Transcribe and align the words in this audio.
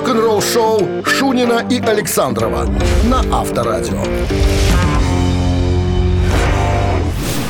Рок-н-ролл-шоу 0.00 1.04
Шунина 1.04 1.62
и 1.68 1.78
Александрова 1.78 2.66
на 3.04 3.20
Авторадио. 3.38 4.02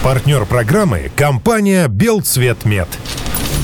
Партнер 0.03 0.45
программы– 0.47 1.13
компания 1.17 1.87
«Белцветмет». 1.87 2.89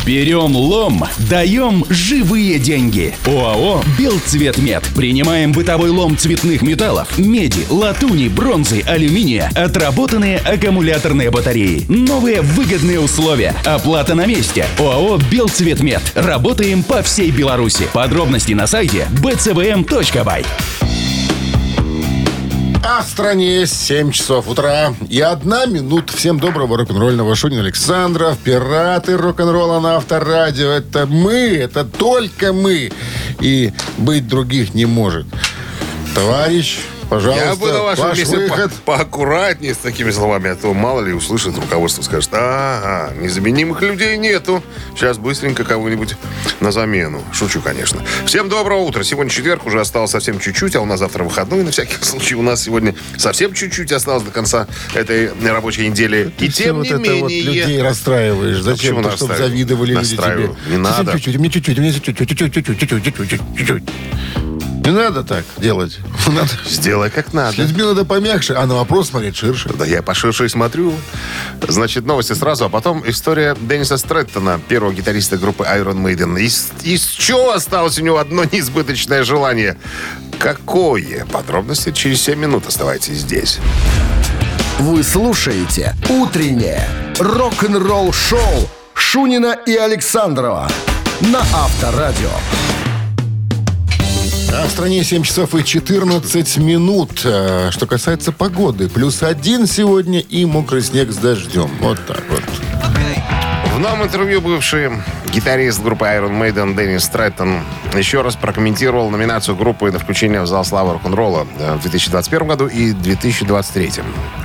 Берем 0.07 0.55
лом, 0.55 1.05
даем 1.29 1.85
живые 1.89 2.61
деньги. 2.61 3.13
ОАО 3.27 3.83
«Белцветмет». 3.99 4.85
Принимаем 4.95 5.51
бытовой 5.51 5.91
лом 5.91 6.17
цветных 6.17 6.63
металлов, 6.63 7.19
меди, 7.19 7.67
латуни, 7.69 8.29
бронзы, 8.29 8.83
алюминия, 8.87 9.51
отработанные 9.57 10.39
аккумуляторные 10.39 11.33
батареи. 11.33 11.87
Новые 11.89 12.41
выгодные 12.41 13.01
условия. 13.01 13.53
Оплата 13.65 14.15
на 14.15 14.27
месте. 14.27 14.67
ОАО 14.79 15.19
«Белцветмет». 15.29 16.03
Работаем 16.15 16.85
по 16.85 17.03
всей 17.03 17.33
Беларуси. 17.33 17.89
Подробности 17.93 18.53
на 18.53 18.69
сайте 18.69 19.09
bcvm.by. 19.21 20.47
А 22.89 23.03
в 23.03 23.09
стране 23.09 23.67
7 23.67 24.13
часов 24.13 24.47
утра 24.47 24.95
и 25.09 25.21
одна 25.21 25.67
минута. 25.67 26.17
Всем 26.17 26.39
доброго 26.39 26.79
рок-н-ролльного 26.79 27.35
Шунина 27.35 27.63
Александров, 27.63 28.39
пираты 28.39 29.17
рок-н-ролла 29.17 29.81
на 29.81 29.97
Авторадио. 29.97 30.69
Это 30.71 31.05
мы, 31.05 31.33
это 31.33 31.85
только 31.85 32.53
мы. 32.53 32.93
И 33.41 33.73
быть 33.99 34.29
других 34.29 34.73
не 34.73 34.87
может. 34.87 35.27
Товарищ 36.15 36.79
Пожалуйста, 37.09 37.47
Я 37.47 37.55
бы 37.55 37.71
на 37.73 37.83
вашем 37.83 38.05
ваш 38.05 38.19
месте 38.19 38.37
выход. 38.37 38.73
по- 38.85 38.97
поаккуратнее 38.97 39.75
с 39.75 39.77
такими 39.77 40.11
словами, 40.11 40.51
а 40.51 40.57
то 40.57 40.75
мало 40.75 41.03
ли 41.03 41.13
услышит 41.13 41.57
руководство, 41.57 42.03
скажет, 42.03 42.31
ага, 42.33 43.13
незаменимых 43.21 43.81
людей 43.81 44.17
нету. 44.17 44.63
Сейчас 44.97 45.17
быстренько 45.19 45.63
кого-нибудь 45.63 46.17
на 46.59 46.73
замену. 46.73 47.23
Шучу, 47.33 47.61
конечно. 47.61 48.03
Всем 48.27 48.49
доброго 48.49 48.81
утра. 48.81 49.05
Сегодня 49.05 49.31
четверг, 49.31 49.67
уже 49.67 49.81
осталось 49.81 50.11
совсем 50.11 50.41
чуть-чуть, 50.41 50.75
а 50.75 50.81
у 50.81 50.85
нас 50.85 50.99
завтра 50.99 51.23
выходной. 51.23 51.63
На 51.63 51.71
всякий 51.71 51.97
случай 52.05 52.35
у 52.35 52.43
нас 52.43 52.63
сегодня 52.63 52.95
совсем 53.17 53.53
чуть-чуть 53.55 53.93
осталось 53.93 54.25
до 54.25 54.33
конца 54.33 54.67
этой 54.95 55.31
рабочей 55.49 55.89
недели. 55.89 56.33
И 56.39 56.47
Ты 56.47 56.49
тем 56.49 56.77
вот 56.77 56.83
не 56.85 56.89
это 56.91 56.99
вот 56.99 57.31
менее... 57.31 57.43
людей 57.43 57.83
расстраиваешь. 57.83 58.61
Зачем? 58.63 58.97
почему 58.97 59.11
То, 59.11 59.17
чтобы 59.17 59.37
завидовали 59.37 59.95
люди 59.95 60.17
тебе. 60.17 60.51
Не 60.69 60.77
надо. 60.79 61.13
чуть-чуть, 61.13 61.37
мне 61.39 61.51
чуть-чуть, 61.51 61.79
мне 61.79 61.93
чуть-чуть, 61.93 62.17
чуть-чуть, 62.19 62.53
чуть-чуть, 62.53 62.79
чуть-чуть, 62.79 63.41
чуть-чуть. 63.57 63.83
Не 64.87 64.93
надо 64.93 65.25
так 65.25 65.45
делать. 65.59 65.99
Надо. 66.29 66.49
Сделай 66.65 67.11
как 67.11 67.31
С 67.31 67.33
надо. 67.33 67.57
людьми 67.61 67.83
надо 67.83 68.05
помягче, 68.05 68.55
а 68.55 68.67
на 68.67 68.77
вопрос 68.77 69.09
смотреть 69.09 69.37
ширше. 69.37 69.69
Да 69.77 69.85
я 69.85 70.01
поширше 70.01 70.45
и 70.45 70.49
смотрю. 70.49 70.95
Значит, 71.67 72.07
новости 72.07 72.35
сразу, 72.35 72.67
а 72.67 72.69
потом 72.69 73.03
история 73.05 73.57
Денниса 73.61 73.97
Стрэттона, 73.97 74.61
первого 74.69 74.93
гитариста 74.93 75.39
группы 75.39 75.65
Iron 75.65 75.97
Maiden. 76.05 76.41
Из, 76.41 76.69
из 76.85 77.05
чего 77.05 77.53
осталось 77.53 77.99
у 77.99 78.03
него 78.03 78.19
одно 78.19 78.45
неизбыточное 78.45 79.25
желание? 79.25 79.77
Какое? 80.39 81.27
Подробности 81.33 81.91
через 81.91 82.23
7 82.23 82.39
минут. 82.39 82.69
Оставайтесь 82.69 83.19
здесь. 83.19 83.59
Вы 84.79 85.03
слушаете 85.03 85.97
«Утреннее 86.09 86.89
рок-н-ролл-шоу» 87.19 88.69
Шунина 88.95 89.57
и 89.67 89.75
Александрова 89.75 90.71
на 91.23 91.41
Авторадио. 91.41 92.31
А 94.53 94.67
в 94.67 94.71
стране 94.71 95.05
7 95.05 95.23
часов 95.23 95.55
и 95.55 95.65
14 95.65 96.57
минут. 96.59 97.21
Э, 97.25 97.71
Что 97.71 97.87
касается 97.87 98.33
погоды, 98.33 98.89
плюс 98.89 99.23
один 99.23 99.67
сегодня 99.67 100.21
и 100.21 100.45
мокрый 100.45 100.83
снег 100.83 101.11
с 101.13 101.17
дождем. 101.17 101.71
Вот 101.81 101.99
так 102.07 102.23
вот. 102.31 102.43
В 103.77 103.79
новом 103.79 104.05
интервью 104.05 104.41
бывший 104.41 104.91
гитарист 105.31 105.83
группы 105.83 106.07
Iron 106.07 106.41
Maiden 106.41 106.75
Деннис 106.75 107.05
Стрэттон 107.05 107.61
еще 107.95 108.23
раз 108.23 108.35
прокомментировал 108.35 109.11
номинацию 109.11 109.55
группы 109.55 109.93
на 109.93 109.99
включение 109.99 110.41
в 110.41 110.47
зал 110.47 110.65
славы 110.65 110.95
рок-н-ролла 110.95 111.47
э, 111.59 111.75
в 111.75 111.83
2021 111.83 112.49
году 112.49 112.69
и 112.69 112.93
2023. 112.93 113.93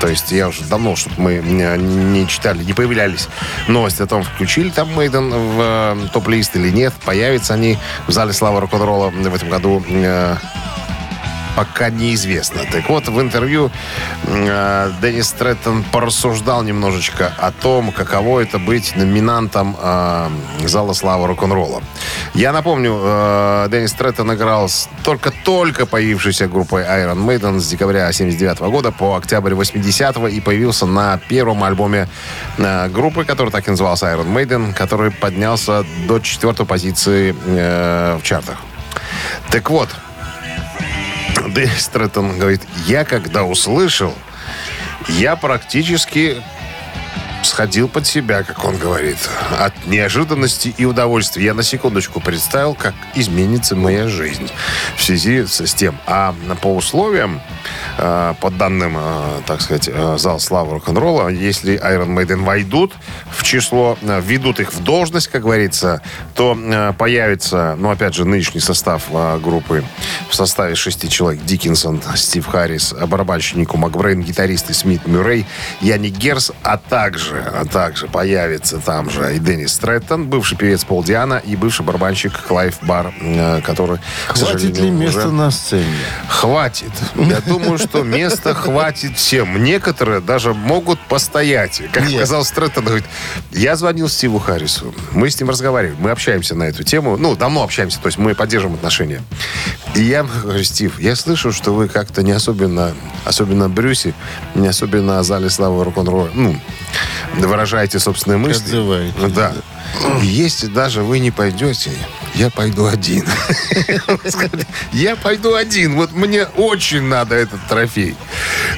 То 0.01 0.07
есть 0.09 0.33
я 0.33 0.49
уже 0.49 0.65
давно, 0.65 0.97
чтобы 0.97 1.15
мы 1.17 1.35
не, 1.35 2.27
читали, 2.27 2.61
не 2.61 2.73
появлялись 2.73 3.29
новости 3.69 4.01
о 4.01 4.05
том, 4.05 4.23
включили 4.23 4.69
там 4.69 4.93
Мейден 4.93 5.29
в 5.29 5.61
э, 5.61 6.07
топ-лист 6.11 6.57
или 6.57 6.69
нет, 6.69 6.93
появятся 7.05 7.53
они 7.53 7.77
в 8.07 8.11
зале 8.11 8.33
славы 8.33 8.59
рок-н-ролла 8.59 9.11
в 9.11 9.33
этом 9.33 9.47
году 9.47 9.81
э, 9.87 10.35
пока 11.55 11.89
неизвестно. 11.89 12.61
Так 12.71 12.89
вот, 12.89 13.07
в 13.07 13.19
интервью 13.19 13.71
э, 14.25 14.91
Деннис 15.01 15.27
Стрэттон 15.27 15.83
порассуждал 15.91 16.63
немножечко 16.63 17.33
о 17.37 17.51
том, 17.51 17.91
каково 17.91 18.41
это 18.41 18.59
быть 18.59 18.95
номинантом 18.95 19.75
э, 19.79 20.29
Зала 20.65 20.93
славы 20.93 21.27
рок-н-ролла. 21.27 21.81
Я 22.33 22.51
напомню, 22.53 22.99
э, 23.03 23.67
Деннис 23.71 23.91
Стрэттон 23.91 24.33
играл 24.33 24.69
с 24.69 24.89
только-только 25.03 25.85
появившейся 25.85 26.47
группой 26.47 26.83
Iron 26.83 27.25
Maiden 27.25 27.59
с 27.59 27.67
декабря 27.67 28.11
79 28.11 28.59
года 28.59 28.91
по 28.91 29.15
октябрь 29.15 29.53
80 29.53 30.17
и 30.29 30.41
появился 30.41 30.85
на 30.85 31.17
первом 31.17 31.63
альбоме 31.63 32.07
э, 32.57 32.87
группы, 32.89 33.25
который 33.25 33.49
так 33.49 33.67
и 33.67 33.71
назывался 33.71 34.07
Iron 34.07 34.33
Maiden, 34.33 34.73
который 34.73 35.11
поднялся 35.11 35.85
до 36.07 36.19
четвертой 36.19 36.65
позиции 36.65 37.35
э, 37.45 38.17
в 38.17 38.23
чартах. 38.23 38.57
Так 39.51 39.69
вот, 39.69 39.89
Деннис 41.53 41.81
Стрэттон 41.81 42.39
говорит, 42.39 42.61
я 42.87 43.03
когда 43.03 43.43
услышал, 43.43 44.15
я 45.09 45.35
практически 45.35 46.41
сходил 47.43 47.89
под 47.89 48.07
себя, 48.07 48.43
как 48.43 48.63
он 48.63 48.77
говорит, 48.77 49.17
от 49.59 49.73
неожиданности 49.85 50.73
и 50.77 50.85
удовольствия. 50.85 51.45
Я 51.45 51.53
на 51.53 51.63
секундочку 51.63 52.21
представил, 52.21 52.73
как 52.73 52.93
изменится 53.15 53.75
моя 53.75 54.07
жизнь 54.07 54.49
в 54.95 55.03
связи 55.03 55.45
с 55.45 55.73
тем. 55.73 55.97
А 56.05 56.33
по 56.61 56.73
условиям, 56.73 57.41
по 57.97 58.49
данным, 58.49 58.95
э, 58.97 59.41
так 59.45 59.61
сказать, 59.61 59.89
э, 59.91 60.15
зал 60.17 60.39
славы 60.39 60.73
рок-н-ролла, 60.73 61.29
если 61.29 61.75
Iron 61.79 62.15
Maiden 62.15 62.43
войдут 62.43 62.93
в 63.29 63.43
число, 63.43 63.97
э, 64.01 64.21
введут 64.23 64.59
их 64.59 64.73
в 64.73 64.83
должность, 64.83 65.27
как 65.27 65.43
говорится, 65.43 66.01
то 66.35 66.57
э, 66.57 66.93
появится, 66.97 67.75
ну, 67.77 67.89
опять 67.89 68.13
же, 68.15 68.25
нынешний 68.25 68.61
состав 68.61 69.03
э, 69.11 69.39
группы 69.39 69.83
в 70.29 70.35
составе 70.35 70.75
шести 70.75 71.09
человек. 71.09 71.43
Диккинсон, 71.43 72.01
Стив 72.15 72.45
Харрис, 72.47 72.93
барабанщик 72.93 73.73
Макбрейн, 73.73 74.21
гитаристы 74.21 74.73
Смит 74.73 75.07
Мюррей, 75.07 75.45
Яник 75.81 76.15
Герс, 76.17 76.51
а 76.63 76.77
также, 76.77 77.35
а 77.39 77.65
также 77.65 78.07
появится 78.07 78.77
там 78.79 79.09
же 79.09 79.35
и 79.35 79.39
Деннис 79.39 79.73
Стрэттон, 79.73 80.25
бывший 80.27 80.57
певец 80.57 80.83
Пол 80.83 81.03
Ди'Анно 81.03 81.41
и 81.45 81.55
бывший 81.55 81.85
барабанщик 81.85 82.33
Клайв 82.47 82.77
Бёрр, 82.81 83.13
э, 83.21 83.61
который, 83.61 83.99
Хватит 84.27 84.77
ли 84.77 84.89
места 84.89 85.19
уже- 85.19 85.31
на 85.31 85.51
сцене? 85.51 85.85
Хватит. 86.27 86.91
Я 87.15 87.39
думаю, 87.41 87.77
что 87.81 88.03
места 88.03 88.53
хватит 88.53 89.17
всем. 89.17 89.63
Некоторые 89.63 90.21
даже 90.21 90.53
могут 90.53 90.99
постоять. 91.07 91.81
Как 91.91 92.03
Нет. 92.03 92.17
сказал 92.17 92.45
Стрэттон, 92.45 92.85
говорит, 92.85 93.05
я 93.51 93.75
звонил 93.75 94.09
Стиву 94.09 94.39
Харрису. 94.39 94.93
Мы 95.11 95.29
с 95.29 95.39
ним 95.39 95.49
разговаривали. 95.49 95.95
Мы 95.99 96.11
общаемся 96.11 96.55
на 96.55 96.63
эту 96.63 96.83
тему. 96.83 97.17
Ну, 97.17 97.35
давно 97.35 97.63
общаемся. 97.63 97.99
То 97.99 98.07
есть 98.07 98.17
мы 98.17 98.35
поддерживаем 98.35 98.75
отношения. 98.75 99.21
И 99.95 100.01
я 100.01 100.23
говорю, 100.23 100.63
Стив, 100.63 100.99
я 100.99 101.15
слышу, 101.15 101.51
что 101.51 101.73
вы 101.73 101.87
как-то 101.87 102.23
не 102.23 102.31
особенно, 102.31 102.93
особенно 103.25 103.69
Брюси, 103.69 104.13
не 104.55 104.67
особенно 104.67 105.19
о 105.19 105.23
зале 105.23 105.49
славы 105.49 105.83
рок-н-ролла, 105.83 106.29
ну, 106.33 106.55
выражаете 107.35 107.99
собственные 107.99 108.37
мысли. 108.37 108.63
Отзываетесь, 108.63 109.33
Да. 109.33 109.53
Если 110.21 110.67
даже 110.67 111.03
вы 111.03 111.19
не 111.19 111.31
пойдете, 111.31 111.91
я 112.35 112.49
пойду 112.49 112.85
один. 112.85 113.25
Я 114.93 115.15
пойду 115.15 115.53
один. 115.53 115.95
Вот 115.95 116.11
мне 116.13 116.45
очень 116.45 117.01
надо 117.03 117.35
этот 117.35 117.59
трофей. 117.67 118.15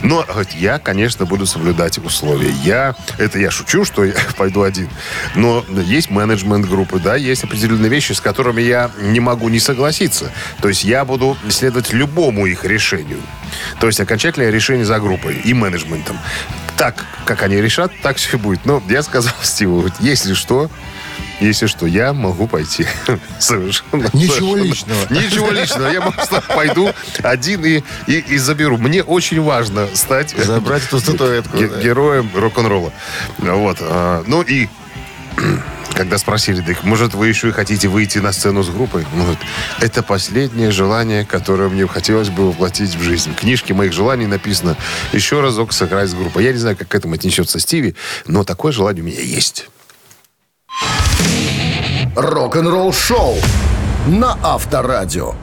Но 0.01 0.25
я, 0.55 0.79
конечно, 0.79 1.25
буду 1.25 1.45
соблюдать 1.45 1.97
условия. 1.97 2.51
Я, 2.63 2.95
это 3.17 3.39
я 3.39 3.51
шучу, 3.51 3.85
что 3.85 4.03
я 4.03 4.13
пойду 4.37 4.63
один. 4.63 4.89
Но 5.35 5.63
есть 5.85 6.09
менеджмент 6.09 6.67
группы, 6.67 6.99
да, 6.99 7.15
есть 7.15 7.43
определенные 7.43 7.89
вещи, 7.89 8.13
с 8.13 8.21
которыми 8.21 8.61
я 8.61 8.91
не 8.99 9.19
могу 9.19 9.49
не 9.49 9.59
согласиться. 9.59 10.31
То 10.61 10.69
есть 10.69 10.83
я 10.83 11.05
буду 11.05 11.37
следовать 11.49 11.93
любому 11.93 12.45
их 12.45 12.65
решению. 12.65 13.19
То 13.79 13.87
есть 13.87 13.99
окончательное 13.99 14.49
решение 14.49 14.85
за 14.85 14.99
группой 14.99 15.35
и 15.35 15.53
менеджментом. 15.53 16.17
Так, 16.77 17.05
как 17.25 17.43
они 17.43 17.57
решат, 17.57 17.91
так 18.01 18.17
все 18.17 18.37
и 18.37 18.39
будет. 18.39 18.65
Но 18.65 18.81
я 18.89 19.03
сказал 19.03 19.33
Стиву, 19.43 19.89
если 19.99 20.33
что, 20.33 20.69
если 21.39 21.67
что, 21.67 21.85
я 21.85 22.13
могу 22.13 22.47
пойти. 22.47 22.85
Совершенно. 23.39 24.09
Ничего 24.13 24.55
совершенно. 24.55 24.63
личного. 24.63 24.99
Ничего 25.09 25.51
личного. 25.51 25.87
Я 25.91 26.01
просто 26.01 26.41
пойду 26.41 26.91
один 27.21 27.65
и, 27.65 27.83
и, 28.07 28.13
и 28.19 28.37
заберу. 28.37 28.77
Мне 28.77 29.03
очень 29.03 29.41
важно 29.41 29.87
стать 29.93 30.31
Забрать 30.37 30.83
эту 30.85 30.99
статуэтку. 30.99 31.57
ге- 31.57 31.67
да. 31.67 31.81
героем 31.81 32.29
рок-н-ролла. 32.33 32.91
Вот. 33.39 33.77
а, 33.81 34.23
Ну 34.27 34.41
и 34.41 34.67
когда 35.93 36.17
спросили, 36.17 36.61
так 36.61 36.83
может 36.83 37.13
вы 37.13 37.27
еще 37.27 37.49
и 37.49 37.51
хотите 37.51 37.87
выйти 37.87 38.17
на 38.19 38.31
сцену 38.31 38.63
с 38.63 38.69
группой? 38.69 39.05
Он 39.13 39.19
говорит, 39.21 39.39
это 39.79 40.01
последнее 40.03 40.71
желание, 40.71 41.25
которое 41.25 41.69
мне 41.69 41.87
хотелось 41.87 42.29
бы 42.29 42.47
воплотить 42.47 42.95
в 42.95 43.01
жизнь. 43.01 43.31
В 43.33 43.35
книжке 43.35 43.73
моих 43.73 43.93
желаний 43.93 44.25
написано 44.27 44.75
еще 45.11 45.41
разок 45.41 45.73
сыграть 45.73 46.09
с 46.09 46.13
группой. 46.13 46.43
Я 46.45 46.51
не 46.51 46.57
знаю, 46.57 46.77
как 46.77 46.87
к 46.87 46.95
этому 46.95 47.13
отнесется 47.15 47.59
Стиви, 47.59 47.95
но 48.25 48.43
такое 48.43 48.71
желание 48.71 49.03
у 49.03 49.05
меня 49.07 49.21
есть. 49.21 49.67
Рок-н-ролл-шоу 52.15 53.35
на 54.07 54.37
Авторадио. 54.43 55.33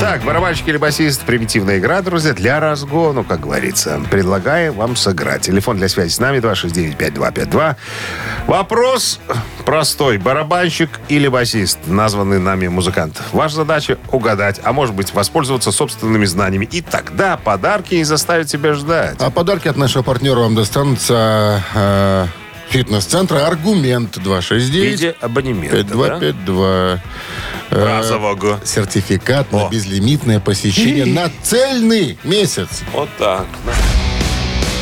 Так, 0.00 0.22
барабанщик 0.22 0.68
или 0.68 0.76
басист, 0.76 1.22
примитивная 1.22 1.78
игра, 1.78 2.02
друзья, 2.02 2.34
для 2.34 2.60
разгону, 2.60 3.24
как 3.24 3.40
говорится. 3.40 4.00
Предлагаем 4.10 4.74
вам 4.74 4.96
сыграть. 4.96 5.42
Телефон 5.42 5.78
для 5.78 5.88
связи 5.88 6.10
с 6.10 6.18
нами 6.18 6.38
269-5252. 6.38 7.76
Вопрос 8.46 9.20
простой. 9.64 10.18
Барабанщик 10.18 10.90
или 11.08 11.28
басист, 11.28 11.78
названный 11.86 12.38
нами 12.38 12.68
музыкант. 12.68 13.22
Ваша 13.32 13.56
задача 13.56 13.98
угадать, 14.12 14.60
а 14.62 14.72
может 14.72 14.94
быть 14.94 15.14
воспользоваться 15.14 15.72
собственными 15.72 16.26
знаниями. 16.26 16.68
И 16.70 16.80
тогда 16.80 17.36
подарки 17.36 17.94
не 17.94 18.04
заставят 18.04 18.50
себя 18.50 18.74
ждать. 18.74 19.16
А 19.20 19.30
подарки 19.30 19.68
от 19.68 19.76
нашего 19.76 20.02
партнера 20.02 20.40
вам 20.40 20.54
достанутся 20.54 21.62
э, 21.74 22.26
фитнес-центра 22.74 23.46
«Аргумент» 23.46 24.16
В 24.16 24.22
269 24.24 24.90
виде 24.90 25.14
абонемента, 25.20 25.76
да? 25.76 26.18
5252. 26.18 27.00
Э, 27.70 27.84
Разового. 27.84 28.60
Сертификат 28.64 29.52
на 29.52 29.66
О. 29.66 29.70
безлимитное 29.70 30.40
посещение 30.40 31.06
на 31.06 31.30
цельный 31.44 32.18
месяц. 32.24 32.82
Вот 32.92 33.08
так. 33.16 33.46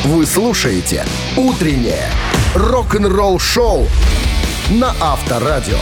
Вы 0.05 0.25
слушаете 0.25 1.05
«Утреннее 1.37 2.09
рок-н-ролл-шоу» 2.55 3.87
на 4.71 4.95
Авторадио. 4.99 5.77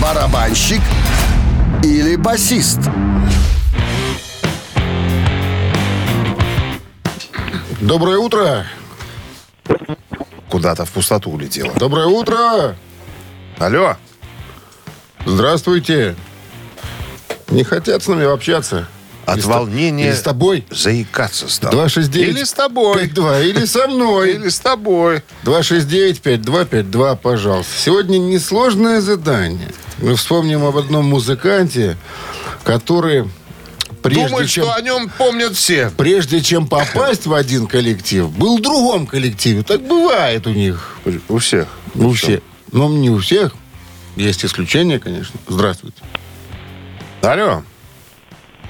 Барабанщик 0.00 0.80
или 1.84 2.16
басист? 2.16 2.80
Доброе 7.82 8.16
утро! 8.16 8.64
Куда-то 10.50 10.84
в 10.84 10.90
пустоту 10.90 11.30
улетело. 11.30 11.72
Доброе 11.76 12.06
утро! 12.06 12.76
Алло. 13.58 13.96
Здравствуйте! 15.24 16.16
Не 17.50 17.62
хотят 17.62 18.02
с 18.02 18.08
нами 18.08 18.24
общаться? 18.32 18.88
От 19.26 19.38
Или 19.38 19.46
волнения 19.46 20.08
Или 20.08 20.14
с 20.14 20.22
тобой? 20.22 20.66
заикаться 20.70 21.48
стал. 21.48 21.70
269 21.70 22.28
Или 22.28 22.44
с 22.44 22.52
тобой. 22.52 22.94
52, 22.94 23.40
или 23.40 23.64
со 23.64 23.86
мной. 23.86 24.32
Или 24.34 24.48
с 24.48 24.58
тобой. 24.58 25.22
269-5252, 25.44 27.16
пожалуйста. 27.16 27.72
Сегодня 27.76 28.18
несложное 28.18 29.00
задание. 29.00 29.68
Мы 29.98 30.16
вспомним 30.16 30.64
об 30.64 30.76
одном 30.76 31.04
музыканте, 31.04 31.96
который 32.64 33.28
прежде 34.02 34.28
Думает, 34.28 34.48
чем, 34.48 34.64
что 34.64 34.74
о 34.74 34.80
нем 34.80 35.10
помнят 35.16 35.52
все. 35.54 35.90
прежде 35.96 36.40
чем 36.40 36.66
попасть 36.66 37.26
в 37.26 37.34
один 37.34 37.66
коллектив, 37.66 38.30
был 38.30 38.58
в 38.58 38.62
другом 38.62 39.06
коллективе. 39.06 39.62
Так 39.62 39.82
бывает 39.82 40.46
у 40.46 40.50
них. 40.50 40.98
У 41.28 41.38
всех. 41.38 41.68
У 41.94 42.10
всех. 42.12 42.40
Но 42.72 42.88
не 42.88 43.10
у 43.10 43.18
всех. 43.18 43.54
Есть 44.16 44.44
исключения, 44.44 44.98
конечно. 44.98 45.38
Здравствуйте. 45.48 46.02
Алло. 47.22 47.62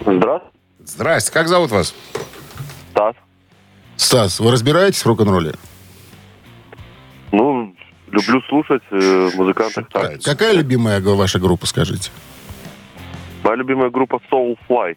Здравствуйте, 0.00 0.50
Здрасте. 0.84 1.32
Как 1.32 1.48
зовут 1.48 1.70
вас? 1.70 1.94
Стас. 2.90 3.14
Стас, 3.96 4.40
вы 4.40 4.50
разбираетесь 4.50 5.02
в 5.02 5.06
рок-н-ролле? 5.06 5.54
Ну, 7.32 7.74
люблю 8.10 8.42
слушать 8.48 8.82
э, 8.90 9.30
музыкантов. 9.34 9.86
Какая 10.24 10.52
любимая 10.52 11.00
ваша 11.00 11.38
группа, 11.38 11.66
скажите? 11.66 12.10
Моя 13.44 13.56
любимая 13.56 13.90
группа 13.90 14.20
Soulfly. 14.30 14.96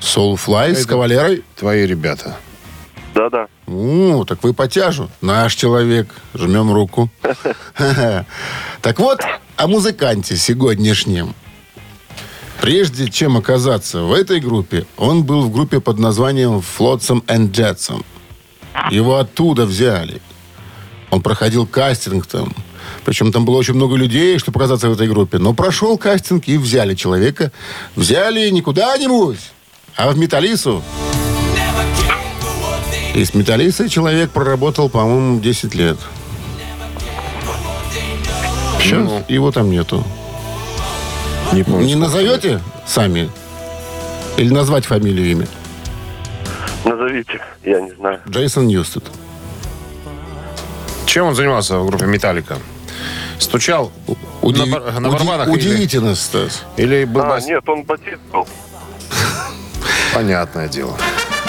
Soulfly 0.00 0.74
с 0.74 0.86
кавалерой? 0.86 1.44
Твои 1.56 1.86
ребята. 1.86 2.36
Да-да. 3.14 3.48
У, 3.66 4.24
так 4.24 4.42
вы 4.42 4.54
по 4.54 4.68
тяжу. 4.68 5.10
Наш 5.20 5.54
человек. 5.54 6.14
Жмем 6.34 6.72
руку. 6.72 7.10
Так 8.82 8.98
вот, 8.98 9.20
о 9.56 9.66
музыканте 9.66 10.36
сегодняшнем. 10.36 11.34
Прежде 12.62 13.10
чем 13.10 13.36
оказаться 13.36 14.02
в 14.02 14.12
этой 14.12 14.40
группе, 14.40 14.86
он 14.96 15.22
был 15.24 15.42
в 15.42 15.52
группе 15.52 15.80
под 15.80 15.98
названием 15.98 16.62
Flotsam 16.78 17.22
and 17.26 17.50
Jetsam. 17.50 18.04
Его 18.90 19.16
оттуда 19.16 19.66
взяли. 19.66 20.22
Он 21.10 21.20
проходил 21.20 21.66
кастинг 21.66 22.26
там. 22.26 22.54
Причем 23.04 23.32
там 23.32 23.44
было 23.44 23.56
очень 23.56 23.74
много 23.74 23.96
людей, 23.96 24.38
чтобы 24.38 24.60
оказаться 24.60 24.88
в 24.88 24.92
этой 24.92 25.08
группе. 25.08 25.38
Но 25.38 25.52
прошел 25.52 25.98
кастинг 25.98 26.48
и 26.48 26.56
взяли 26.56 26.94
человека. 26.94 27.52
Взяли 27.96 28.48
не 28.50 28.62
куда-нибудь, 28.62 29.38
а 29.96 30.10
в 30.10 30.18
Металлису. 30.18 30.82
И 33.14 33.24
с 33.24 33.34
Металлисой 33.34 33.88
человек 33.88 34.30
проработал, 34.30 34.88
по-моему, 34.88 35.40
10 35.40 35.74
лет. 35.74 35.98
Сейчас 38.80 39.08
его 39.28 39.50
там 39.52 39.70
нету. 39.70 40.04
Не 41.52 41.62
помню. 41.64 41.86
Не 41.86 41.94
назовете 41.96 42.60
сами? 42.86 43.30
Или 44.36 44.52
назвать 44.52 44.86
фамилию, 44.86 45.30
имя? 45.30 45.48
Назовите, 46.84 47.40
я 47.64 47.80
не 47.80 47.90
знаю. 47.92 48.20
Джейсон 48.28 48.66
Ньюстед. 48.68 49.04
Чем 51.06 51.26
он 51.26 51.34
занимался 51.34 51.78
в 51.78 51.86
группе 51.86 52.06
«Металлика»? 52.06 52.56
Стучал 53.38 53.90
Удив- 54.42 54.66
на, 54.66 54.66
бар- 54.80 55.00
на 55.00 55.08
барабанах 55.10 55.48
или, 55.48 55.54
Удивительно, 55.56 56.14
Стас. 56.14 56.62
или 56.76 57.04
был 57.04 57.22
А, 57.22 57.28
бас- 57.30 57.46
нет, 57.46 57.68
он 57.68 57.82
басист 57.82 58.20
был. 58.32 58.46
Понятное 60.20 60.68
дело. 60.68 60.98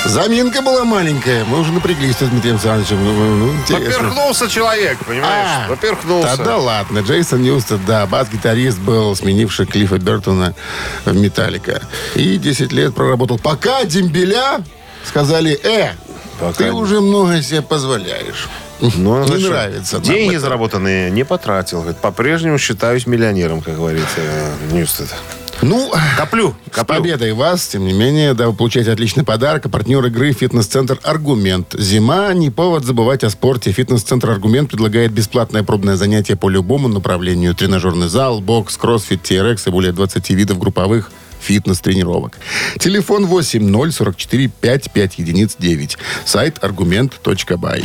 Заминка 0.06 0.62
была 0.62 0.86
маленькая. 0.86 1.44
Мы 1.44 1.60
уже 1.60 1.74
напряглись 1.74 2.16
с 2.16 2.20
Дмитрием 2.20 2.56
Александровичем. 2.56 3.04
Ну, 3.04 3.36
ну, 3.36 3.54
интересно. 3.54 3.86
Поперхнулся 3.86 4.48
человек, 4.48 4.98
понимаешь? 5.06 5.66
А, 5.66 5.68
Поперхнулся. 5.68 6.38
Да, 6.38 6.44
да 6.46 6.58
ладно. 6.58 7.00
Джейсон 7.00 7.42
Ньюстед, 7.42 7.86
да, 7.86 8.06
бас-гитарист 8.06 8.80
был, 8.80 9.14
сменивший 9.14 9.66
Клиффа 9.66 9.98
Бертона 9.98 10.56
в 11.04 11.14
«Металлика». 11.14 11.82
И 12.16 12.38
10 12.38 12.72
лет 12.72 12.96
проработал. 12.96 13.38
Пока 13.38 13.84
дембеля 13.84 14.62
сказали, 15.06 15.60
э, 15.62 15.92
Пока 16.40 16.54
ты 16.54 16.72
уже 16.72 17.02
много 17.02 17.42
себе 17.42 17.62
позволяешь. 17.62 18.48
Ну, 18.80 19.20
не 19.20 19.28
значит, 19.28 19.50
нравится 19.50 20.00
Деньги 20.00 20.38
заработанные 20.38 21.12
не 21.12 21.26
потратил. 21.26 21.82
Говорит, 21.82 22.00
По-прежнему 22.00 22.58
считаюсь 22.58 23.06
миллионером, 23.06 23.62
как 23.62 23.76
говорит 23.76 24.08
э, 24.16 24.54
Ньюстед. 24.72 25.14
Ну, 25.62 25.92
Коплю, 26.18 26.56
С 26.72 26.76
коплю. 26.76 26.98
победой 26.98 27.34
вас, 27.34 27.68
тем 27.68 27.86
не 27.86 27.94
менее, 27.94 28.34
да, 28.34 28.48
вы 28.48 28.54
получаете 28.54 28.92
отличный 28.92 29.24
подарок. 29.24 29.68
А 29.68 29.70
партнер 29.70 30.04
игры 30.06 30.34
«Фитнес-центр 30.34 31.00
Аргумент». 31.04 31.76
Зима– 31.78 32.34
не 32.34 32.50
повод 32.50 32.84
забывать 32.84 33.24
о 33.24 33.30
спорте. 33.30 33.72
«Фитнес-центр 33.72 34.32
Аргумент» 34.32 34.70
предлагает 34.72 35.12
бесплатное 35.12 35.62
пробное 35.62 35.98
занятие 35.98 36.36
по 36.36 36.50
любому 36.50 36.88
направлению. 36.88 37.54
Тренажерный 37.54 38.08
зал, 38.08 38.42
бокс, 38.42 38.76
кроссфит, 38.76 39.22
TRX 39.24 39.68
и 39.68 39.70
более 39.70 39.92
20 39.92 40.32
видов 40.32 40.58
групповых 40.58 41.12
фитнес-тренировок. 41.40 42.40
Телефон 42.80 43.28
8 43.28 43.92
044 43.92 44.48
55 44.48 45.20
единиц 45.20 45.56
9. 45.60 45.98
Сайт 46.26 46.64
аргумент.бай. 46.64 47.84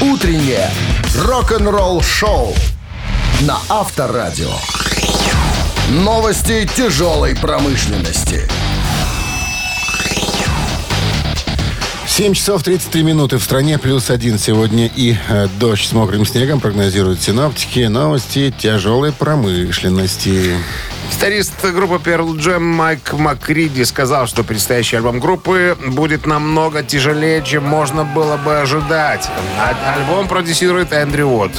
Утреннее 0.00 0.70
рок-н-ролл-шоу 1.26 2.54
на 3.42 3.58
Авторадио. 3.68 4.52
Новости 5.90 6.68
тяжелой 6.76 7.34
промышленности. 7.34 8.48
7 12.06 12.32
часов 12.32 12.62
33 12.62 13.02
минуты 13.02 13.38
в 13.38 13.42
стране, 13.42 13.76
плюс 13.76 14.08
один 14.08 14.38
сегодня 14.38 14.86
и 14.86 15.16
э, 15.28 15.48
дождь 15.58 15.88
с 15.88 15.92
мокрым 15.92 16.24
снегом 16.24 16.60
прогнозируют 16.60 17.20
синоптики. 17.20 17.80
Новости 17.88 18.54
тяжелой 18.56 19.12
промышленности. 19.12 20.54
Гитарист 21.12 21.60
группы 21.72 21.96
Pearl 21.96 22.36
Jam 22.36 22.60
Майк 22.60 23.12
Макриди 23.14 23.82
сказал, 23.82 24.28
что 24.28 24.44
предстоящий 24.44 24.94
альбом 24.94 25.18
группы 25.18 25.76
будет 25.88 26.24
намного 26.24 26.84
тяжелее, 26.84 27.42
чем 27.42 27.64
можно 27.64 28.04
было 28.04 28.36
бы 28.36 28.60
ожидать. 28.60 29.28
Альбом 29.96 30.28
продюсирует 30.28 30.92
Эндрю 30.92 31.26
Уотт. 31.26 31.52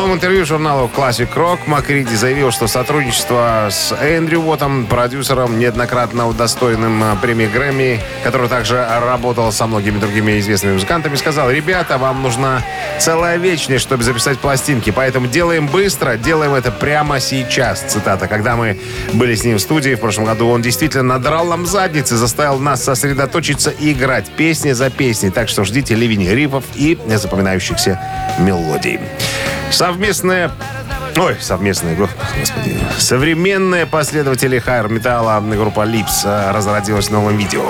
Новом 0.00 0.14
интервью 0.14 0.46
журналу 0.46 0.90
Classic 0.96 1.28
Rock 1.34 1.58
Макриди 1.66 2.14
заявил, 2.14 2.50
что 2.52 2.66
сотрудничество 2.66 3.68
с 3.70 3.92
Эндрю 4.00 4.40
Уоттом, 4.40 4.86
продюсером, 4.86 5.58
неоднократно 5.58 6.26
удостоенным 6.26 7.04
э, 7.04 7.16
премии 7.20 7.44
Грэмми, 7.44 8.00
который 8.24 8.48
также 8.48 8.82
работал 9.04 9.52
со 9.52 9.66
многими 9.66 9.98
другими 9.98 10.38
известными 10.38 10.74
музыкантами, 10.74 11.16
сказал, 11.16 11.50
ребята, 11.50 11.98
вам 11.98 12.22
нужна 12.22 12.62
целая 12.98 13.36
вечность, 13.36 13.82
чтобы 13.82 14.02
записать 14.02 14.38
пластинки, 14.38 14.88
поэтому 14.88 15.26
делаем 15.26 15.66
быстро, 15.66 16.16
делаем 16.16 16.54
это 16.54 16.70
прямо 16.72 17.20
сейчас. 17.20 17.82
Цитата. 17.82 18.26
Когда 18.26 18.56
мы 18.56 18.78
были 19.12 19.34
с 19.34 19.44
ним 19.44 19.58
в 19.58 19.60
студии 19.60 19.96
в 19.96 20.00
прошлом 20.00 20.24
году, 20.24 20.48
он 20.48 20.62
действительно 20.62 21.18
надрал 21.18 21.44
нам 21.44 21.66
задницы, 21.66 22.16
заставил 22.16 22.58
нас 22.58 22.82
сосредоточиться 22.82 23.68
и 23.68 23.92
играть 23.92 24.30
песни 24.30 24.72
за 24.72 24.88
песней. 24.88 25.28
Так 25.28 25.50
что 25.50 25.64
ждите 25.64 25.94
ливень 25.94 26.26
рифов 26.26 26.64
и 26.74 26.98
запоминающихся 27.06 28.00
мелодий. 28.38 28.98
Совместная 29.70 30.50
Ой, 31.16 31.36
совместные, 31.40 31.96
го- 31.96 32.08
господи. 32.38 32.78
Современные 32.98 33.84
последователи 33.86 34.58
хайр 34.58 34.88
металла 34.88 35.40
группа 35.40 35.84
Липс 35.84 36.22
э, 36.24 36.50
разродилась 36.52 37.10
новым 37.10 37.36
видео. 37.36 37.64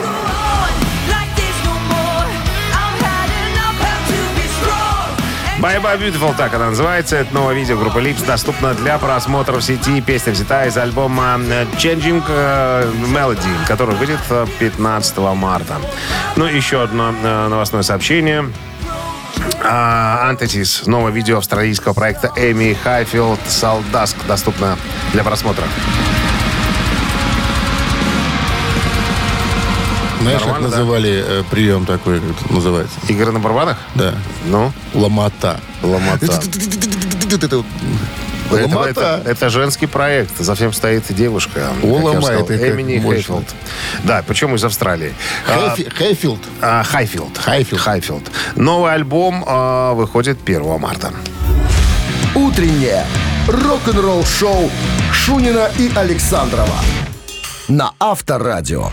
Bye 5.60 5.78
Bye 5.82 5.98
Beautiful, 6.00 6.34
так 6.36 6.54
она 6.54 6.70
называется. 6.70 7.16
Это 7.16 7.34
новое 7.34 7.54
видео 7.54 7.76
группы 7.76 8.00
Lips 8.00 8.24
доступно 8.24 8.72
для 8.74 8.96
просмотра 8.98 9.52
в 9.56 9.62
сети. 9.62 10.00
Песня 10.00 10.32
взята 10.32 10.64
из 10.64 10.76
альбома 10.78 11.38
э, 11.38 11.66
Changing 11.76 12.22
э, 12.26 12.90
Melody, 13.14 13.66
который 13.68 13.94
выйдет 13.96 14.20
э, 14.30 14.46
15 14.58 15.18
марта. 15.34 15.76
Ну, 16.36 16.46
еще 16.46 16.82
одно 16.82 17.12
новостное 17.12 17.82
сообщение. 17.82 18.46
А, 19.62 20.28
Антитис. 20.28 20.86
Новое 20.86 21.12
видео 21.12 21.38
австралийского 21.38 21.92
проекта 21.92 22.32
Эми 22.36 22.72
Хайфилд 22.74 23.40
Салдаск 23.48 24.16
доступно 24.26 24.78
для 25.12 25.22
просмотра. 25.22 25.64
Знаешь, 30.20 30.42
как 30.42 30.54
да? 30.54 30.60
называли 30.60 31.24
э, 31.26 31.44
прием 31.50 31.86
такой, 31.86 32.20
как 32.20 32.30
это 32.30 32.52
называется? 32.52 32.94
Игры 33.08 33.32
на 33.32 33.40
барабанах? 33.40 33.78
Да. 33.94 34.14
Ну, 34.44 34.70
Ломота. 34.92 35.58
ломота. 35.82 36.40
Это 38.58 38.68
вот 38.68 38.86
Это, 38.88 39.22
это- 39.24 39.48
женский 39.50 39.86
проект. 39.86 40.38
За 40.38 40.54
всем 40.54 40.72
стоит 40.72 41.04
девушка. 41.10 41.68
О, 41.82 41.82
как 41.82 41.84
я 41.84 41.90
ломает, 42.04 42.24
сказал, 42.24 42.44
и 42.50 42.58
как 42.58 42.68
Эмини. 42.68 43.00
Хейфилд. 43.00 43.44
Да, 44.04 44.22
причем 44.26 44.54
из 44.54 44.64
Австралии. 44.64 45.14
А, 45.48 45.74
Хэйфилд. 45.96 46.40
а, 46.60 46.82
Хайфилд. 46.82 47.38
Хайфилд. 47.38 47.80
Хайфилд. 47.80 48.30
Новый 48.56 48.92
альбом 48.92 49.44
а, 49.46 49.94
выходит 49.94 50.38
1 50.44 50.78
марта. 50.78 51.12
Утреннее 52.34 53.04
рок-н-ролл-шоу 53.48 54.70
Шунина 55.12 55.68
и 55.78 55.90
Александрова 55.94 56.76
на 57.68 57.92
Авторадио. 57.98 58.90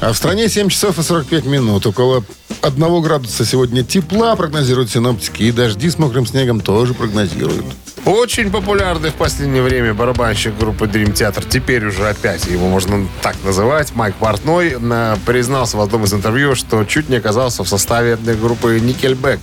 А 0.00 0.12
в 0.12 0.16
стране 0.16 0.48
7 0.48 0.68
часов 0.68 0.98
и 0.98 1.02
45 1.02 1.44
минут. 1.46 1.86
Около 1.86 2.22
1 2.62 3.02
градуса 3.02 3.44
сегодня 3.44 3.84
тепла 3.84 4.34
прогнозируют 4.36 4.90
синоптики. 4.90 5.44
И 5.44 5.52
дожди 5.52 5.90
с 5.90 5.98
мокрым 5.98 6.26
снегом 6.26 6.60
тоже 6.60 6.94
прогнозируют. 6.94 7.64
Очень 8.04 8.50
популярный 8.50 9.10
в 9.10 9.14
последнее 9.14 9.62
время 9.62 9.92
барабанщик 9.92 10.56
группы 10.56 10.86
Dream 10.86 11.12
Theater, 11.12 11.44
теперь 11.46 11.84
уже 11.84 12.08
опять 12.08 12.46
его 12.46 12.68
можно 12.68 13.06
так 13.22 13.36
называть, 13.44 13.94
Майк 13.94 14.14
Портной, 14.14 14.76
э, 14.80 15.16
признался 15.26 15.76
в 15.76 15.80
одном 15.80 16.04
из 16.04 16.14
интервью, 16.14 16.54
что 16.54 16.84
чуть 16.84 17.08
не 17.08 17.16
оказался 17.16 17.64
в 17.64 17.68
составе 17.68 18.16
группы 18.16 18.78
Nickelback 18.78 19.40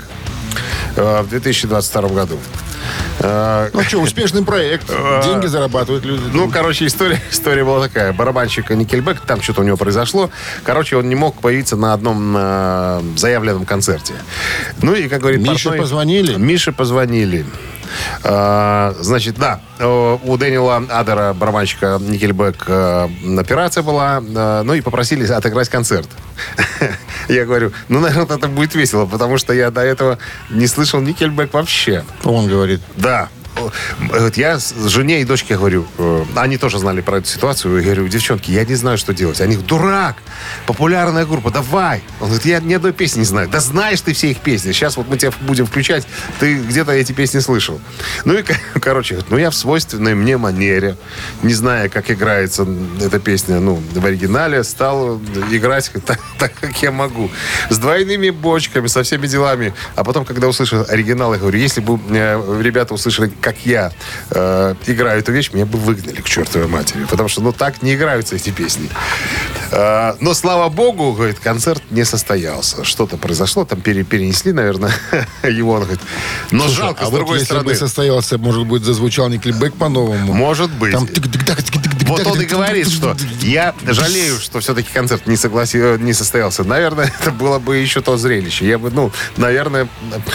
э, 0.96 1.22
в 1.22 1.30
2022 1.30 2.10
году. 2.10 2.40
Э, 3.20 3.70
Ну 3.74 3.84
что, 3.84 4.00
успешный 4.00 4.44
проект. 4.44 4.88
Деньги 5.26 5.48
зарабатывают 5.48 6.06
люди. 6.06 6.24
Ну, 6.34 6.50
короче, 6.50 6.86
история, 6.86 7.22
история 7.32 7.64
была 7.64 7.82
такая. 7.88 8.14
Барабанщик 8.14 8.70
Никельбек, 8.70 9.22
там 9.22 9.42
что-то 9.42 9.62
у 9.62 9.64
него 9.64 9.78
произошло. 9.78 10.30
Короче, 10.64 10.98
он 10.98 11.10
не 11.10 11.16
мог 11.16 11.40
появиться 11.42 11.76
на 11.76 11.94
одном 11.94 12.36
э, 12.38 13.02
заявленном 13.18 13.66
концерте. 13.66 14.14
Ну 14.82 14.94
и, 14.94 15.08
как 15.08 15.22
говорит 15.22 15.42
Мише 15.42 15.70
Портной- 15.70 15.80
позвонили? 15.80 16.36
Мише 16.36 16.72
позвонили. 16.72 17.46
Э, 18.24 18.94
значит, 19.00 19.36
да, 19.36 19.62
э, 19.80 20.18
у 20.24 20.38
Дэниела 20.38 20.84
Адера, 20.90 21.34
барабанщика 21.34 21.98
Никельбек, 22.00 22.64
э, 22.68 23.08
операция 23.38 23.84
была, 23.84 24.22
э, 24.22 24.62
ну 24.64 24.74
и 24.74 24.82
попросили 24.82 25.26
отыграть 25.26 25.70
концерт. 25.70 26.10
Я 27.28 27.46
говорю, 27.46 27.72
ну, 27.90 28.00
наверное, 28.00 28.38
это 28.38 28.48
будет 28.48 28.76
весело, 28.76 29.06
потому 29.06 29.38
что 29.38 29.54
я 29.54 29.72
до 29.72 29.82
этого 29.82 30.20
не 30.50 30.68
слышал 30.68 31.00
Никельбек 31.02 31.54
вообще. 31.54 32.04
Он 32.24 32.48
говорит. 32.48 32.82
Да. 32.98 33.30
Вот 34.00 34.38
я 34.38 34.60
жене 34.86 35.22
и 35.22 35.26
дочке 35.26 35.58
говорю, 35.58 35.88
э, 35.98 36.26
они 36.36 36.58
тоже 36.58 36.80
знали 36.80 37.02
про 37.02 37.18
эту 37.18 37.28
ситуацию, 37.28 37.78
я 37.78 37.84
говорю, 37.84 38.08
девчонки, 38.08 38.52
я 38.52 38.66
не 38.66 38.76
знаю, 38.76 38.98
что 38.98 39.14
делать. 39.14 39.40
Они, 39.42 39.56
дурак, 39.56 40.18
популярная 40.66 41.26
группа, 41.26 41.52
давай. 41.52 42.04
Он 42.20 42.28
говорит, 42.28 42.46
я 42.46 42.60
ни 42.60 42.74
одной 42.74 42.94
песни 42.94 43.20
не 43.20 43.26
знаю. 43.26 43.48
Да 43.48 43.60
знаешь 43.60 44.02
ты 44.02 44.14
все 44.14 44.32
их 44.32 44.40
песни. 44.40 44.72
Сейчас 44.72 44.98
вот 44.98 45.08
мы 45.08 45.18
тебя 45.18 45.32
будем 45.42 45.66
включать, 45.66 46.06
ты 46.40 46.56
где-то 46.56 46.92
эти 46.92 47.14
песни 47.14 47.40
слышал. 47.40 47.80
Ну 48.26 48.34
и, 48.38 48.44
ко- 48.44 48.58
короче, 48.80 49.20
ну 49.30 49.38
я 49.38 49.50
в 49.50 49.56
свойственной 49.56 50.16
мне 50.16 50.38
манере, 50.38 50.98
не 51.42 51.54
зная, 51.54 51.90
как 51.90 52.12
играется 52.12 52.68
эта 53.02 53.20
песня, 53.20 53.60
ну, 53.60 53.82
в 53.94 54.06
оригинале, 54.06 54.64
стал 54.64 55.18
играть 55.52 55.92
так, 56.06 56.20
так, 56.38 56.54
как 56.60 56.82
я 56.82 56.92
могу. 56.92 57.32
С 57.70 57.78
двойными 57.78 58.30
бочками, 58.32 58.88
со 58.88 59.04
всеми 59.04 59.28
делами. 59.28 59.74
А 59.96 60.04
потом, 60.04 60.26
когда 60.26 60.48
услышал 60.48 60.86
оригинал, 60.88 61.34
я 61.34 61.40
говорю, 61.40 61.58
если 61.58 61.82
бы 61.82 62.00
э, 62.10 62.62
ребята 62.62 62.94
услышали, 62.94 63.32
как 63.46 63.64
я 63.64 63.92
э, 64.32 64.74
играю 64.88 65.20
эту 65.20 65.32
вещь, 65.32 65.52
меня 65.54 65.68
бы 65.68 65.78
выгнали 65.78 66.20
к 66.20 66.26
чертовой 66.26 66.68
матери. 66.68 67.06
Потому 67.06 67.30
что, 67.30 67.42
ну, 67.42 67.54
так 67.54 67.84
не 67.84 67.94
играются 67.94 68.36
эти 68.36 68.50
песни. 68.50 68.90
А, 69.72 70.16
но, 70.20 70.34
слава 70.34 70.70
богу, 70.70 71.14
говорит, 71.14 71.40
концерт 71.40 71.82
не 71.92 72.06
состоялся. 72.06 72.84
Что-то 72.84 73.18
произошло, 73.18 73.66
там 73.66 73.82
перенесли, 73.82 74.52
наверное, 74.52 74.94
его. 75.44 75.74
Он 75.74 75.82
говорит, 75.82 76.02
но 76.52 76.64
Слушай, 76.64 76.76
жалко, 76.76 77.04
а 77.04 77.08
с 77.08 77.10
другой 77.10 77.26
вот 77.26 77.34
если 77.36 77.46
стороны. 77.46 77.70
бы 77.70 77.76
состоялся, 77.76 78.38
может 78.38 78.66
быть, 78.66 78.84
зазвучал 78.84 79.30
не 79.30 79.38
клипбэк 79.38 79.76
по-новому. 79.76 80.34
Может 80.34 80.72
быть. 80.72 80.94
Там... 80.94 81.08
Вот 82.06 82.26
он 82.26 82.40
и 82.40 82.46
говорит, 82.46 82.90
что 82.90 83.16
я 83.42 83.74
жалею, 83.84 84.40
что 84.40 84.60
все-таки 84.60 84.90
концерт 84.94 85.26
не, 85.28 85.38
согласи... 85.38 85.80
Э, 85.80 85.98
не 86.00 86.14
состоялся. 86.14 86.64
Наверное, 86.64 87.12
это 87.20 87.32
было 87.32 87.60
бы 87.60 87.78
еще 87.78 88.02
то 88.02 88.18
зрелище. 88.18 88.68
Я 88.68 88.78
бы, 88.78 88.92
ну, 88.92 89.12
наверное, 89.38 89.88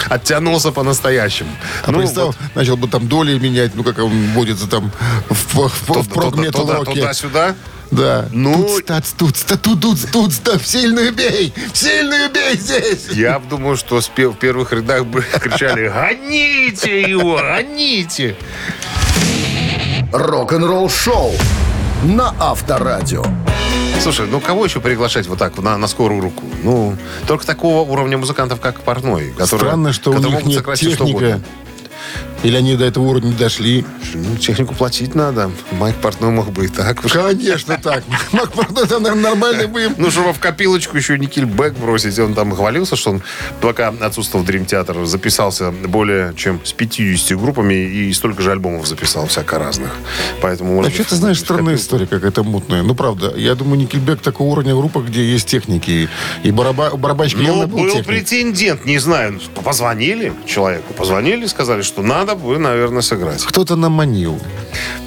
оттянулся 0.09 0.71
по-настоящему. 0.71 1.49
А 1.85 1.91
ну, 1.91 1.99
представь, 1.99 2.27
вот... 2.27 2.55
начал 2.55 2.77
бы 2.77 2.87
там 2.87 3.07
доли 3.07 3.37
менять, 3.39 3.75
ну, 3.75 3.83
как 3.83 3.99
он 3.99 4.33
будет 4.33 4.57
там 4.69 4.91
в, 5.29 5.55
в, 5.55 5.87
в, 5.87 6.01
в 6.03 6.09
прог-метал-роке. 6.09 6.93
Туда-сюда. 7.01 7.47
Туда, 7.49 7.55
да. 7.91 8.27
Ну- 8.31 8.67
ста, 8.79 9.01
тут, 9.17 9.35
тут, 9.61 10.11
тут, 10.11 10.31
ста, 10.33 10.57
в 10.57 10.65
сильную 10.65 11.11
бей! 11.13 11.53
В 11.73 11.77
сильную 11.77 12.29
бей 12.29 12.55
здесь! 12.55 13.07
Я 13.11 13.39
думаю, 13.39 13.75
что 13.75 13.99
в 13.99 14.37
первых 14.37 14.71
рядах 14.71 15.05
бы 15.05 15.21
кричали 15.41 15.89
«Гоните 15.89 17.01
его! 17.01 17.37
Гоните!» 17.37 18.37
Рок-н-ролл-шоу 20.13 21.31
на 22.03 22.33
Авторадио. 22.39 23.23
Слушай, 24.01 24.27
ну 24.27 24.39
кого 24.39 24.65
еще 24.65 24.79
приглашать 24.79 25.27
вот 25.27 25.37
так 25.37 25.57
на, 25.59 25.77
на 25.77 25.87
скорую 25.87 26.21
руку? 26.21 26.43
Ну, 26.63 26.95
только 27.27 27.45
такого 27.45 27.81
уровня 27.89 28.17
музыкантов, 28.17 28.59
как 28.59 28.81
Портной. 28.81 29.31
которые- 29.31 29.47
Странно, 29.69 29.93
что 29.93 30.11
у 30.11 30.17
них 30.17 30.23
могут 30.31 30.45
нет 30.45 30.59
что 30.61 30.75
техника. 30.75 31.03
угодно. 31.03 31.41
Или 32.43 32.57
они 32.57 32.75
до 32.75 32.85
этого 32.85 33.05
уровня 33.05 33.29
не 33.29 33.35
дошли. 33.35 33.85
Ну, 34.13 34.35
технику 34.37 34.73
платить 34.73 35.15
надо. 35.15 35.51
Майк 35.71 35.95
Портной 35.97 36.31
мог 36.31 36.51
бы 36.51 36.65
и 36.65 36.67
так. 36.67 37.01
Конечно, 37.01 37.79
так. 37.81 38.03
Мак 38.31 38.51
Портной 38.53 38.87
там, 38.87 39.03
нормальный 39.21 39.67
бы 39.67 39.83
им. 39.83 39.95
Ну, 39.97 40.09
чтобы 40.09 40.33
в 40.33 40.39
копилочку 40.39 40.97
еще 40.97 41.17
Никельбэк 41.17 41.73
бросить. 41.73 42.17
Он 42.19 42.33
там 42.33 42.51
хвалился, 42.53 42.95
что 42.95 43.11
он, 43.11 43.21
пока 43.61 43.89
отсутствовал 43.89 44.43
Dream 44.45 44.65
Theater, 44.65 45.05
записался 45.05 45.71
более 45.71 46.33
чем 46.35 46.59
с 46.63 46.73
50 46.73 47.37
группами 47.39 47.73
и 47.73 48.13
столько 48.13 48.41
же 48.41 48.51
альбомов 48.51 48.87
записал 48.87 49.27
всяко 49.27 49.59
разных. 49.59 49.91
Поэтому, 50.41 50.73
может 50.73 50.91
Вообще, 50.91 51.03
быть, 51.03 51.09
ты 51.09 51.15
знаешь, 51.15 51.39
странная 51.39 51.75
история 51.75 52.07
какая-то 52.07 52.43
мутная. 52.43 52.81
Ну, 52.81 52.95
правда, 52.95 53.33
я 53.35 53.55
думаю, 53.55 53.79
Никельбек 53.79 54.21
такого 54.21 54.47
уровня 54.47 54.75
группа, 54.75 54.99
где 54.99 55.23
есть 55.23 55.47
техники. 55.47 56.09
И 56.43 56.51
бараба, 56.51 56.95
барабанщик 56.97 57.39
Ну, 57.39 57.67
был 57.67 57.81
был 57.81 58.03
претендент, 58.03 58.85
не 58.85 58.97
знаю. 58.97 59.39
Позвонили 59.63 60.33
человеку, 60.45 60.93
позвонили, 60.93 61.45
сказали, 61.45 61.81
что 61.81 62.01
надо 62.01 62.30
бы, 62.35 62.57
наверное, 62.57 63.01
сыграть. 63.01 63.43
Кто-то 63.43 63.75
наманил. 63.75 64.39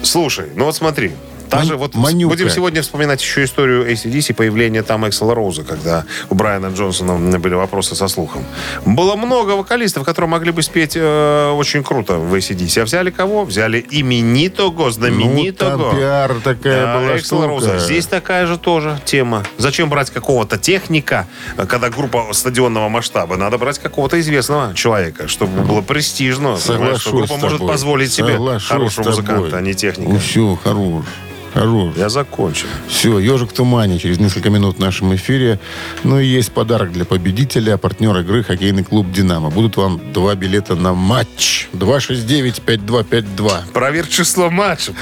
Слушай, 0.03 0.49
ну 0.55 0.65
вот 0.65 0.75
смотри. 0.75 1.13
Та 1.49 1.57
Ман- 1.57 1.65
же 1.67 1.75
вот 1.77 1.95
манюка. 1.95 2.29
будем 2.35 2.49
сегодня 2.49 2.81
вспоминать 2.81 3.21
еще 3.21 3.43
историю 3.43 3.89
ACDC, 3.91 4.33
появления 4.33 4.83
там 4.83 5.07
Эксела 5.07 5.35
Роуза, 5.35 5.63
когда 5.63 6.05
у 6.29 6.35
Брайана 6.35 6.67
Джонсона 6.67 7.37
были 7.39 7.53
вопросы 7.53 7.95
со 7.95 8.07
слухом. 8.07 8.43
Было 8.85 9.15
много 9.15 9.51
вокалистов, 9.51 10.03
которые 10.03 10.29
могли 10.29 10.51
бы 10.51 10.63
спеть 10.63 10.93
э, 10.95 11.51
очень 11.51 11.83
круто 11.83 12.15
в 12.15 12.33
ACDC. 12.33 12.81
А 12.81 12.85
взяли 12.85 13.09
кого? 13.11 13.45
Взяли 13.45 13.85
именитого, 13.89 14.85
Ну, 14.85 14.89
знаменитого. 14.91 15.89
там 15.91 15.97
пиар 15.99 16.33
такая 16.43 16.81
Да, 16.85 16.99
была 16.99 17.17
Эксела 17.17 17.47
Роуза. 17.47 17.79
Здесь 17.79 18.07
такая 18.07 18.45
же 18.47 18.57
тоже 18.57 18.99
тема. 19.05 19.43
Зачем 19.57 19.89
брать 19.89 20.09
какого-то 20.09 20.57
техника, 20.57 21.27
когда 21.69 21.89
группа 21.89 22.25
стадионного 22.31 22.89
масштаба? 22.89 23.35
Надо 23.37 23.57
брать 23.57 23.79
какого-то 23.79 24.19
известного 24.19 24.73
человека, 24.73 25.27
чтобы 25.27 25.61
было 25.63 25.81
престижно. 25.81 26.57
понимаешь, 26.65 27.01
что 27.01 27.11
Соглашусь 27.11 27.29
группа 27.29 27.37
может 27.37 27.59
позволить 27.59 28.11
себе 28.13 28.33
Соглашусь 28.33 28.67
хорошего 28.67 29.09
музыканта, 29.09 29.57
а 29.57 29.61
не 29.61 29.73
техника. 29.73 30.11
Ну, 30.11 30.19
все, 30.19 30.57
хорош. 30.63 31.05
Хорош. 31.55 31.93
Я 31.95 32.09
закончил. 32.09 32.67
Все, 32.89 33.17
ежик 33.17 33.51
в 33.51 33.53
тумане 33.53 33.97
через 33.97 34.19
несколько 34.19 34.49
минут 34.49 34.75
в 34.75 34.79
нашем 34.79 35.15
эфире. 35.15 35.57
Ну 36.03 36.19
и 36.19 36.25
есть 36.25 36.51
подарок 36.51 36.91
для 36.91 37.05
победителя, 37.05 37.77
партнер 37.77 38.17
игры 38.17 38.43
хоккейный 38.43 38.83
клуб 38.83 39.09
«Динамо». 39.09 39.49
Будут 39.49 39.77
вам 39.77 40.11
два 40.11 40.35
билета 40.35 40.75
на 40.75 40.93
матч. 40.93 41.69
269-5252. 41.71 43.71
Проверь 43.71 44.07
число 44.09 44.49
матчей. 44.49 44.95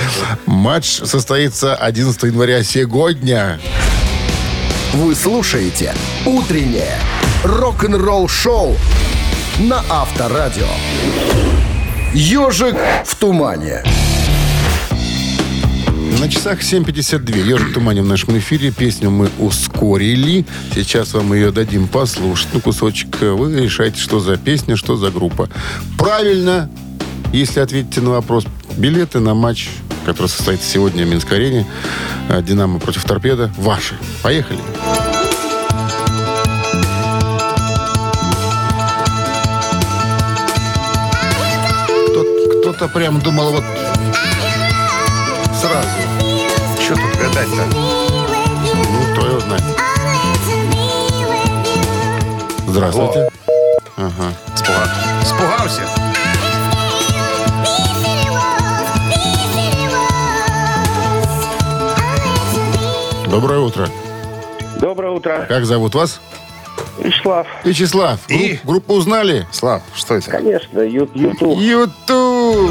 Матч 0.45 0.99
состоится 1.03 1.75
11 1.75 2.21
января 2.23 2.63
сегодня. 2.63 3.59
Вы 4.93 5.15
слушаете 5.15 5.95
«Утреннее 6.23 6.99
рок-н-ролл-шоу» 7.43 8.77
на 9.57 9.83
Авторадио. 9.89 10.67
«Ежик 12.13 12.75
в 13.05 13.15
тумане». 13.15 13.81
На 16.23 16.29
часах 16.29 16.61
7.52. 16.61 17.35
Ежик 17.45 17.67
в 17.71 17.73
тумане 17.73 18.01
в 18.01 18.05
нашем 18.05 18.37
эфире. 18.37 18.71
Песню 18.71 19.09
мы 19.11 19.29
ускорили. 19.39 20.45
Сейчас 20.73 21.13
вам 21.13 21.33
ее 21.33 21.51
дадим 21.51 21.85
послушать. 21.89 22.47
Ну, 22.53 22.61
кусочек. 22.61 23.19
Вы 23.19 23.59
решаете, 23.61 23.99
что 23.99 24.21
за 24.21 24.37
песня, 24.37 24.77
что 24.77 24.95
за 24.95 25.11
группа. 25.11 25.49
Правильно, 25.97 26.69
если 27.33 27.59
ответите 27.59 27.99
на 27.99 28.11
вопрос. 28.11 28.45
Билеты 28.77 29.19
на 29.19 29.33
матч, 29.33 29.67
который 30.05 30.27
состоится 30.27 30.69
сегодня 30.69 31.05
в 31.05 31.09
Минской 31.09 31.35
арене. 31.35 31.67
э, 32.29 32.41
Динамо 32.41 32.79
против 32.79 33.03
Торпеда. 33.03 33.51
Ваши. 33.57 33.95
Поехали. 34.21 34.59
Кто- 42.07 42.59
Кто-то 42.61 42.87
прям 42.87 43.19
думал 43.19 43.51
вот 43.51 43.63
Гадать-то? 47.43 47.65
Ну, 47.75 49.13
кто 49.13 49.27
его 49.27 49.39
знает. 49.41 49.63
Здравствуйте. 52.67 53.29
Ага. 53.97 54.33
Спуга- 54.55 55.25
Спугался? 55.25 55.81
Доброе 63.29 63.59
утро. 63.59 63.87
Доброе 64.79 65.11
утро. 65.11 65.45
Как 65.47 65.65
зовут 65.65 65.95
вас? 65.95 66.19
Вячеслав. 66.99 67.47
Вячеслав. 67.63 68.19
И? 68.29 68.59
Групп- 68.63 68.65
группу 68.65 68.93
узнали? 68.93 69.47
Слав, 69.51 69.81
что 69.95 70.15
это? 70.15 70.29
Конечно, 70.29 70.79
Ютуб. 70.81 71.57
Ютуб. 71.59 72.69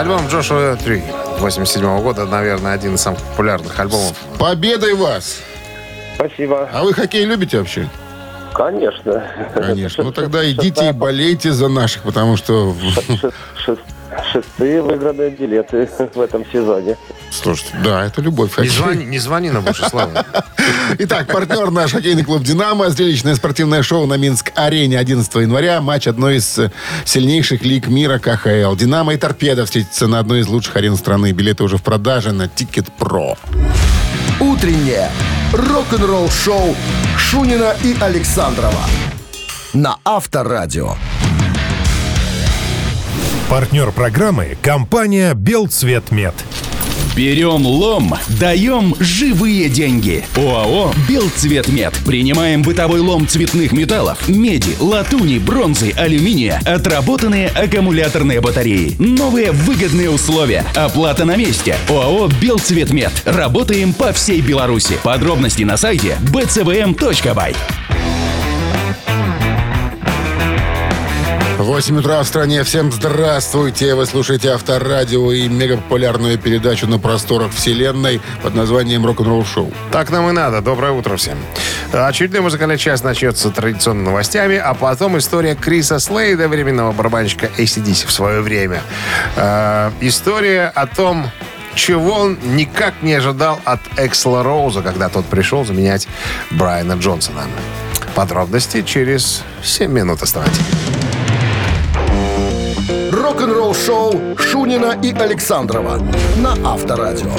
Альбом 0.00 0.26
Джошуа 0.28 0.76
3 0.76 1.02
87 1.40 2.00
года, 2.02 2.24
наверное, 2.24 2.72
один 2.72 2.94
из 2.94 3.02
самых 3.02 3.20
популярных 3.20 3.78
альбомов. 3.78 4.16
Победой 4.38 4.94
вас. 4.94 5.40
Спасибо. 6.14 6.70
А 6.72 6.82
вы 6.82 6.94
хоккей 6.94 7.26
любите 7.26 7.58
вообще? 7.58 7.86
Конечно. 8.54 9.22
Конечно. 9.54 10.04
Ну 10.04 10.10
тогда 10.12 10.50
идите 10.50 10.88
и 10.88 10.92
болейте 10.92 11.52
за 11.52 11.68
наших, 11.68 12.02
потому 12.04 12.38
что... 12.38 12.74
Шест- 12.96 13.34
шест- 13.66 13.80
Шестые 14.32 14.82
выигранные 14.82 15.30
билеты 15.30 15.88
в 16.14 16.20
этом 16.20 16.44
сезоне. 16.50 16.96
Слушайте, 17.30 17.76
да, 17.84 18.06
это 18.06 18.20
любовь. 18.22 18.56
Не 18.58 18.68
звони, 18.68 19.04
не 19.04 19.18
звони 19.18 19.50
нам 19.50 19.62
больше, 19.64 19.88
Слава. 19.88 20.24
Итак, 20.98 21.26
партнер 21.28 21.70
наш 21.70 21.92
хоккейный 21.92 22.24
клуб 22.24 22.42
«Динамо». 22.42 22.90
Зрелищное 22.90 23.34
спортивное 23.34 23.82
шоу 23.82 24.06
на 24.06 24.14
Минск-арене 24.14 24.98
11 24.98 25.34
января. 25.36 25.80
Матч 25.80 26.06
одной 26.06 26.36
из 26.36 26.58
э, 26.58 26.70
сильнейших 27.04 27.64
лиг 27.64 27.88
мира 27.88 28.18
КХЛ. 28.18 28.74
«Динамо» 28.74 29.14
и 29.14 29.16
«Торпедо» 29.16 29.64
встретятся 29.64 30.06
на 30.06 30.18
одной 30.18 30.40
из 30.40 30.48
лучших 30.48 30.76
арен 30.76 30.96
страны. 30.96 31.32
Билеты 31.32 31.64
уже 31.64 31.76
в 31.76 31.82
продаже 31.82 32.32
на 32.32 32.48
Ticketpro. 32.48 33.36
Утреннее 34.40 35.10
рок-н-ролл-шоу 35.52 36.76
Шунина 37.16 37.74
и 37.82 37.96
Александрова 38.00 38.84
на 39.72 39.98
Авторадио. 40.04 40.94
Партнер 43.48 43.90
программы– 43.90 44.56
компания 44.62 45.34
«Белцветмет». 45.34 46.34
Берем 47.16 47.66
лом, 47.66 48.14
даем 48.38 48.94
живые 49.00 49.68
деньги. 49.68 50.24
ОАО 50.36 50.92
«Белцветмет». 51.08 51.92
Принимаем 52.06 52.62
бытовой 52.62 53.00
лом 53.00 53.26
цветных 53.26 53.72
металлов, 53.72 54.28
меди, 54.28 54.76
латуни, 54.78 55.38
бронзы, 55.38 55.92
алюминия, 55.96 56.60
отработанные 56.64 57.48
аккумуляторные 57.48 58.40
батареи. 58.40 58.94
Новые 58.98 59.50
выгодные 59.50 60.10
условия. 60.10 60.64
Оплата 60.76 61.24
на 61.24 61.36
месте. 61.36 61.76
ОАО 61.88 62.28
«Белцветмет». 62.40 63.12
Работаем 63.24 63.92
по 63.92 64.12
всей 64.12 64.40
Беларуси. 64.40 64.98
Подробности 65.02 65.64
на 65.64 65.76
сайте 65.76 66.16
bcvm.by. 66.32 67.56
8 71.62 71.98
утра 71.98 72.22
в 72.22 72.26
стране. 72.26 72.64
Всем 72.64 72.90
здравствуйте. 72.90 73.94
Вы 73.94 74.06
слушаете 74.06 74.50
Авторадио 74.50 75.30
и 75.30 75.46
мегапопулярную 75.46 76.38
передачу 76.38 76.86
на 76.86 76.98
просторах 76.98 77.52
вселенной 77.52 78.20
под 78.42 78.54
названием 78.54 79.04
«Рок-н-ролл 79.04 79.44
шоу». 79.44 79.70
Так 79.92 80.10
нам 80.10 80.28
и 80.30 80.32
надо. 80.32 80.62
Доброе 80.62 80.92
утро 80.92 81.16
всем. 81.16 81.36
Очередной 81.92 82.40
музыкальный 82.40 82.78
час 82.78 83.02
начнется 83.02 83.50
традиционными 83.50 84.06
новостями, 84.06 84.56
а 84.56 84.72
потом 84.72 85.18
история 85.18 85.54
Криса 85.54 85.98
Слейда, 85.98 86.48
временного 86.48 86.92
барабанщика 86.92 87.50
ACDC 87.58 88.06
в 88.06 88.12
свое 88.12 88.40
время. 88.40 88.82
Э, 89.36 89.90
история 90.00 90.72
о 90.74 90.86
том, 90.86 91.30
чего 91.74 92.12
он 92.12 92.38
никак 92.54 93.02
не 93.02 93.12
ожидал 93.14 93.60
от 93.64 93.80
Эксла 93.98 94.42
Роуза, 94.42 94.80
когда 94.80 95.10
тот 95.10 95.26
пришел 95.26 95.64
заменять 95.66 96.08
Брайана 96.50 96.94
Джонсона. 96.94 97.42
Подробности 98.14 98.82
через 98.82 99.42
7 99.62 99.92
минут 99.92 100.22
оставайтесь. 100.22 100.60
Рок-н-ролл 103.30 103.74
шоу 103.76 104.12
Шунина 104.36 104.98
и 105.04 105.12
Александрова 105.12 106.02
на 106.38 106.56
Авторадио. 106.68 107.30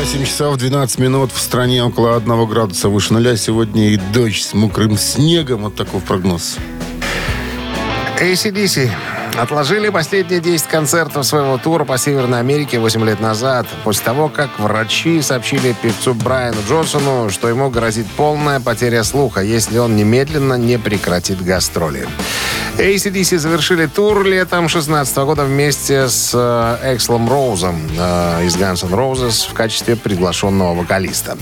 8 0.00 0.24
часов 0.26 0.58
12 0.58 0.98
минут 0.98 1.32
в 1.32 1.40
стране 1.40 1.82
около 1.82 2.14
1 2.14 2.46
градуса 2.46 2.90
выше 2.90 3.14
нуля. 3.14 3.38
Сегодня 3.38 3.88
и 3.88 3.96
дождь 3.96 4.42
с 4.42 4.52
мокрым 4.52 4.98
снегом. 4.98 5.62
Вот 5.62 5.76
такой 5.76 6.02
прогноз. 6.02 6.58
ACDC 8.20 8.90
отложили 9.38 9.88
последние 9.88 10.40
10 10.40 10.66
концертов 10.66 11.24
своего 11.24 11.56
тура 11.56 11.86
по 11.86 11.96
Северной 11.96 12.40
Америке 12.40 12.78
8 12.78 13.02
лет 13.06 13.20
назад, 13.20 13.66
после 13.82 14.04
того, 14.04 14.28
как 14.28 14.50
врачи 14.58 15.22
сообщили 15.22 15.74
певцу 15.80 16.12
Брайану 16.12 16.58
Джонсону, 16.68 17.30
что 17.30 17.48
ему 17.48 17.70
грозит 17.70 18.06
полная 18.16 18.60
потеря 18.60 19.04
слуха, 19.04 19.40
если 19.40 19.78
он 19.78 19.96
немедленно 19.96 20.54
не 20.54 20.78
прекратит 20.78 21.42
гастроли. 21.42 22.06
ACDC 22.78 23.38
завершили 23.38 23.86
тур 23.86 24.24
летом 24.24 24.68
16 24.68 25.16
года 25.16 25.44
вместе 25.44 26.08
с 26.08 26.30
э, 26.32 26.94
Экслом 26.94 27.28
Роузом 27.28 27.74
э, 27.98 28.44
из 28.44 28.56
Guns 28.56 28.86
N' 28.86 28.94
Roses 28.94 29.50
в 29.50 29.52
качестве 29.52 29.96
приглашенного 29.96 30.74
вокалиста. 30.74 31.36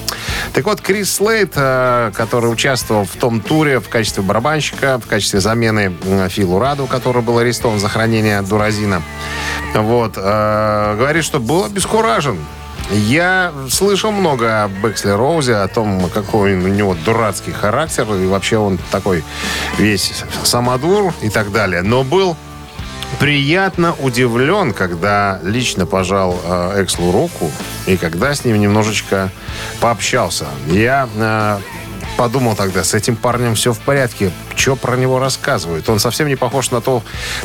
Так 0.55 0.65
вот, 0.65 0.81
Крис 0.81 1.13
Слейд, 1.13 1.53
э, 1.55 2.11
который 2.15 2.51
участвовал 2.51 3.05
в 3.05 3.15
том 3.17 3.43
туре 3.43 3.81
в 3.81 3.89
качестве 3.91 4.23
барабанщика, 4.23 4.99
в 4.99 5.07
качестве 5.07 5.41
замены 5.41 5.93
э, 6.07 6.29
Филу 6.31 6.59
Раду, 6.59 6.87
который 6.87 7.21
был 7.21 7.37
арестован 7.37 7.81
за 7.81 7.91
хранение 7.91 8.41
дуразина, 8.41 9.03
вот, 9.75 10.15
э, 10.17 10.97
говорит, 10.97 11.23
что 11.23 11.39
был 11.39 11.65
обескуражен 11.65 12.39
я 12.91 13.53
слышал 13.71 14.13
много 14.13 14.65
об 14.65 14.87
Эксле 14.87 15.15
Роузе, 15.15 15.57
о 15.57 15.69
том, 15.69 16.09
какой 16.11 16.55
у 16.55 16.69
него 16.69 16.97
дурацкий 17.05 17.53
характер, 17.53 18.07
и 18.15 18.27
вообще 18.27 18.59
он 18.59 18.79
такой 18.91 19.25
весь 19.79 20.25
самодур 20.45 21.13
и 21.23 21.29
так 21.29 21.53
далее. 21.53 21.83
Но 21.83 22.05
был 22.05 22.37
приятно 23.19 23.95
удивлен, 24.01 24.73
когда 24.73 25.41
лично 25.43 25.87
пожал 25.87 26.39
э, 26.45 26.83
Экслу 26.83 27.13
руку 27.13 27.51
и 27.87 27.97
когда 27.97 28.35
с 28.35 28.45
ним 28.45 28.61
немножечко 28.61 29.31
пообщался. 29.81 30.47
Я 30.67 31.09
э, 31.17 31.59
подумал 32.17 32.57
тогда, 32.57 32.83
с 32.83 32.95
этим 32.95 33.17
парнем 33.17 33.55
все 33.55 33.73
в 33.73 33.79
порядке. 33.81 34.33
Что 34.55 34.75
про 34.77 34.97
него 34.97 35.19
рассказывают? 35.19 35.89
Он 35.89 35.99
совсем 35.99 36.29
не 36.29 36.37
похож 36.37 36.71
на, 36.71 36.81
то, 36.81 37.03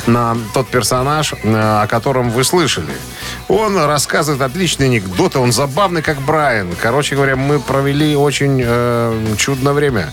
на 0.08 0.38
тот 0.54 0.68
персонаж, 0.70 1.34
э, 1.34 1.82
о 1.84 1.88
котором 1.88 2.30
вы 2.30 2.44
слышали. 2.44 2.94
Он 3.48 3.78
рассказывает 3.78 4.42
отличные 4.42 4.88
анекдоты, 4.88 5.40
он 5.40 5.52
забавный, 5.52 6.02
как 6.02 6.22
Брайан. 6.22 6.70
Короче 6.82 7.16
говоря, 7.16 7.36
мы 7.36 7.60
провели 7.60 8.16
очень 8.16 8.62
э, 8.64 9.36
чудное 9.38 9.74
время. 9.74 10.12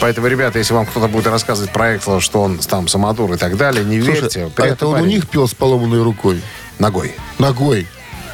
Поэтому, 0.00 0.26
ребята, 0.26 0.58
если 0.58 0.74
вам 0.74 0.86
кто-то 0.86 1.08
будет 1.08 1.26
рассказывать 1.26 1.72
про 1.72 1.96
Эксла, 1.96 2.20
что 2.20 2.42
он 2.42 2.58
там 2.58 2.88
самодур 2.88 3.32
и 3.34 3.36
так 3.36 3.56
далее, 3.56 3.84
не 3.84 3.98
верьте. 3.98 4.50
а 4.56 4.66
это 4.66 4.86
он 4.86 5.02
у 5.02 5.04
них 5.04 5.28
пел 5.28 5.46
с 5.46 5.54
поломанной 5.54 6.02
рукой? 6.02 6.42
Ногой. 6.78 7.14
Ногой. 7.38 7.86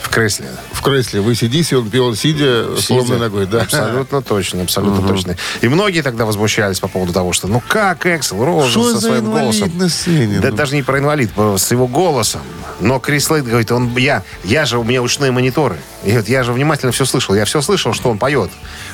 В 0.05 0.11
кресле. 0.11 0.49
В 0.73 0.83
кресле. 0.83 1.23
Вы 1.23 1.35
сидите, 1.35 1.79
он 1.79 1.89
пел 1.91 2.15
сидя, 2.15 2.77
с 2.77 2.85
поломанной 2.85 3.19
ногой. 3.19 3.47
Да. 3.47 3.63
Абсолютно 3.63 4.23
точно, 4.23 4.63
абсолютно 4.63 5.09
точно. 5.09 5.37
И 5.63 5.69
многие 5.69 6.03
тогда 6.03 6.27
возмущались 6.27 6.79
по 6.79 6.89
поводу 6.89 7.13
того, 7.13 7.33
что 7.33 7.49
ну 7.49 7.63
как 7.67 8.05
Эксел 8.07 8.45
Роуз 8.45 8.73
со 8.73 9.01
своим 9.01 9.25
голосом. 9.25 9.73
на 9.77 9.89
сцене? 9.89 10.41
Да 10.41 10.51
ну? 10.51 10.57
даже 10.57 10.77
не 10.77 10.83
про 10.83 10.99
инвалид, 10.99 11.31
с 11.57 11.71
его 11.71 11.89
голосом. 11.89 12.43
Но 12.81 13.01
Крис 13.01 13.31
Лейд 13.31 13.47
говорит, 13.47 13.73
он, 13.73 13.97
я, 13.97 14.23
я 14.45 14.67
же, 14.67 14.79
у 14.79 14.85
меня 14.85 15.01
ушные 15.01 15.31
мониторы. 15.31 15.77
И 16.05 16.13
вот 16.13 16.29
я 16.29 16.43
же 16.43 16.53
внимательно 16.53 16.93
все 16.93 17.07
слышал. 17.07 17.35
Я 17.35 17.47
все 17.47 17.63
слышал, 17.63 17.95
что 17.95 18.11
он 18.11 18.19
поет. 18.19 18.51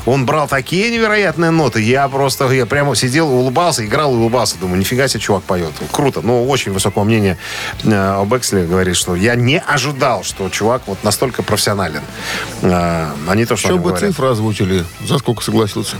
Он 0.07 0.27
брал 0.27 0.47
такие 0.47 0.91
невероятные 0.91 1.51
ноты. 1.51 1.83
Я 1.83 2.09
просто, 2.09 2.49
я 2.53 2.67
прямо 2.67 2.95
сидел, 2.95 3.29
улыбался, 3.29 3.85
играл 3.85 4.15
и 4.15 4.17
улыбался. 4.17 4.57
Думаю, 4.59 4.79
нифига 4.79 5.09
себе 5.09 5.21
чувак 5.21 5.43
поет. 5.43 5.73
Круто. 5.91 6.21
Ну, 6.23 6.49
очень 6.49 6.73
высокого 6.73 7.05
мнения 7.05 7.37
э, 7.83 7.93
об 7.93 8.35
Эксле 8.37 8.65
говорит, 8.65 8.97
что 8.97 9.17
я 9.17 9.35
не 9.35 9.59
ожидал, 9.59 10.23
что 10.23 10.49
чувак 10.51 10.83
вот 10.87 11.00
настолько 11.03 11.43
профессионален. 11.43 12.03
Э, 12.63 13.11
а 13.29 13.35
не 13.35 13.47
то, 13.47 13.57
что 13.57 13.69
Еще 13.69 13.77
бы 13.79 13.91
говорят. 13.91 14.01
цифры 14.11 14.29
озвучили. 14.29 14.85
За 15.07 15.19
сколько 15.19 15.43
согласился? 15.43 15.97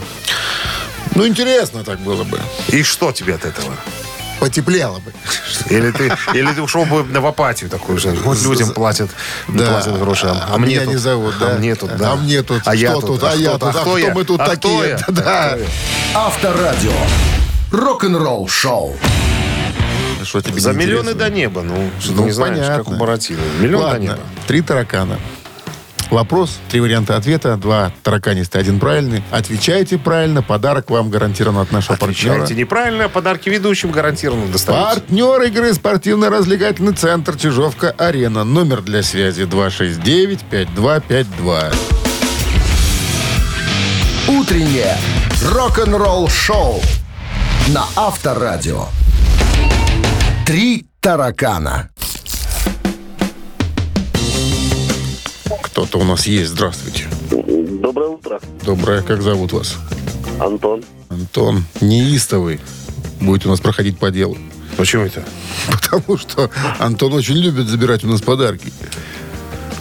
Ну, 1.15 1.27
интересно 1.27 1.85
так 1.85 1.99
было 2.01 2.25
бы. 2.25 2.41
И 2.69 2.83
что 2.83 3.13
тебе 3.13 3.35
от 3.35 3.45
этого? 3.45 3.75
потеплело 4.41 4.99
бы. 5.01 5.13
Или 5.69 5.91
ты, 5.91 6.11
или 6.35 6.53
ты 6.53 6.63
ушел 6.63 6.87
бы 6.87 7.03
в 7.03 7.27
апатию 7.27 7.71
такую 7.71 7.99
же. 7.99 8.11
Вот 8.25 8.41
людям 8.41 8.71
платят, 8.71 9.11
платят 9.47 9.99
гроши, 9.99 10.27
а, 10.27 10.55
а 10.55 10.59
мне 10.59 10.77
меня 10.77 10.85
тут, 10.85 10.93
не 10.95 10.97
зовут, 10.97 11.35
да? 11.39 11.53
А 11.53 11.59
мне 11.59 11.75
тут, 11.75 11.97
да. 11.97 12.13
А 12.13 12.17
мне 12.17 12.43
тут, 12.43 12.63
а 12.65 12.75
я 12.75 12.93
что 12.93 13.01
тут, 13.03 13.23
а 13.23 13.35
я 13.35 13.53
тут, 13.59 13.63
а 13.65 13.73
кто 13.73 13.99
я? 13.99 14.15
мы 14.15 14.25
тут 14.25 14.41
А 14.41 14.47
такие? 14.49 14.89
я? 14.89 14.99
Да. 15.09 15.59
Авторадио. 16.15 16.93
Рок-н-ролл 17.71 18.49
шоу. 18.49 18.97
Что 20.25 20.41
тебе 20.41 20.61
За 20.61 20.73
миллионы 20.73 21.15
до 21.15 21.31
неба. 21.31 21.63
Ну, 21.63 21.91
что 22.01 22.13
Ну, 22.13 22.19
ты 22.19 22.23
не 22.25 22.31
знаешь, 22.33 22.57
понятно. 22.59 22.85
как 22.85 22.89
у 22.93 22.97
Буратино. 22.97 23.41
Миллион 23.61 23.83
до 23.83 23.87
Ладно, 23.89 24.03
неба. 24.03 24.19
три 24.47 24.61
таракана. 24.63 25.19
Вопрос, 26.11 26.59
три 26.69 26.81
варианта 26.81 27.17
ответа, 27.17 27.57
два 27.57 27.93
тараканистые, 28.03 28.61
один 28.61 28.81
правильный. 28.81 29.23
Отвечайте 29.31 29.97
правильно, 29.97 30.43
подарок 30.43 30.91
вам 30.91 31.09
гарантирован 31.09 31.59
от 31.59 31.71
нашего 31.71 31.95
партнера. 31.97 32.33
Отвечайте 32.35 32.55
неправильно, 32.61 33.09
подарки 33.09 33.49
ведущим 33.49 33.93
гарантированно 33.93 34.49
достаются. 34.51 34.99
Партнер 35.01 35.41
игры 35.43 35.73
спортивно-развлекательный 35.73 36.95
центр 36.95 37.37
Чижовка-Арена. 37.37 38.43
Номер 38.43 38.83
для 38.83 39.05
связи 39.05 39.43
269-5252. 39.43 41.73
Утреннее 44.29 44.97
рок-н-ролл 45.53 46.29
шоу 46.29 46.81
на 47.69 47.85
Авторадио. 47.95 48.87
Три 50.51 50.85
таракана. 50.99 51.91
Кто-то 55.63 55.99
у 55.99 56.03
нас 56.03 56.27
есть. 56.27 56.51
Здравствуйте. 56.51 57.07
Доброе 57.31 58.09
утро, 58.09 58.41
Доброе. 58.67 59.03
Как 59.03 59.23
зовут 59.23 59.53
вас? 59.53 59.77
Антон. 60.41 60.83
Антон. 61.09 61.63
Неистовый. 61.81 62.59
Будет 63.21 63.47
у 63.47 63.49
нас 63.49 63.61
проходить 63.61 64.01
по 64.01 64.11
делу. 64.11 64.37
Почему 64.77 65.05
это? 65.05 65.23
Потому 65.71 66.19
что 66.19 66.51
Антон 66.81 67.13
очень 67.13 67.37
любит 67.37 67.69
забирать 67.69 68.03
у 68.03 68.09
нас 68.09 68.21
подарки. 68.21 68.73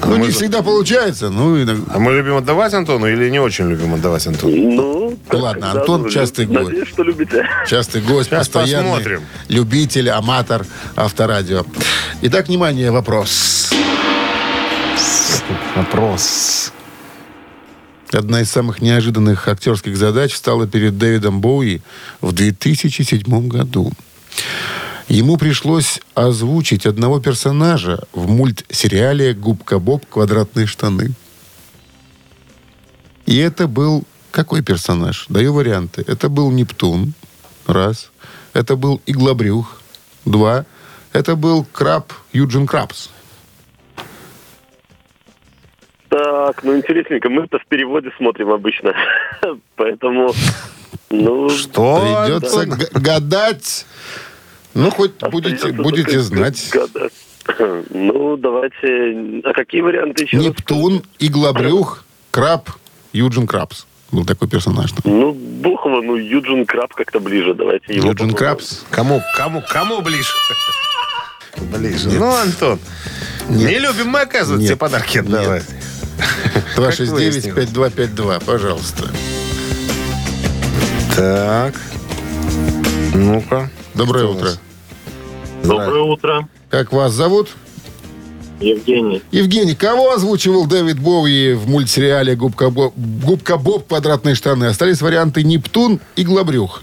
Ну, 0.06 0.18
не 0.18 0.30
всегда 0.30 0.62
получается. 0.62 1.30
Ну, 1.30 1.62
иногда... 1.62 1.94
А 1.94 2.00
мы 2.00 2.14
любим 2.14 2.38
отдавать 2.38 2.74
Антону 2.74 3.08
или 3.08 3.30
не 3.30 3.40
очень 3.40 3.70
любим 3.70 3.94
отдавать 3.94 4.26
Антону? 4.28 4.56
Ну, 4.56 5.18
как 5.28 5.40
Ладно, 5.40 5.72
Антон 5.72 6.04
ну, 6.04 6.10
частый 6.10 6.46
гость. 6.46 6.70
Надеюсь, 6.70 6.88
что 6.88 7.04
любите. 7.04 7.48
Частый 7.68 8.02
гость, 8.02 8.30
Сейчас 8.30 8.48
постоянный 8.48 8.90
посмотрим. 8.90 9.22
любитель, 9.50 10.10
аматор 10.10 10.66
авторадио. 10.96 11.66
Итак, 12.22 12.48
внимание, 12.48 12.92
вопрос. 12.92 13.72
Вопрос. 15.76 16.74
Одна 18.12 18.42
из 18.42 18.50
самых 18.50 18.82
неожиданных 18.82 19.48
актерских 19.48 19.96
задач 19.96 20.34
стала 20.34 20.68
перед 20.68 20.98
Дэвидом 20.98 21.42
Боуи 21.42 21.82
в 22.22 22.32
2007 22.32 23.48
году. 23.48 23.92
Ему 25.10 25.38
пришлось 25.38 26.00
озвучить 26.13 26.86
одного 26.86 27.19
персонажа 27.19 28.04
в 28.13 28.30
мультсериале 28.30 29.34
«Губка 29.34 29.80
Боб. 29.80 30.06
Квадратные 30.06 30.67
штаны». 30.67 31.13
И 33.26 33.38
это 33.38 33.67
был 33.67 34.04
какой 34.30 34.62
персонаж? 34.62 35.26
Даю 35.28 35.54
варианты. 35.54 36.04
Это 36.08 36.30
был 36.30 36.52
Нептун. 36.52 37.13
Раз. 37.65 38.12
Это 38.54 38.76
был 38.76 39.02
Иглобрюх. 39.08 39.82
Два. 40.26 40.65
Это 41.12 41.36
был 41.36 41.65
краб 41.72 42.13
Юджин 42.32 42.67
Крабс. 42.67 43.10
Так, 46.10 46.63
ну 46.63 46.78
интересненько. 46.78 47.30
Мы-то 47.30 47.58
в 47.58 47.65
переводе 47.65 48.12
смотрим 48.17 48.52
обычно. 48.52 48.93
Поэтому, 49.76 50.34
ну... 51.10 51.50
Что? 51.50 52.26
Придется 52.26 52.65
г- 52.67 52.89
гадать. 52.93 53.86
Ну, 54.74 54.92
хоть 54.92 55.14
будете, 55.32 55.56
остается 55.56 55.84
будете 55.84 56.04
только 56.04 56.22
знать. 56.22 56.72
Ну, 57.90 58.38
давайте... 58.38 59.42
А 59.44 59.54
какие 59.54 59.82
варианты 59.82 60.24
еще? 60.26 60.38
Нептун, 60.38 61.02
Иглобрюх, 61.18 62.06
Краб, 62.30 62.70
Юджин 63.12 63.48
Крабс. 63.48 63.88
Был 64.12 64.24
такой 64.24 64.48
персонаж. 64.48 64.92
там. 64.92 65.02
Ну, 65.06 65.34
бог 65.34 65.84
его, 65.86 66.02
ну, 66.02 66.16
Юджин 66.16 66.68
Краб 66.68 66.94
как-то 66.94 67.20
ближе. 67.20 67.56
Давайте 67.56 67.94
его 67.94 68.10
Юджин 68.10 68.30
попробуем. 68.30 68.36
Крабс. 68.38 68.84
Кому, 68.92 69.22
кому, 69.36 69.64
кому 69.68 70.02
ближе? 70.02 70.30
Ближе. 71.58 72.10
Ну, 72.12 72.32
Антон, 72.36 72.80
не 73.50 73.80
любим 73.80 74.10
мы, 74.10 74.22
оказывается, 74.22 74.62
Нет. 74.62 74.68
тебе 74.70 74.78
подарки 74.78 75.18
отдавать. 75.18 75.66
269-5252, 76.78 78.46
пожалуйста. 78.46 79.10
Так. 81.16 81.74
Ну-ка. 83.14 83.70
Доброе 84.00 84.28
утро. 84.28 84.52
Доброе 85.62 86.04
утро. 86.04 86.48
Как 86.70 86.94
вас 86.94 87.12
зовут? 87.12 87.50
Евгений. 88.62 89.22
Евгений, 89.32 89.76
кого 89.76 90.14
озвучивал 90.14 90.66
Дэвид 90.68 90.98
Боуи 91.02 91.52
в 91.52 91.68
мультсериале 91.68 92.38
«Губка 92.38 92.70
Боб», 92.70 92.94
«Губка 92.96 93.58
Боб. 93.58 93.90
Квадратные 93.90 94.36
штаны»? 94.36 94.68
Остались 94.68 95.02
варианты 95.02 95.44
Нептун 95.44 96.00
и 96.16 96.24
Глобрюх. 96.24 96.82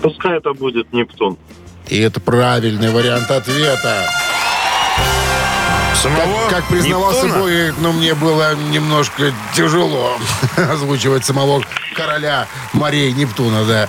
Пускай 0.00 0.38
это 0.38 0.54
будет 0.54 0.90
Нептун. 0.94 1.36
И 1.88 1.98
это 1.98 2.18
правильный 2.18 2.90
вариант 2.90 3.30
ответа. 3.30 4.06
Самого 6.02 6.48
Как, 6.48 6.60
как 6.60 6.68
признавался 6.68 7.26
Нептуна? 7.26 7.42
Бои, 7.44 7.72
ну, 7.78 7.92
мне 7.92 8.14
было 8.14 8.54
немножко 8.72 9.34
тяжело 9.54 10.16
озвучивать 10.56 11.26
самого 11.26 11.62
короля 11.92 12.46
морей 12.72 13.12
Нептуна, 13.12 13.64
да. 13.64 13.88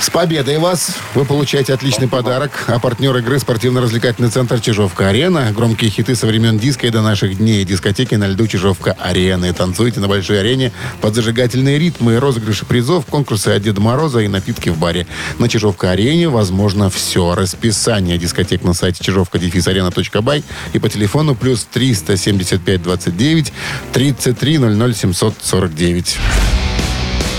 С 0.00 0.08
победой 0.08 0.56
вас! 0.56 0.96
Вы 1.14 1.26
получаете 1.26 1.74
отличный 1.74 2.08
подарок. 2.08 2.64
А 2.68 2.78
партнер 2.78 3.14
игры 3.18 3.38
спортивно-развлекательный 3.38 4.30
центр 4.30 4.58
«Чижовка-арена». 4.58 5.52
Громкие 5.52 5.90
хиты 5.90 6.16
со 6.16 6.26
времен 6.26 6.58
диска 6.58 6.86
и 6.86 6.90
до 6.90 7.02
наших 7.02 7.36
дней. 7.36 7.66
Дискотеки 7.66 8.14
на 8.14 8.26
льду 8.26 8.46
«Чижовка-арены». 8.46 9.52
Танцуйте 9.52 10.00
на 10.00 10.08
большой 10.08 10.40
арене 10.40 10.72
под 11.02 11.14
зажигательные 11.14 11.78
ритмы, 11.78 12.18
розыгрыши 12.18 12.64
призов, 12.64 13.04
конкурсы 13.04 13.48
от 13.48 13.62
Деда 13.62 13.82
Мороза 13.82 14.20
и 14.20 14.28
напитки 14.28 14.70
в 14.70 14.78
баре. 14.78 15.06
На 15.38 15.50
«Чижовка-арене» 15.50 16.30
возможно 16.30 16.88
все. 16.88 17.34
Расписание 17.34 18.16
дискотек 18.16 18.64
на 18.64 18.72
сайте 18.72 19.04
чижовка-арена.бай 19.04 20.42
и 20.72 20.78
по 20.78 20.88
телефону 20.88 21.34
плюс 21.34 21.68
375 21.70 22.82
29 22.82 23.52
33 23.92 24.58
00 24.58 24.94
749. 24.94 26.18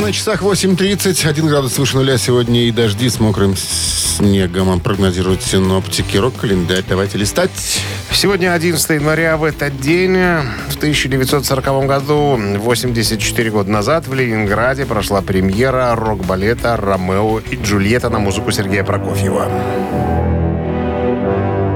На 0.00 0.12
часах 0.12 0.42
8.30, 0.42 1.28
1 1.28 1.46
градус 1.46 1.78
выше 1.78 1.96
нуля 1.96 2.18
сегодня 2.18 2.64
и 2.64 2.70
дожди 2.70 3.08
с 3.08 3.18
мокрым 3.18 3.56
снегом. 3.56 4.78
Прогнозируют 4.80 5.42
синоптики. 5.42 6.16
Рок-календарь. 6.16 6.84
Давайте 6.88 7.18
листать. 7.18 7.50
Сегодня 8.12 8.52
11 8.52 8.90
января 8.90 9.36
в 9.36 9.44
этот 9.44 9.80
день, 9.80 10.14
в 10.68 10.76
1940 10.76 11.86
году, 11.86 12.38
84 12.58 13.50
года 13.50 13.70
назад, 13.70 14.06
в 14.06 14.14
Ленинграде 14.14 14.86
прошла 14.86 15.22
премьера 15.22 15.94
рок-балета 15.96 16.76
«Ромео 16.76 17.40
и 17.40 17.56
Джульетта» 17.56 18.08
на 18.10 18.18
музыку 18.18 18.50
Сергея 18.52 18.84
Прокофьева. 18.84 19.50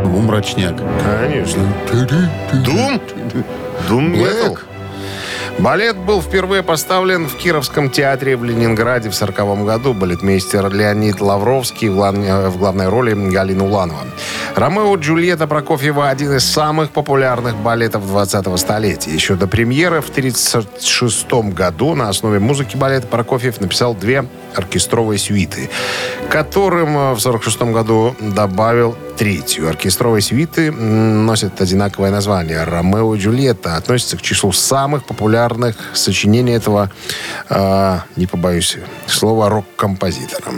Ну, 0.05 0.21
мрачняк. 0.21 0.77
Конечно. 1.03 1.63
Дум? 2.65 3.01
Дум. 3.89 4.13
Блэк. 4.13 4.67
Балет 5.61 5.99
был 5.99 6.23
впервые 6.23 6.63
поставлен 6.63 7.29
в 7.29 7.37
Кировском 7.37 7.91
театре 7.91 8.35
в 8.35 8.45
Ленинграде 8.45 9.11
в 9.11 9.15
1940 9.15 9.67
году. 9.67 9.93
Балетмейстер 9.93 10.73
Леонид 10.73 11.21
Лавровский 11.21 11.91
в 11.91 12.57
главной, 12.57 12.89
роли 12.89 13.13
Галина 13.13 13.65
Уланова. 13.65 14.01
«Ромео 14.57 14.97
Джульетта» 14.97 15.47
Прокофьева– 15.47 16.09
один 16.11 16.35
из 16.35 16.45
самых 16.45 16.93
популярных 16.93 17.57
балетов 17.57 18.05
20-го 18.05 18.57
столетия. 18.57 19.11
Еще 19.11 19.35
до 19.35 19.47
премьеры 19.47 20.01
в 20.01 20.09
1936 20.09 21.55
году 21.55 21.95
на 21.95 22.09
основе 22.09 22.39
музыки 22.39 22.79
балета 22.79 23.07
Прокофьев 23.07 23.61
написал 23.61 23.95
две 23.95 24.25
оркестровые 24.55 25.19
сюиты, 25.19 25.71
которым 26.31 26.89
э, 26.97 27.15
в 27.15 27.19
1946 27.19 27.63
году 27.73 28.17
добавил 28.21 28.97
третью. 29.17 29.69
Оркестровые 29.69 30.23
сюиты 30.23 30.73
носят 30.73 31.61
одинаковое 31.61 32.11
название. 32.11 32.65
«Ромео 32.65 33.15
и 33.15 33.19
Джульетта» 33.19 33.77
относится 33.77 34.17
к 34.17 34.23
числу 34.23 34.53
самых 34.53 35.05
популярных 35.05 35.77
сочинений 35.93 36.53
этого, 36.53 36.91
э, 37.49 37.99
не 38.17 38.27
побоюсь 38.27 38.79
слова, 39.07 39.49
рок-композитора. 39.49 40.53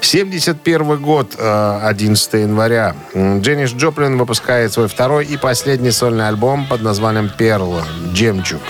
71 0.00 0.96
год, 0.96 1.34
э, 1.38 1.80
11 1.82 2.42
января. 2.42 2.96
М, 3.14 3.40
Дженнис 3.40 3.70
Джоплин 3.70 4.18
выпускает 4.18 4.72
свой 4.72 4.88
второй 4.88 5.24
и 5.24 5.36
последний 5.36 5.92
сольный 5.92 6.26
альбом 6.28 6.66
под 6.66 6.82
названием 6.82 7.30
«Перл. 7.38 7.80
Джемчуг». 8.12 8.60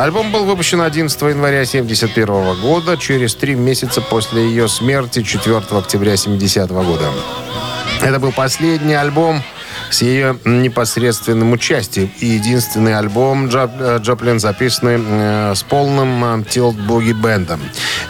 Альбом 0.00 0.32
был 0.32 0.46
выпущен 0.46 0.80
11 0.80 1.20
января 1.20 1.60
1971 1.60 2.58
года, 2.62 2.96
через 2.96 3.34
три 3.34 3.54
месяца 3.54 4.00
после 4.00 4.46
ее 4.46 4.66
смерти, 4.66 5.22
4 5.22 5.56
октября 5.56 6.14
1970 6.14 6.70
года. 6.70 7.04
Это 8.00 8.18
был 8.18 8.32
последний 8.32 8.94
альбом 8.94 9.42
с 9.90 10.02
ее 10.02 10.38
непосредственным 10.44 11.52
участием 11.52 12.10
и 12.20 12.26
единственный 12.26 12.96
альбом 12.96 13.48
Джап- 13.48 13.76
э, 13.78 13.98
Джоплин, 14.00 14.38
записанный 14.38 15.00
э, 15.04 15.54
с 15.54 15.62
полным 15.62 16.44
Тилт 16.44 16.76
Буги 16.76 17.12
Бендом. 17.12 17.60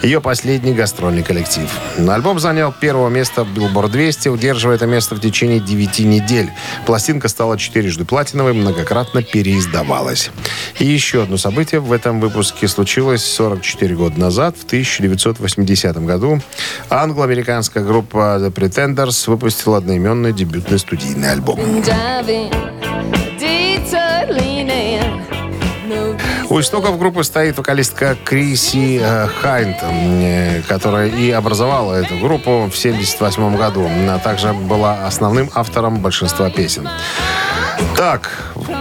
Ее 0.01 0.21
последний 0.21 0.73
гастрольный 0.73 1.23
коллектив. 1.23 1.69
Альбом 2.07 2.39
занял 2.39 2.73
первое 2.77 3.09
место 3.09 3.43
в 3.43 3.53
Billboard 3.53 3.89
200, 3.89 4.29
удерживая 4.29 4.75
это 4.75 4.85
место 4.85 5.15
в 5.15 5.19
течение 5.19 5.59
9 5.59 5.99
недель. 5.99 6.49
Пластинка 6.85 7.27
стала 7.27 7.57
четырежды 7.57 8.05
платиновой, 8.05 8.53
многократно 8.53 9.23
переиздавалась. 9.23 10.31
И 10.79 10.85
еще 10.85 11.23
одно 11.23 11.37
событие 11.37 11.81
в 11.81 11.91
этом 11.91 12.19
выпуске 12.19 12.67
случилось 12.67 13.23
44 13.23 13.95
года 13.95 14.19
назад, 14.19 14.55
в 14.57 14.65
1980 14.65 15.97
году. 16.05 16.41
Англо-американская 16.89 17.83
группа 17.83 18.37
The 18.39 18.51
Pretenders 18.51 19.29
выпустила 19.29 19.77
одноименный 19.77 20.33
дебютный 20.33 20.79
студийный 20.79 21.31
альбом. 21.31 21.59
У 26.49 26.59
истоков 26.59 26.99
группы 26.99 27.23
стоит 27.23 27.57
вокалистка 27.57 28.17
Криси 28.25 28.99
э, 29.01 29.27
Хайнт, 29.27 29.77
э, 29.81 30.61
которая 30.67 31.07
и 31.07 31.31
образовала 31.31 31.93
эту 31.93 32.17
группу 32.17 32.69
в 32.69 32.75
1978 32.75 33.55
году. 33.55 33.85
Она 33.85 34.17
также 34.19 34.51
была 34.51 35.07
основным 35.07 35.49
автором 35.53 35.99
большинства 35.99 36.49
песен. 36.49 36.89
Так, 37.95 38.29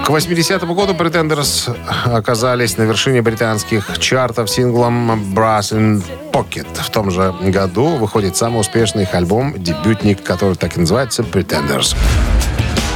к 0.04 0.10
80-му 0.10 0.74
году 0.74 0.94
Pretenders 0.94 1.72
оказались 2.04 2.76
на 2.76 2.82
вершине 2.82 3.22
британских 3.22 3.98
чартов 4.00 4.50
синглом 4.50 5.32
Brass 5.32 5.72
in 5.72 6.02
Pocket. 6.32 6.66
В 6.74 6.90
том 6.90 7.12
же 7.12 7.32
году 7.40 7.86
выходит 7.96 8.36
самый 8.36 8.60
успешный 8.60 9.04
их 9.04 9.14
альбом, 9.14 9.54
дебютник, 9.56 10.24
который 10.24 10.56
так 10.56 10.76
и 10.76 10.80
называется 10.80 11.22
Pretenders. 11.22 11.94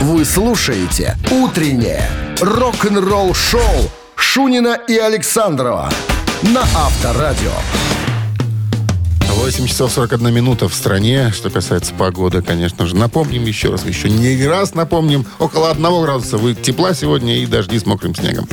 Вы 0.00 0.24
слушаете 0.24 1.16
«Утреннее 1.30 2.10
рок-н-ролл-шоу» 2.40 3.90
Шунина 4.16 4.76
и 4.88 4.96
Александрова 4.98 5.88
на 6.42 6.62
Авторадио. 6.62 7.52
8 9.20 9.66
часов 9.66 9.92
41 9.92 10.34
минута 10.34 10.68
в 10.68 10.74
стране. 10.74 11.30
Что 11.32 11.48
касается 11.48 11.94
погоды, 11.94 12.42
конечно 12.42 12.86
же. 12.86 12.96
Напомним 12.96 13.44
еще 13.44 13.70
раз, 13.70 13.84
еще 13.86 14.10
не 14.10 14.44
раз 14.46 14.74
напомним. 14.74 15.26
Около 15.38 15.70
1 15.70 16.02
градуса 16.02 16.38
будет 16.38 16.62
тепла 16.62 16.92
сегодня 16.92 17.38
и 17.38 17.46
дожди 17.46 17.78
с 17.78 17.86
мокрым 17.86 18.14
снегом. 18.14 18.48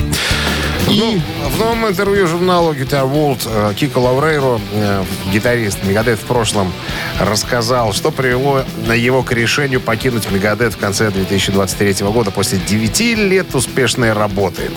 И 0.89 1.21
в 1.47 1.59
новом 1.59 1.87
интервью 1.87 2.27
журналу 2.27 2.73
Guitar 2.73 3.09
World 3.09 3.73
Кико 3.75 3.99
Лаврейро, 3.99 4.59
э, 4.73 5.03
гитарист 5.31 5.83
Мегадет 5.83 6.19
в 6.19 6.23
прошлом, 6.23 6.71
рассказал, 7.19 7.93
что 7.93 8.11
привело 8.11 8.63
его 8.93 9.23
к 9.23 9.31
решению 9.31 9.79
покинуть 9.79 10.29
Мегадет 10.31 10.73
в 10.73 10.77
конце 10.77 11.09
2023 11.11 12.11
года 12.11 12.31
после 12.31 12.57
9 12.57 13.15
лет 13.15 13.55
успешной 13.55 14.13
работы. 14.13 14.69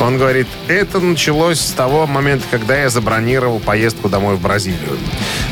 Он 0.00 0.16
говорит, 0.16 0.46
это 0.68 1.00
началось 1.00 1.60
с 1.60 1.72
того 1.72 2.06
момента, 2.06 2.44
когда 2.50 2.76
я 2.76 2.88
забронировал 2.88 3.58
поездку 3.58 4.08
домой 4.08 4.36
в 4.36 4.40
Бразилию. 4.40 4.96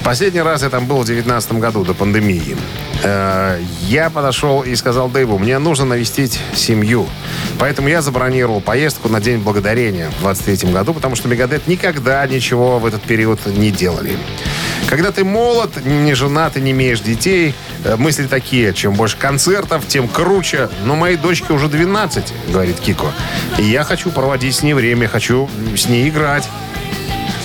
Последний 0.04 0.40
раз 0.40 0.62
я 0.62 0.70
там 0.70 0.86
был 0.86 0.98
в 0.98 1.04
2019 1.04 1.52
году, 1.54 1.84
до 1.84 1.94
пандемии. 1.94 2.56
Э, 3.02 3.58
Я 3.88 4.08
подошел 4.08 4.62
и 4.62 4.76
сказал 4.76 5.08
Дэйву, 5.08 5.38
мне 5.38 5.58
нужно 5.58 5.84
навестить 5.84 6.38
семью. 6.54 7.06
Поэтому 7.58 7.88
я 7.88 8.02
забронировал 8.02 8.60
поездку 8.60 9.08
на 9.08 9.20
День 9.20 9.38
Благодарения 9.38 10.10
в 10.10 10.20
23 10.20 10.70
году, 10.70 10.94
потому 10.94 11.16
что 11.16 11.26
Мегадет 11.28 11.66
никогда 11.66 12.24
ничего 12.26 12.78
в 12.78 12.86
этот 12.86 13.02
период 13.02 13.44
не 13.46 13.72
делали. 13.72 14.16
Когда 14.88 15.10
ты 15.10 15.24
молод, 15.24 15.84
не 15.84 16.14
женат 16.14 16.56
и 16.56 16.60
не 16.60 16.70
имеешь 16.70 17.00
детей, 17.00 17.54
э, 17.84 17.96
мысли 17.96 18.26
такие, 18.26 18.72
чем 18.72 18.94
больше 18.94 19.16
концертов, 19.16 19.86
тем 19.88 20.06
круче. 20.06 20.68
Но 20.84 20.94
моей 20.94 21.16
дочке 21.16 21.52
уже 21.52 21.68
12, 21.68 22.32
говорит 22.48 22.78
Кико. 22.78 23.06
И 23.58 23.64
я 23.64 23.82
хочу 23.82 24.10
проводить 24.10 24.54
с 24.54 24.62
ней 24.62 24.74
время, 24.74 25.08
хочу 25.08 25.50
с 25.76 25.88
ней 25.88 26.08
играть. 26.08 26.48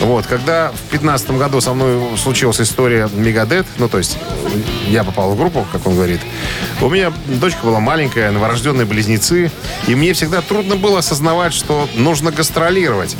Вот, 0.02 0.26
когда 0.26 0.72
в 0.72 0.92
15 0.92 1.32
году 1.32 1.62
со 1.62 1.74
мной 1.74 2.18
случилась 2.18 2.60
история 2.60 3.08
Мегадет, 3.14 3.68
ну, 3.78 3.88
то 3.88 4.00
есть 4.00 4.18
я 4.88 5.04
попал 5.04 5.32
в 5.32 5.38
группу, 5.38 5.66
как 5.72 5.86
он 5.86 5.96
говорит, 5.96 6.20
у 6.82 6.90
меня 6.90 7.14
дочка 7.28 7.64
была 7.64 7.80
маленькая, 7.80 8.32
новорожденные 8.32 8.86
близнецы, 8.86 9.52
и 9.88 9.94
мне 9.94 10.14
всегда 10.14 10.42
трудно 10.42 10.76
было 10.76 11.00
осознавать, 11.00 11.54
что 11.54 11.88
нужно 11.96 12.32
гастролировать. 12.32 13.16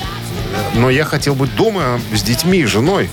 Но 0.74 0.90
я 0.90 1.06
хотел 1.06 1.36
быть 1.36 1.56
дома 1.56 2.00
с 2.14 2.24
детьми, 2.24 2.66
женой. 2.66 3.10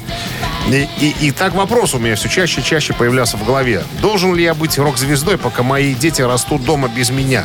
И, 0.69 0.87
и- 1.01 1.17
и 1.29 1.31
так 1.31 1.55
вопрос 1.55 1.95
у 1.95 1.99
меня 1.99 2.15
все 2.15 2.29
чаще 2.29 2.61
и 2.61 2.65
чаще 2.65 2.93
появлялся 2.93 3.37
в 3.37 3.45
голове. 3.45 3.83
Должен 4.03 4.35
ли 4.35 4.43
я 4.45 4.55
быть 4.55 4.79
рок-звездой, 4.79 5.39
пока 5.39 5.63
мои 5.63 5.95
дети 5.95 6.21
растут 6.23 6.65
дома 6.65 6.89
без 6.89 7.11
меня? 7.11 7.45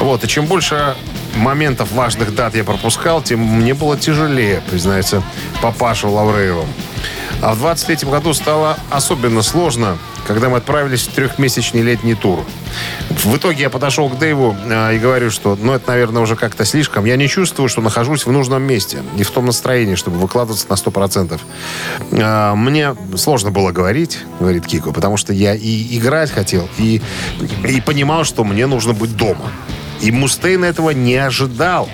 Вот, 0.00 0.24
и 0.24 0.28
чем 0.28 0.46
больше 0.46 0.96
моментов 1.36 1.92
важных 1.92 2.34
дат 2.34 2.54
я 2.56 2.64
пропускал, 2.64 3.22
тем 3.22 3.40
мне 3.40 3.72
было 3.74 3.96
тяжелее, 3.96 4.60
признается 4.70 5.22
папаша 5.62 6.08
Лаврееву. 6.08 6.66
А 7.40 7.54
в 7.54 7.58
23 7.58 8.08
году 8.10 8.34
стало 8.34 8.76
особенно 8.90 9.42
сложно, 9.42 9.98
когда 10.26 10.48
мы 10.48 10.58
отправились 10.58 11.06
в 11.06 11.12
трехмесячный 11.12 11.82
летний 11.82 12.14
тур. 12.14 12.44
В 13.10 13.36
итоге 13.36 13.62
я 13.62 13.70
подошел 13.70 14.08
к 14.08 14.18
Дэйву 14.18 14.56
э, 14.64 14.96
и 14.96 14.98
говорю, 14.98 15.30
что, 15.30 15.56
ну, 15.60 15.72
это, 15.72 15.90
наверное, 15.90 16.22
уже 16.22 16.36
как-то 16.36 16.64
слишком. 16.64 17.04
Я 17.04 17.16
не 17.16 17.28
чувствую, 17.28 17.68
что 17.68 17.80
нахожусь 17.80 18.26
в 18.26 18.32
нужном 18.32 18.62
месте 18.62 19.02
и 19.16 19.22
в 19.22 19.30
том 19.30 19.46
настроении, 19.46 19.94
чтобы 19.94 20.18
выкладываться 20.18 20.66
на 20.68 20.74
100%. 20.74 21.40
Э, 22.12 22.54
мне 22.54 22.94
сложно 23.16 23.50
было 23.50 23.70
говорить, 23.70 24.18
говорит 24.40 24.66
Кико, 24.66 24.92
потому 24.92 25.16
что 25.16 25.32
я 25.32 25.54
и 25.54 25.98
играть 25.98 26.30
хотел, 26.30 26.68
и, 26.78 27.02
и 27.66 27.80
понимал, 27.80 28.24
что 28.24 28.44
мне 28.44 28.66
нужно 28.66 28.92
быть 28.92 29.16
дома. 29.16 29.50
И 30.00 30.10
Мустейн 30.10 30.64
этого 30.64 30.90
не 30.90 31.16
ожидал. 31.16 31.88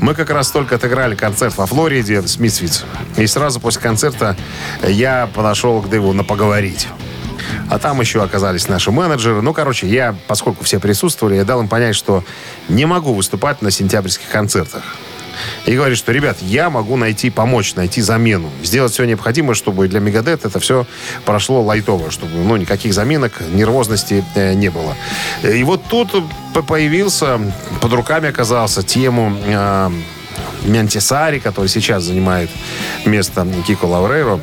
Мы 0.00 0.14
как 0.14 0.30
раз 0.30 0.50
только 0.50 0.76
отыграли 0.76 1.16
концерт 1.16 1.56
во 1.56 1.66
Флориде 1.66 2.22
с 2.22 2.38
Мисфиц. 2.38 2.84
И 3.16 3.26
сразу 3.26 3.60
после 3.60 3.80
концерта 3.80 4.36
я 4.86 5.28
подошел 5.34 5.82
к 5.82 5.88
Дэйву 5.88 6.12
на 6.12 6.22
поговорить. 6.22 6.86
А 7.70 7.78
там 7.78 8.00
еще 8.00 8.22
оказались 8.22 8.68
наши 8.68 8.90
менеджеры. 8.90 9.42
Ну, 9.42 9.52
короче, 9.52 9.86
я, 9.86 10.14
поскольку 10.26 10.64
все 10.64 10.78
присутствовали, 10.80 11.36
я 11.36 11.44
дал 11.44 11.60
им 11.60 11.68
понять, 11.68 11.94
что 11.94 12.24
не 12.68 12.86
могу 12.86 13.12
выступать 13.12 13.62
на 13.62 13.70
сентябрьских 13.70 14.28
концертах. 14.28 14.82
И 15.66 15.76
говорит, 15.76 15.98
что, 15.98 16.12
ребят, 16.12 16.38
я 16.40 16.70
могу 16.70 16.96
найти, 16.96 17.30
помочь, 17.30 17.74
найти 17.74 18.00
замену. 18.00 18.50
Сделать 18.62 18.92
все 18.92 19.04
необходимое, 19.04 19.54
чтобы 19.54 19.88
для 19.88 20.00
Мегадет 20.00 20.44
это 20.44 20.58
все 20.60 20.86
прошло 21.24 21.62
лайтово, 21.62 22.10
чтобы 22.10 22.32
ну, 22.36 22.56
никаких 22.56 22.94
заминок, 22.94 23.32
нервозности 23.52 24.24
э, 24.34 24.54
не 24.54 24.70
было. 24.70 24.96
И 25.42 25.62
вот 25.62 25.84
тут 25.88 26.10
появился, 26.66 27.40
под 27.80 27.92
руками 27.92 28.28
оказался 28.28 28.82
тему 28.82 29.36
э, 29.46 29.90
Мянтисари, 30.64 31.38
который 31.38 31.68
сейчас 31.68 32.04
занимает 32.04 32.50
место 33.04 33.46
Кико 33.66 33.84
Лаврейро. 33.84 34.40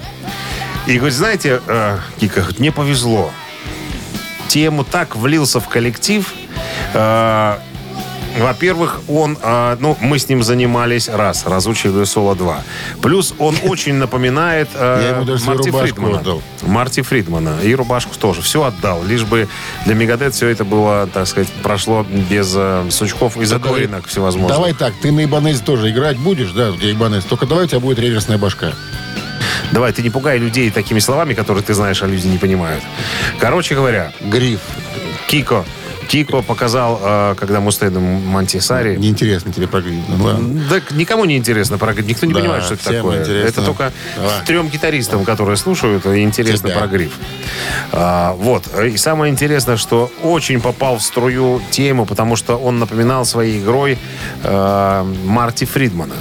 И 0.88 0.98
говорит, 0.98 1.16
знаете, 1.18 1.62
э, 1.68 1.98
Кика, 2.20 2.42
говорит, 2.42 2.60
мне 2.60 2.72
повезло. 2.72 3.32
Тему 4.48 4.84
так 4.84 5.16
влился 5.16 5.60
в 5.60 5.68
коллектив. 5.68 6.32
э, 6.94 7.58
во-первых, 8.38 9.00
он, 9.08 9.38
э, 9.42 9.78
ну, 9.80 9.98
мы 10.02 10.20
с 10.20 10.28
ним 10.28 10.44
занимались 10.44 11.08
раз, 11.08 11.46
разучивали 11.46 12.04
соло 12.04 12.36
2. 12.36 12.64
Плюс 13.02 13.34
он 13.40 13.56
очень 13.64 13.96
напоминает 13.96 14.68
э, 14.76 15.00
Я 15.02 15.10
ему 15.16 15.26
даже 15.26 15.42
свою 15.42 15.58
Марти 15.60 15.72
Фридмана. 15.72 16.20
отдал. 16.20 16.42
Марти 16.62 17.02
Фридмана. 17.02 17.56
И 17.64 17.74
рубашку 17.74 18.12
тоже. 18.20 18.42
Все 18.42 18.64
отдал. 18.64 19.04
Лишь 19.06 19.24
бы 19.24 19.48
для 19.86 19.96
Мегадет 19.96 20.36
все 20.36 20.50
это 20.50 20.66
было, 20.66 21.10
так 21.12 21.28
сказать, 21.28 21.48
прошло 21.64 22.06
без 22.30 22.54
э, 22.56 22.86
сучков 22.92 23.38
и 23.38 23.46
закоринок 23.46 24.06
всевозможных. 24.08 24.52
Давай 24.56 24.74
так, 24.74 24.94
ты 25.02 25.12
на 25.12 25.24
Ибанезе 25.24 25.64
тоже 25.64 25.90
играть 25.90 26.18
будешь, 26.18 26.52
да, 26.52 26.72
тебя 26.74 26.92
Ибанез. 26.92 27.24
Только 27.24 27.46
давай 27.48 27.66
у 27.66 27.68
тебя 27.68 27.80
будет 27.80 28.00
реверсная 28.00 28.38
башка. 28.38 28.74
Давай, 29.72 29.92
ты 29.94 30.02
не 30.02 30.10
пугай 30.10 30.38
людей 30.38 30.70
такими 30.72 31.00
словами, 31.00 31.34
которые 31.34 31.64
ты 31.64 31.74
знаешь, 31.74 32.02
а 32.04 32.08
люди 32.08 32.28
не 32.28 32.38
понимают. 32.38 32.84
Короче 33.40 33.76
говоря, 33.76 34.12
Гриф. 34.22 34.60
Кико. 35.28 35.66
Кико 36.08 36.44
показал, 36.44 37.00
э, 37.04 37.36
когда 37.40 37.60
мы 37.62 37.72
стоим 37.72 38.00
Мантисари. 38.28 38.96
Неинтересно 38.96 39.52
тебе 39.52 39.68
про 39.68 39.82
Гриф. 39.82 40.04
Да 40.70 40.80
никому 40.92 41.26
не 41.26 41.36
интересно 41.36 41.80
про 41.80 41.94
гриф. 41.94 42.06
Никто 42.08 42.28
не 42.28 42.34
Да, 42.34 42.40
понимает, 42.42 42.64
что 42.64 42.76
это 42.76 42.92
такое. 42.92 43.22
интересно. 43.22 43.48
Это 43.50 43.62
только 43.64 43.92
Давай. 44.16 44.46
трем 44.46 44.70
гитаристам, 44.70 45.26
которые 45.26 45.58
слушают, 45.58 46.06
интересно 46.06 46.70
Тебя. 46.70 46.78
про 46.80 46.88
гриф. 46.88 47.14
А, 47.92 48.34
вот. 48.34 48.64
И 48.84 48.98
самое 48.98 49.32
интересное, 49.34 49.78
что 49.78 50.12
очень 50.22 50.62
попал 50.62 51.00
в 51.00 51.02
струю 51.02 51.60
тему, 51.72 52.06
потому 52.06 52.36
что 52.36 52.56
он 52.56 52.78
напоминал 52.78 53.26
своей 53.26 53.60
игрой 53.60 53.98
э, 54.44 55.04
Марти 55.26 55.66
Фридмана. 55.66 56.14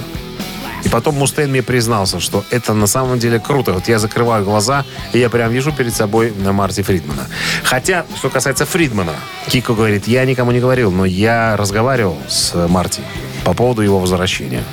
И 0.85 0.89
потом 0.89 1.15
Мустейн 1.15 1.49
мне 1.49 1.63
признался, 1.63 2.19
что 2.19 2.45
это 2.51 2.73
на 2.73 2.87
самом 2.87 3.19
деле 3.19 3.39
круто. 3.39 3.73
Вот 3.73 3.87
я 3.87 3.99
закрываю 3.99 4.45
глаза, 4.45 4.85
и 5.13 5.19
я 5.19 5.29
прям 5.29 5.51
вижу 5.51 5.71
перед 5.71 5.93
собой 5.93 6.31
на 6.37 6.53
Марти 6.53 6.83
Фридмана. 6.83 7.27
Хотя, 7.63 8.05
что 8.17 8.29
касается 8.29 8.65
Фридмана, 8.65 9.15
Кико 9.47 9.73
говорит, 9.73 10.07
я 10.07 10.23
никому 10.25 10.51
не 10.51 10.59
говорил, 10.59 10.91
но 10.91 11.03
я 11.05 11.57
разговаривал 11.57 12.17
с 12.29 12.53
Марти. 12.69 13.01
по 13.43 13.53
поводу 13.53 13.81
его 13.83 13.99
возвращения. 13.99 14.63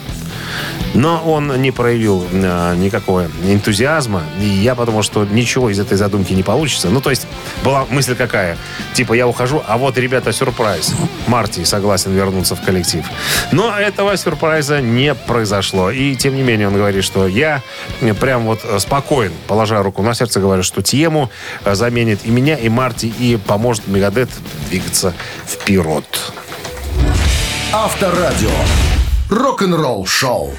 Но 0.95 1.23
он 1.25 1.61
не 1.61 1.71
проявил 1.71 2.27
э, 2.31 2.75
никакого 2.77 3.29
энтузиазма. 3.47 4.23
И 4.41 4.45
я 4.45 4.75
подумал, 4.75 5.03
что 5.03 5.25
ничего 5.25 5.71
из 5.71 5.79
этой 5.79 5.97
задумки 5.97 6.33
не 6.33 6.43
получится. 6.43 6.91
Ну, 6.91 7.01
то 7.01 7.11
есть, 7.11 7.27
была 7.65 7.87
мысль 7.89 8.15
какая? 8.15 8.59
Типа, 8.93 9.15
я 9.15 9.27
ухожу, 9.27 9.63
а 9.67 9.79
вот, 9.79 9.97
ребята, 9.99 10.33
сюрприз. 10.33 10.95
Марти 11.27 11.65
согласен 11.65 12.13
вернуться 12.13 12.57
в 12.57 12.63
коллектив. 12.63 13.05
Но 13.53 13.77
этого 13.77 14.17
сюрприза 14.17 14.81
не 14.81 15.15
произошло. 15.15 15.91
И, 15.91 16.15
тем 16.17 16.37
не 16.37 16.43
менее, 16.43 16.69
он 16.69 16.75
говорит, 16.75 17.05
что 17.05 17.27
я 17.27 17.63
прям 18.21 18.45
вот 18.45 18.61
спокоен, 18.79 19.33
положа 19.47 19.83
руку 19.83 20.03
на 20.03 20.15
сердце, 20.15 20.41
говорю, 20.41 20.63
что 20.63 20.83
тему 20.83 21.31
э, 21.65 21.75
заменит 21.75 22.21
и 22.25 22.31
меня, 22.31 22.57
и 22.57 22.69
Марти, 22.69 23.07
и 23.07 23.37
поможет 23.37 23.87
Мегадет 23.87 24.29
двигаться 24.69 25.15
вперед. 25.47 26.05
Авторадио. 27.73 28.51
Рок-н-ролл 29.33 30.05
шоу. 30.05 30.53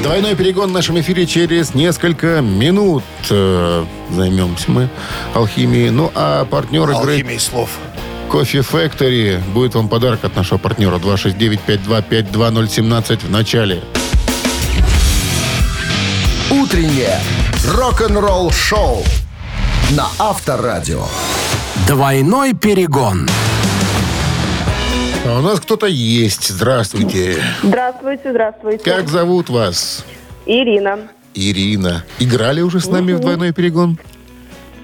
Двойной 0.00 0.36
перегон 0.36 0.70
в 0.70 0.72
нашем 0.72 1.00
эфире 1.00 1.26
через 1.26 1.74
несколько 1.74 2.40
минут. 2.40 3.02
Э, 3.30 3.84
Займемся 4.12 4.70
мы 4.70 4.88
алхимией. 5.34 5.90
Ну, 5.90 6.12
а 6.14 6.44
партнер 6.44 6.88
игры 6.88 7.14
Алхимией 7.14 7.40
слов. 7.40 7.70
Кофе 8.30 8.58
Factory 8.58 9.40
будет 9.50 9.74
вам 9.74 9.88
подарок 9.88 10.24
от 10.24 10.36
нашего 10.36 10.58
партнера 10.58 10.98
269-5252017 10.98 13.26
в 13.26 13.30
начале. 13.32 13.82
Утреннее 16.48 17.18
рок-н-ролл 17.74 18.52
шоу 18.52 19.02
на 19.90 20.06
Авторадио. 20.20 21.06
Двойной 21.88 22.54
перегон. 22.54 23.28
А 25.24 25.38
у 25.38 25.40
нас 25.42 25.60
кто-то 25.60 25.86
есть. 25.86 26.48
Здравствуйте. 26.48 27.36
Здравствуйте, 27.62 28.30
здравствуйте. 28.30 28.82
Как 28.84 29.08
зовут 29.08 29.48
вас? 29.50 30.04
Ирина. 30.46 30.98
Ирина. 31.34 32.04
Играли 32.18 32.60
уже 32.60 32.80
с 32.80 32.88
нами 32.88 33.12
в 33.12 33.20
двойной 33.20 33.52
перегон? 33.52 33.98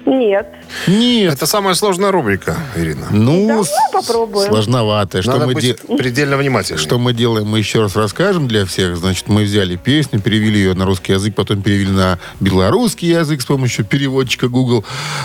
Нет. 0.09 0.47
Нет. 0.87 1.33
Это 1.33 1.45
самая 1.45 1.73
сложная 1.75 2.11
рубрика, 2.11 2.57
Ирина. 2.75 3.07
Ну, 3.11 3.47
Давай 3.47 3.63
с- 3.65 3.71
попробуем. 3.93 4.49
сложновато. 4.49 5.21
Что 5.21 5.33
Надо 5.33 5.47
мы, 5.47 5.53
быть 5.53 5.63
де- 5.63 5.95
предельно 5.97 6.37
внимательным. 6.37 6.79
что 6.81 6.97
мы 6.97 7.13
делаем, 7.13 7.47
мы 7.47 7.59
еще 7.59 7.81
раз 7.81 7.95
расскажем 7.95 8.47
для 8.47 8.65
всех. 8.65 8.97
Значит, 8.97 9.27
мы 9.27 9.43
взяли 9.43 9.75
песню, 9.75 10.19
перевели 10.19 10.59
ее 10.59 10.73
на 10.73 10.85
русский 10.85 11.13
язык, 11.13 11.35
потом 11.35 11.61
перевели 11.61 11.91
на 11.91 12.17
белорусский 12.39 13.09
язык 13.09 13.41
с 13.41 13.45
помощью 13.45 13.85
переводчика 13.85 14.47
Google. 14.47 14.83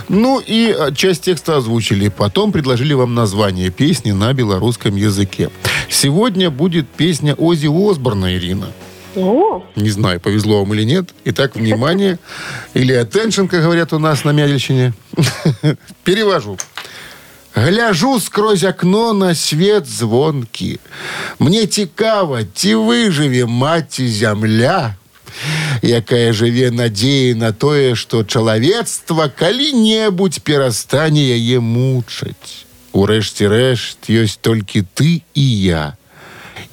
Ну 0.08 0.40
и 0.44 0.74
э, 0.78 0.94
часть 0.94 1.22
текста 1.22 1.56
озвучили. 1.56 2.08
Потом 2.08 2.52
предложили 2.52 2.92
вам 2.94 3.14
название 3.14 3.70
песни 3.70 4.12
на 4.12 4.32
белорусском 4.32 4.94
языке. 4.96 5.50
Сегодня 5.88 6.50
будет 6.50 6.88
песня 6.88 7.34
Ози 7.34 7.66
Осборна, 7.68 8.34
Ирина. 8.36 8.66
О, 9.15 9.63
Не 9.75 9.89
знаю, 9.89 10.19
повезло 10.19 10.59
вам 10.59 10.73
или 10.73 10.83
нет. 10.83 11.09
Итак, 11.25 11.55
внимание. 11.55 12.19
Или 12.73 12.95
attention, 12.95 13.47
как 13.47 13.63
говорят 13.63 13.91
у 13.93 13.99
нас 13.99 14.23
на 14.23 14.31
Мядельщине. 14.31 14.93
Перевожу. 16.03 16.57
Гляжу 17.55 18.19
скрозь 18.19 18.63
окно 18.63 19.13
на 19.13 19.33
свет 19.33 19.87
звонки. 19.87 20.79
Мне 21.39 21.65
цікаво, 21.65 22.39
ці 22.53 22.75
выжыве 22.75 23.45
маці 23.45 24.07
зямля, 24.07 24.95
якая 25.81 26.31
жыве 26.33 26.71
надзея 26.71 27.35
на 27.35 27.51
тое, 27.51 27.95
што 27.95 28.23
чалавецтва 28.23 29.27
калі-небудзь 29.29 30.39
перастане 30.39 31.25
яе 31.35 31.59
мучаць. 31.59 32.65
Урэшце 32.93 33.49
рэшт 33.49 34.09
ёсць 34.09 34.37
толькі 34.41 34.85
ты 34.93 35.21
і 35.33 35.45
я. 35.65 35.97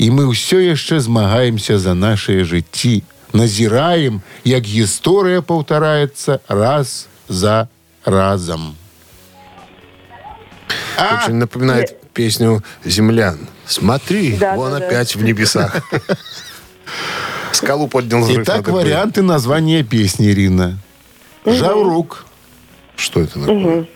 І 0.00 0.10
мы 0.10 0.26
ўсё 0.28 0.58
яшчэ 0.60 1.00
змагаемся 1.00 1.78
за 1.78 1.94
нашыя 1.94 2.44
жыцці. 2.44 3.02
Назіраем, 3.32 4.22
як 4.44 4.64
гісторыя 4.64 5.42
паўтараецца 5.42 6.40
раз 6.48 7.08
за 7.28 7.68
разом. 8.04 8.76
А, 10.98 11.22
Очень 11.24 11.34
напоминает 11.36 11.96
песню 12.12 12.62
«Землян». 12.84 13.38
Смотри, 13.66 14.36
Да, 14.36 14.54
вон 14.54 14.72
да, 14.72 14.78
да. 14.78 14.86
опять 14.86 15.14
в 15.16 15.22
небесах. 15.22 15.76
Скалу 17.52 17.88
поднял 17.88 18.20
взрыв. 18.22 18.42
Итак, 18.44 18.56
надо 18.58 18.70
было. 18.72 18.80
варианты 18.82 19.22
названия 19.22 19.82
песни, 19.82 20.28
Ирина. 20.30 20.78
Жаурук. 21.44 22.24
Что 22.96 23.20
это 23.20 23.40
такое? 23.40 23.86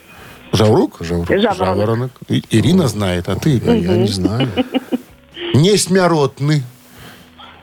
Жаурук? 0.53 0.97
Жаворонок. 1.01 1.55
Жаворонок. 1.57 2.11
И- 2.27 2.43
Ирина 2.51 2.87
знает, 2.87 3.29
а 3.29 3.35
ты? 3.35 3.51
Я 3.63 3.95
не 3.97 4.07
знаю. 4.07 4.49
Несмяротный. 5.54 6.62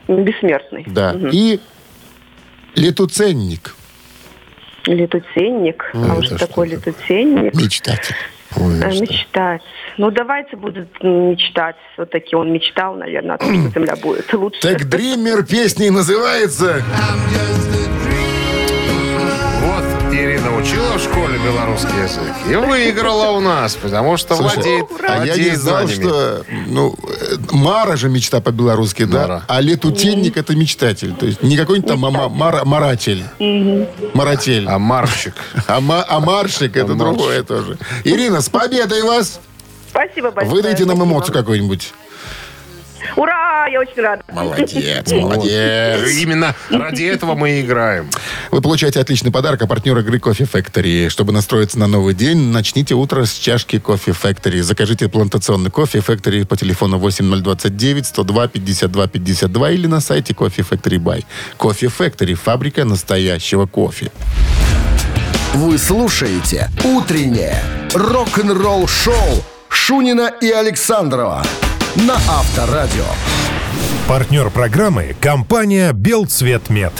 бессмертный. 0.07 0.83
Да. 0.87 1.15
И 1.31 1.59
летуценник. 2.75 3.75
Летуценник. 4.85 5.89
Ну, 5.93 6.11
а 6.11 6.17
это 6.17 6.25
что 6.37 6.47
такое 6.47 6.67
летуценник? 6.69 7.53
Мечтатель. 7.55 8.15
Ой, 8.57 8.79
что- 8.91 9.01
Мечтать. 9.01 9.61
Ну, 9.97 10.11
давайте 10.11 10.55
будет 10.57 10.89
м, 11.01 11.31
мечтать. 11.31 11.75
Все-таки 11.93 12.35
он 12.35 12.51
мечтал, 12.51 12.95
наверное, 12.95 13.35
о 13.35 13.37
том, 13.37 13.69
что 13.69 13.69
земля 13.79 13.95
будет 13.95 14.31
лучше. 14.33 14.59
Так 14.61 14.89
Дример 14.89 15.43
песни 15.45 15.89
называется. 15.89 16.83
Вот 16.83 18.02
Ирина 20.13 20.55
учила 20.55 20.97
в 20.97 21.01
школе 21.01 21.39
белорусский 21.39 21.97
язык 22.01 22.33
и 22.49 22.55
выиграла 22.55 23.31
у 23.31 23.39
нас, 23.39 23.75
потому 23.75 24.15
что 24.17 24.35
Слушай, 24.35 24.55
владеет, 24.57 24.85
а 25.07 25.13
я 25.13 25.19
не 25.19 25.25
владеет 25.29 25.57
знал, 25.59 25.87
знаниями. 25.87 26.03
что 26.03 26.45
ну, 26.67 26.95
э, 27.07 27.35
Мара 27.51 27.95
же 27.95 28.09
мечта 28.09 28.39
по-белорусски, 28.39 29.05
да? 29.05 29.43
А 29.47 29.59
летутенник 29.61 30.37
это 30.37 30.55
мечтатель. 30.55 31.13
То 31.13 31.25
есть 31.25 31.41
не 31.41 31.57
какой-нибудь 31.57 31.87
там 31.89 32.05
ама- 32.05 32.29
мара- 32.29 32.63
маратель. 32.63 33.23
Маратель. 34.13 34.65
А 34.67 34.77
марщик. 34.79 35.33
А, 35.67 35.81
ма- 35.81 36.05
а 36.07 36.19
маршик 36.19 36.77
это 36.77 36.93
А 36.93 36.95
другое 36.95 37.43
тоже. 37.43 37.77
Ирина, 38.03 38.41
с 38.41 38.49
победой 38.49 39.01
вас! 39.03 39.39
Спасибо 39.89 40.31
большое. 40.31 40.55
Выдайте 40.55 40.85
нам 40.85 41.03
эмоцию 41.03 41.33
какую-нибудь. 41.33 41.93
Ура! 43.15 43.67
Я 43.67 43.79
очень 43.79 44.01
рада. 44.01 44.23
Молодец, 44.31 45.11
молодец. 45.11 46.11
Именно 46.21 46.55
ради 46.69 47.03
этого 47.03 47.35
мы 47.35 47.51
и 47.51 47.61
играем. 47.61 48.09
Вы 48.51 48.61
получаете 48.61 48.99
отличный 48.99 49.31
подарок, 49.31 49.61
а 49.61 49.67
партнер 49.67 49.97
игры 49.99 50.19
Кофе 50.19 50.43
Factory. 50.43 51.09
Чтобы 51.09 51.31
настроиться 51.31 51.79
на 51.79 51.87
новый 51.87 52.13
день, 52.13 52.51
начните 52.51 52.95
утро 52.95 53.25
с 53.25 53.33
чашки 53.33 53.79
Кофе 53.79 54.11
Factory. 54.11 54.61
Закажите 54.61 55.07
плантационный 55.09 55.71
кофе 55.71 55.99
Factory 55.99 56.45
по 56.45 56.55
телефону 56.55 56.97
8029 56.97 58.05
102 58.05 58.47
52 58.47 59.07
52 59.07 59.71
или 59.71 59.87
на 59.87 60.01
сайте 60.01 60.33
Кофе 60.33 60.61
Factory 60.61 60.97
Buy. 60.97 61.23
Кофе 61.57 61.87
Factory– 61.87 62.33
фабрика 62.35 62.85
настоящего 62.85 63.65
кофе. 63.65 64.11
Вы 65.53 65.77
слушаете 65.77 66.69
«Утреннее 66.83 67.61
рок-н-ролл-шоу» 67.93 69.43
Шунина 69.69 70.31
и 70.41 70.49
Александрова 70.49 71.43
на 71.95 72.15
Авторадио. 72.15 73.05
Партнер 74.07 74.49
программы– 74.49 75.15
компания 75.21 75.93
«Белцветмет». 75.93 76.91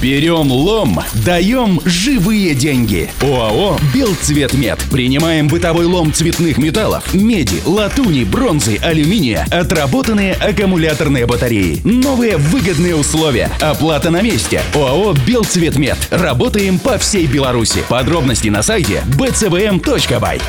Берем 0.00 0.50
лом, 0.50 1.00
даем 1.12 1.80
живые 1.84 2.54
деньги. 2.54 3.10
ОАО 3.20 3.78
«Белцветмет». 3.92 4.78
Принимаем 4.90 5.48
бытовой 5.48 5.84
лом 5.84 6.12
цветных 6.12 6.56
металлов, 6.58 7.12
меди, 7.12 7.60
латуни, 7.66 8.24
бронзы, 8.24 8.78
алюминия, 8.82 9.46
отработанные 9.50 10.34
аккумуляторные 10.34 11.26
батареи. 11.26 11.80
Новые 11.84 12.36
выгодные 12.38 12.96
условия. 12.96 13.50
Оплата 13.60 14.10
на 14.10 14.22
месте. 14.22 14.62
ОАО 14.74 15.14
«Белцветмет». 15.26 15.98
Работаем 16.10 16.78
по 16.78 16.96
всей 16.96 17.26
Беларуси. 17.26 17.82
Подробности 17.88 18.48
на 18.48 18.62
сайте 18.62 19.02
bcvm.by. 19.18 20.40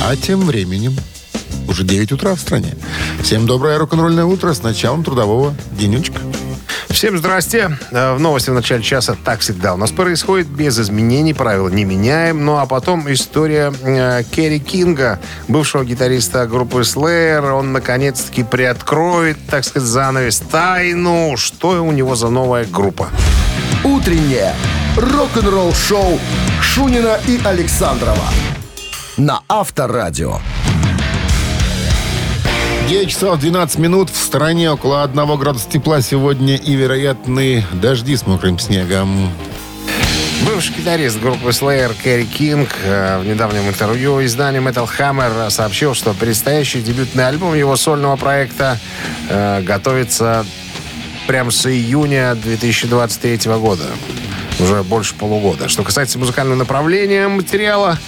А 0.00 0.16
тем 0.16 0.40
временем 0.40 0.96
уже 1.68 1.84
9 1.84 2.12
утра 2.12 2.34
в 2.34 2.40
стране. 2.40 2.74
Всем 3.22 3.46
доброе 3.46 3.78
рок-н-ролльное 3.78 4.24
утро 4.24 4.52
с 4.52 4.62
началом 4.62 5.04
трудового 5.04 5.54
денечка. 5.72 6.20
Всем 6.88 7.16
здрасте. 7.16 7.78
Э, 7.90 8.14
В 8.14 8.20
новости 8.20 8.50
в 8.50 8.54
начале 8.54 8.82
часа 8.82 9.16
так 9.24 9.40
всегда 9.40 9.74
у 9.74 9.76
нас 9.76 9.90
происходит 9.90 10.46
без 10.46 10.78
изменений, 10.78 11.32
правила 11.32 11.68
не 11.68 11.84
меняем. 11.84 12.44
Ну 12.44 12.58
а 12.58 12.66
потом 12.66 13.10
история 13.10 13.72
э, 13.82 14.22
Керри 14.30 14.60
Кинга, 14.60 15.18
бывшего 15.48 15.84
гитариста 15.84 16.46
группы 16.46 16.80
Slayer. 16.80 17.50
Он 17.52 17.72
наконец-таки 17.72 18.42
приоткроет, 18.44 19.38
так 19.48 19.64
сказать, 19.64 19.88
занавес 19.88 20.38
тайну, 20.40 21.36
что 21.36 21.82
у 21.82 21.92
него 21.92 22.14
за 22.14 22.28
новая 22.28 22.66
группа. 22.66 23.08
«Утреннее 23.84 24.54
рок-н-ролл-шоу» 24.96 26.20
Шунина 26.60 27.18
и 27.26 27.40
Александрова 27.42 28.28
на 29.16 29.40
Авторадио. 29.48 30.38
9 32.92 33.08
часов 33.08 33.40
12 33.40 33.78
минут. 33.78 34.10
В 34.10 34.22
стороне 34.22 34.70
около 34.70 35.02
1 35.02 35.38
градуса 35.38 35.66
тепла 35.66 36.02
сегодня 36.02 36.56
и 36.56 36.74
вероятны 36.74 37.64
дожди 37.72 38.14
с 38.14 38.26
мокрым 38.26 38.58
снегом. 38.58 39.30
Бывший 40.44 40.74
гитарист 40.76 41.18
группы 41.18 41.48
Slayer 41.48 41.94
Кэрри 42.02 42.24
Кинг 42.24 42.68
в 42.84 43.22
недавнем 43.24 43.66
интервью 43.66 44.22
изданию 44.26 44.60
Metal 44.60 44.86
Hammer 44.98 45.48
сообщил, 45.48 45.94
что 45.94 46.12
предстоящий 46.12 46.82
дебютный 46.82 47.26
альбом 47.26 47.54
его 47.54 47.76
сольного 47.76 48.16
проекта 48.16 48.78
э, 49.30 49.62
готовится 49.62 50.44
прямо 51.26 51.50
с 51.50 51.64
июня 51.64 52.34
2023 52.34 53.50
года. 53.52 53.84
Уже 54.58 54.82
больше 54.82 55.14
полугода. 55.14 55.68
Что 55.68 55.82
касается 55.82 56.18
музыкального 56.18 56.56
направления 56.56 57.26
материала, 57.28 57.98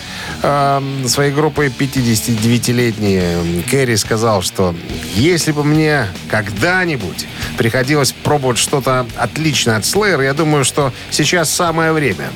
э, 0.42 0.80
своей 1.06 1.32
группы 1.32 1.66
59-летний 1.66 3.62
Кэрри 3.70 3.96
сказал, 3.96 4.42
что 4.42 4.74
если 5.14 5.52
бы 5.52 5.64
мне 5.64 6.06
когда-нибудь 6.30 7.26
приходилось 7.56 8.12
пробовать 8.12 8.58
что-то 8.58 9.06
отличное 9.16 9.76
от 9.76 9.84
Slayer, 9.84 10.22
я 10.24 10.34
думаю, 10.34 10.64
что 10.64 10.92
сейчас 11.10 11.50
самое 11.50 11.92
время. 11.92 12.30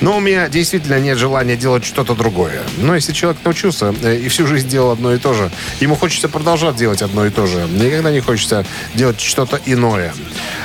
Но 0.00 0.16
у 0.16 0.20
меня 0.20 0.48
действительно 0.48 1.00
нет 1.00 1.18
желания 1.18 1.56
делать 1.56 1.84
что-то 1.84 2.14
другое. 2.14 2.62
Но 2.78 2.94
если 2.94 3.12
человек 3.12 3.40
научился 3.44 3.94
э, 4.02 4.16
и 4.16 4.28
всю 4.28 4.46
жизнь 4.46 4.68
делал 4.68 4.92
одно 4.92 5.14
и 5.14 5.18
то 5.18 5.34
же, 5.34 5.50
ему 5.80 5.94
хочется 5.94 6.28
продолжать 6.28 6.76
делать 6.76 7.02
одно 7.02 7.26
и 7.26 7.30
то 7.30 7.46
же. 7.46 7.66
Никогда 7.70 8.10
не 8.10 8.20
хочется 8.20 8.64
делать 8.94 9.20
что-то 9.20 9.60
иное. 9.66 10.12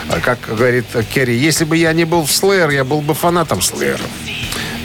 А 0.09 0.19
Как 0.19 0.39
говорит 0.47 0.85
Керри, 1.13 1.35
если 1.35 1.65
бы 1.65 1.77
я 1.77 1.93
не 1.93 2.05
был 2.05 2.25
в 2.25 2.29
Slayer, 2.29 2.73
я 2.73 2.83
был 2.83 3.01
бы 3.01 3.13
фанатом 3.13 3.59
Slayer. 3.59 3.99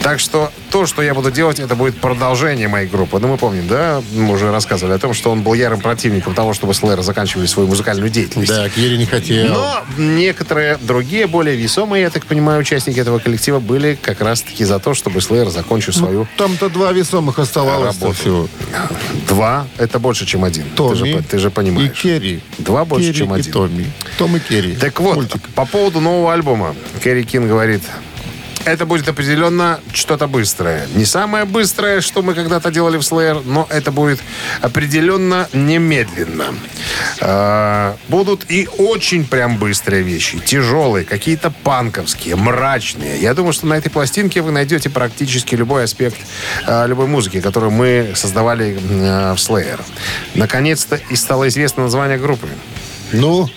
Так 0.02 0.18
что 0.18 0.50
то, 0.70 0.86
что 0.86 1.02
я 1.02 1.14
буду 1.14 1.30
делать, 1.30 1.58
это 1.60 1.74
будет 1.74 2.00
продолжение 2.00 2.68
моей 2.68 2.88
группы. 2.88 3.18
Ну, 3.18 3.28
мы 3.28 3.36
помним, 3.36 3.68
да, 3.68 4.02
мы 4.14 4.32
уже 4.32 4.50
рассказывали 4.50 4.94
о 4.94 4.98
том, 4.98 5.12
что 5.12 5.30
он 5.30 5.42
был 5.42 5.52
ярым 5.54 5.80
противником 5.80 6.34
того, 6.34 6.54
чтобы 6.54 6.72
Slayer 6.72 7.02
заканчивали 7.02 7.46
свою 7.46 7.68
музыкальную 7.68 8.08
деятельность. 8.10 8.50
Да, 8.50 8.68
Керри 8.70 8.96
не 8.96 9.06
хотел. 9.06 9.48
Но 9.52 9.84
некоторые 9.98 10.78
другие, 10.80 11.26
более 11.26 11.54
весомые, 11.56 12.02
я 12.02 12.10
так 12.10 12.24
понимаю, 12.24 12.60
участники 12.60 12.98
этого 12.98 13.18
коллектива 13.18 13.60
были 13.60 13.98
как 14.00 14.20
раз-таки 14.22 14.64
за 14.64 14.78
то, 14.78 14.94
чтобы 14.94 15.20
Slayer 15.20 15.50
закончил 15.50 15.92
свою 15.92 16.26
Там-то 16.36 16.70
два 16.70 16.92
весомых 16.92 17.38
оставалось 17.38 18.00
работу. 18.00 18.18
всего. 18.20 18.48
Два. 19.28 19.66
Это 19.76 19.98
больше, 19.98 20.24
чем 20.24 20.44
один. 20.44 20.64
Ты 20.64 20.76
Томми 20.76 20.94
же, 20.94 21.22
ты 21.22 21.38
же 21.38 21.48
и 21.48 21.50
понимаешь. 21.50 22.00
Керри. 22.00 22.40
Два 22.58 22.84
больше, 22.84 23.08
Керри 23.08 23.18
чем 23.18 23.34
и 23.34 23.38
один. 23.38 23.52
Томми. 23.52 23.86
Том 24.18 24.36
и 24.36 24.40
Керри. 24.40 24.74
Так 24.76 24.98
вот, 25.00 25.16
Мультик. 25.16 25.42
по 25.54 25.66
поводу 25.66 26.00
нового 26.00 26.32
альбома. 26.32 26.74
Керри 27.02 27.24
Кинг 27.24 27.46
говорит, 27.48 27.82
это 28.64 28.86
будет 28.86 29.08
определенно 29.08 29.80
что-то 29.92 30.26
быстрое. 30.26 30.86
Не 30.94 31.04
самое 31.04 31.44
быстрое, 31.44 32.00
что 32.00 32.22
мы 32.22 32.34
когда-то 32.34 32.70
делали 32.70 32.98
в 32.98 33.00
Slayer, 33.00 33.42
но 33.44 33.66
это 33.70 33.90
будет 33.90 34.20
определенно 34.60 35.48
не 35.52 35.71
медленно. 35.71 36.54
А, 37.20 37.96
будут 38.08 38.50
и 38.50 38.68
очень 38.78 39.26
прям 39.26 39.56
быстрые 39.56 40.02
вещи. 40.02 40.38
Тяжелые, 40.38 41.04
какие-то 41.04 41.50
панковские, 41.50 42.36
мрачные. 42.36 43.18
Я 43.20 43.34
думаю, 43.34 43.52
что 43.52 43.66
на 43.66 43.74
этой 43.74 43.90
пластинке 43.90 44.42
вы 44.42 44.50
найдете 44.50 44.90
практически 44.90 45.54
любой 45.54 45.84
аспект 45.84 46.18
а, 46.66 46.86
любой 46.86 47.06
музыки, 47.06 47.40
которую 47.40 47.72
мы 47.72 48.12
создавали 48.14 48.78
а, 49.02 49.34
в 49.34 49.38
Slayer. 49.38 49.80
Наконец-то 50.34 51.00
и 51.08 51.16
стало 51.16 51.48
известно 51.48 51.84
название 51.84 52.18
группы. 52.18 52.48
Ну, 53.12 53.48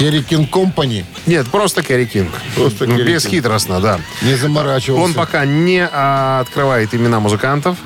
Керри 0.00 0.22
Кинг 0.22 0.48
Компани. 0.48 1.04
Нет, 1.26 1.46
просто 1.50 1.82
Керри 1.82 2.06
Кинг. 2.06 2.30
Просто 2.56 2.86
Керри 2.86 3.12
Бесхитростно, 3.12 3.80
да. 3.82 4.00
Не 4.22 4.34
заморачивался. 4.34 5.04
Он 5.04 5.12
пока 5.12 5.44
не 5.44 5.86
а, 5.92 6.40
открывает 6.40 6.94
имена 6.94 7.20
музыкантов, 7.20 7.76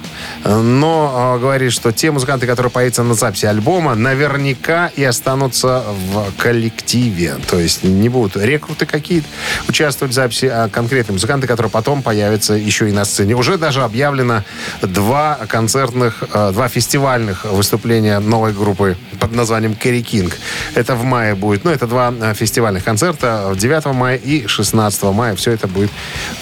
но 0.44 1.12
а, 1.14 1.38
говорит, 1.38 1.72
что 1.72 1.92
те 1.92 2.10
музыканты, 2.10 2.46
которые 2.46 2.70
появятся 2.70 3.02
на 3.02 3.14
записи 3.14 3.46
альбома, 3.46 3.94
наверняка 3.94 4.90
и 4.94 5.04
останутся 5.04 5.82
в 6.12 6.32
коллективе. 6.36 7.36
То 7.48 7.58
есть 7.58 7.84
не 7.84 8.08
будут 8.08 8.36
рекруты 8.36 8.86
какие-то 8.86 9.26
участвовать 9.68 10.12
в 10.12 10.14
записи, 10.14 10.46
а 10.46 10.68
конкретные 10.68 11.14
музыканты, 11.14 11.46
которые 11.46 11.70
потом 11.70 12.02
появятся 12.02 12.54
еще 12.54 12.88
и 12.88 12.92
на 12.92 13.04
сцене. 13.04 13.34
Уже 13.34 13.58
даже 13.58 13.82
объявлено 13.82 14.42
два 14.82 15.38
концертных, 15.48 16.22
э, 16.32 16.52
два 16.52 16.68
фестивальных 16.68 17.44
выступления 17.44 18.18
новой 18.18 18.52
группы 18.52 18.96
под 19.18 19.32
названием 19.32 19.74
Керри 19.74 20.02
Кинг. 20.02 20.36
Это 20.74 20.94
в 20.94 21.04
мае 21.04 21.34
будет. 21.34 21.64
Ну, 21.64 21.70
это 21.70 21.86
два 21.86 22.12
э, 22.12 22.34
фестивальных 22.34 22.84
концерта 22.84 23.52
9 23.56 23.86
мая 23.86 24.16
и 24.16 24.46
16 24.46 25.02
мая. 25.04 25.34
Все 25.36 25.52
это 25.52 25.68
будет 25.68 25.90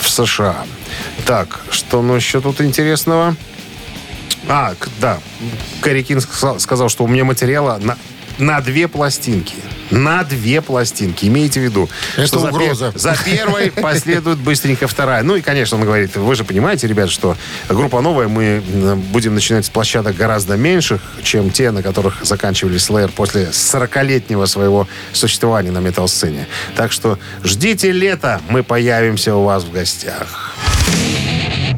в 0.01 0.09
США. 0.09 0.64
Так, 1.24 1.61
что 1.70 2.03
ну 2.03 2.14
еще 2.14 2.41
тут 2.41 2.61
интересного? 2.61 3.37
А, 4.49 4.74
да. 5.01 5.18
Кэрри 5.80 6.03
Кинг 6.03 6.22
сказал, 6.59 6.88
что 6.88 7.05
у 7.05 7.09
меня 7.09 7.24
материала 7.24 7.78
на, 7.82 7.97
на 8.38 8.61
две 8.61 8.88
пластинки. 8.88 9.55
На 9.90 10.24
две 10.24 10.62
пластинки. 10.62 11.26
Имейте 11.26 11.61
в 11.61 11.64
виду. 11.64 11.88
Это 12.16 12.26
что 12.26 12.38
за 12.40 12.49
угроза. 12.49 12.93
За, 12.95 13.14
первой 13.24 13.70
последует 13.82 14.38
быстренько 14.38 14.88
вторая. 14.88 15.22
Ну 15.22 15.36
и, 15.36 15.43
конечно, 15.43 15.76
он 15.76 15.84
говорит, 15.84 16.16
вы 16.16 16.34
же 16.34 16.45
понимаете, 16.45 16.86
ребят, 16.86 17.11
что 17.11 17.36
группа 17.68 18.01
новая, 18.01 18.28
мы 18.28 18.62
м, 18.72 19.01
будем 19.01 19.34
начинать 19.34 19.66
с 19.66 19.68
площадок 19.68 20.16
гораздо 20.16 20.57
меньших, 20.57 21.03
чем 21.22 21.51
те, 21.51 21.70
на 21.70 21.82
которых 21.82 22.24
заканчивали 22.24 22.76
Slayer 22.76 23.12
после 23.12 23.45
40-летнего 23.53 24.47
своего 24.47 24.88
существования 25.12 25.70
на 25.70 25.78
метал-сцене. 25.78 26.47
Так 26.74 26.90
что 26.90 27.18
ждите 27.45 27.93
лета, 27.93 28.40
мы 28.49 28.62
появимся 28.62 29.34
у 29.36 29.45
вас 29.45 29.64
в 29.64 29.72
гостях. 29.72 30.55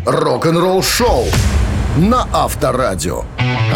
Рок-н-ролл 0.06 0.82
шоу 0.82 1.26
на 1.96 2.26
Авторадио. 2.32 3.24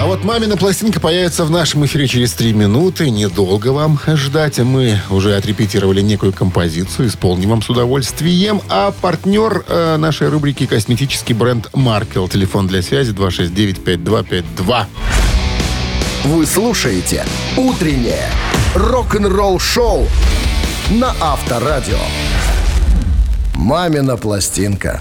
А 0.00 0.06
вот 0.06 0.24
мамина 0.24 0.56
пластинка 0.56 1.00
появится 1.00 1.44
в 1.44 1.50
нашем 1.50 1.84
эфире 1.86 2.08
через 2.08 2.32
три 2.32 2.52
минуты. 2.52 3.10
Недолго 3.10 3.68
вам 3.68 3.98
ждать. 4.06 4.58
Мы 4.58 5.00
уже 5.10 5.36
отрепетировали 5.36 6.00
некую 6.00 6.32
композицию. 6.32 7.08
Исполним 7.08 7.50
вам 7.50 7.62
с 7.62 7.70
удовольствием. 7.70 8.60
А 8.68 8.92
партнер 8.92 9.64
э, 9.68 9.96
нашей 9.96 10.28
рубрики 10.28 10.66
косметический 10.66 11.34
бренд 11.34 11.68
Маркел. 11.74 12.28
Телефон 12.28 12.66
для 12.66 12.82
связи 12.82 13.12
269-5252. 13.12 14.86
Вы 16.24 16.46
слушаете 16.46 17.24
«Утреннее 17.56 18.28
рок-н-ролл 18.74 19.60
шоу» 19.60 20.08
на 20.90 21.14
Авторадио. 21.20 21.98
«Мамина 23.54 24.16
пластинка». 24.16 25.00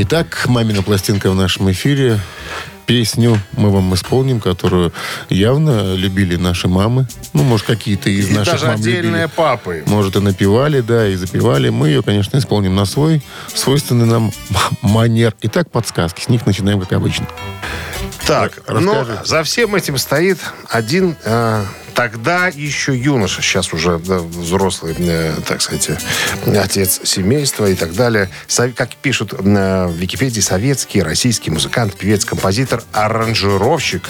Итак, 0.00 0.44
мамина 0.46 0.84
пластинка 0.84 1.28
в 1.28 1.34
нашем 1.34 1.72
эфире. 1.72 2.20
Песню 2.86 3.36
мы 3.56 3.70
вам 3.70 3.92
исполним, 3.94 4.38
которую 4.38 4.92
явно 5.28 5.96
любили 5.96 6.36
наши 6.36 6.68
мамы. 6.68 7.08
Ну, 7.32 7.42
может, 7.42 7.66
какие-то 7.66 8.08
из 8.08 8.30
И 8.30 8.32
наших 8.32 8.52
даже 8.52 8.66
мам 8.66 8.76
отдельные 8.76 9.22
любили. 9.22 9.30
папы. 9.34 9.82
Может, 9.86 10.14
и 10.14 10.20
напевали, 10.20 10.82
да, 10.82 11.08
и 11.08 11.16
запевали. 11.16 11.70
Мы 11.70 11.88
ее, 11.88 12.04
конечно, 12.04 12.38
исполним 12.38 12.76
на 12.76 12.84
свой, 12.84 13.22
свойственный 13.52 14.06
нам 14.06 14.30
манер. 14.82 15.34
Итак, 15.42 15.68
подсказки. 15.72 16.20
С 16.20 16.28
них 16.28 16.46
начинаем, 16.46 16.80
как 16.80 16.92
обычно. 16.92 17.26
Так, 18.28 18.52
Расскажи. 18.66 18.80
но 18.80 19.24
за 19.24 19.42
всем 19.42 19.74
этим 19.74 19.96
стоит 19.96 20.38
один 20.68 21.16
э, 21.24 21.64
тогда 21.94 22.48
еще 22.48 22.94
юноша, 22.94 23.40
сейчас 23.40 23.72
уже 23.72 23.98
да, 23.98 24.18
взрослый, 24.18 24.94
э, 24.98 25.34
так 25.46 25.62
сказать, 25.62 25.88
э, 26.44 26.58
отец 26.60 27.00
семейства 27.04 27.64
и 27.66 27.74
так 27.74 27.94
далее. 27.94 28.28
Сов- 28.46 28.74
Как 28.74 28.94
пишут 28.96 29.32
э, 29.32 29.86
в 29.86 29.94
Википедии, 29.96 30.40
советский, 30.40 31.02
российский 31.02 31.50
музыкант, 31.50 31.96
певец, 31.96 32.26
композитор, 32.26 32.82
аранжировщик, 32.92 34.04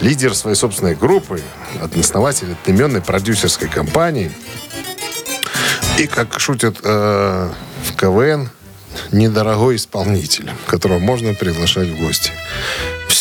лидер 0.00 0.34
своей 0.36 0.56
собственной 0.56 0.94
группы, 0.94 1.42
основатель 1.98 2.52
одноименной 2.52 3.02
продюсерской 3.02 3.68
компании. 3.68 4.30
И, 5.98 6.06
как 6.06 6.38
шутят 6.38 6.76
э, 6.84 7.50
в 7.84 7.96
КВН, 7.96 8.48
недорогой 9.12 9.76
исполнитель, 9.76 10.50
которого 10.66 11.00
можно 11.00 11.34
приглашать 11.34 11.88
в 11.88 11.98
гости. 11.98 12.30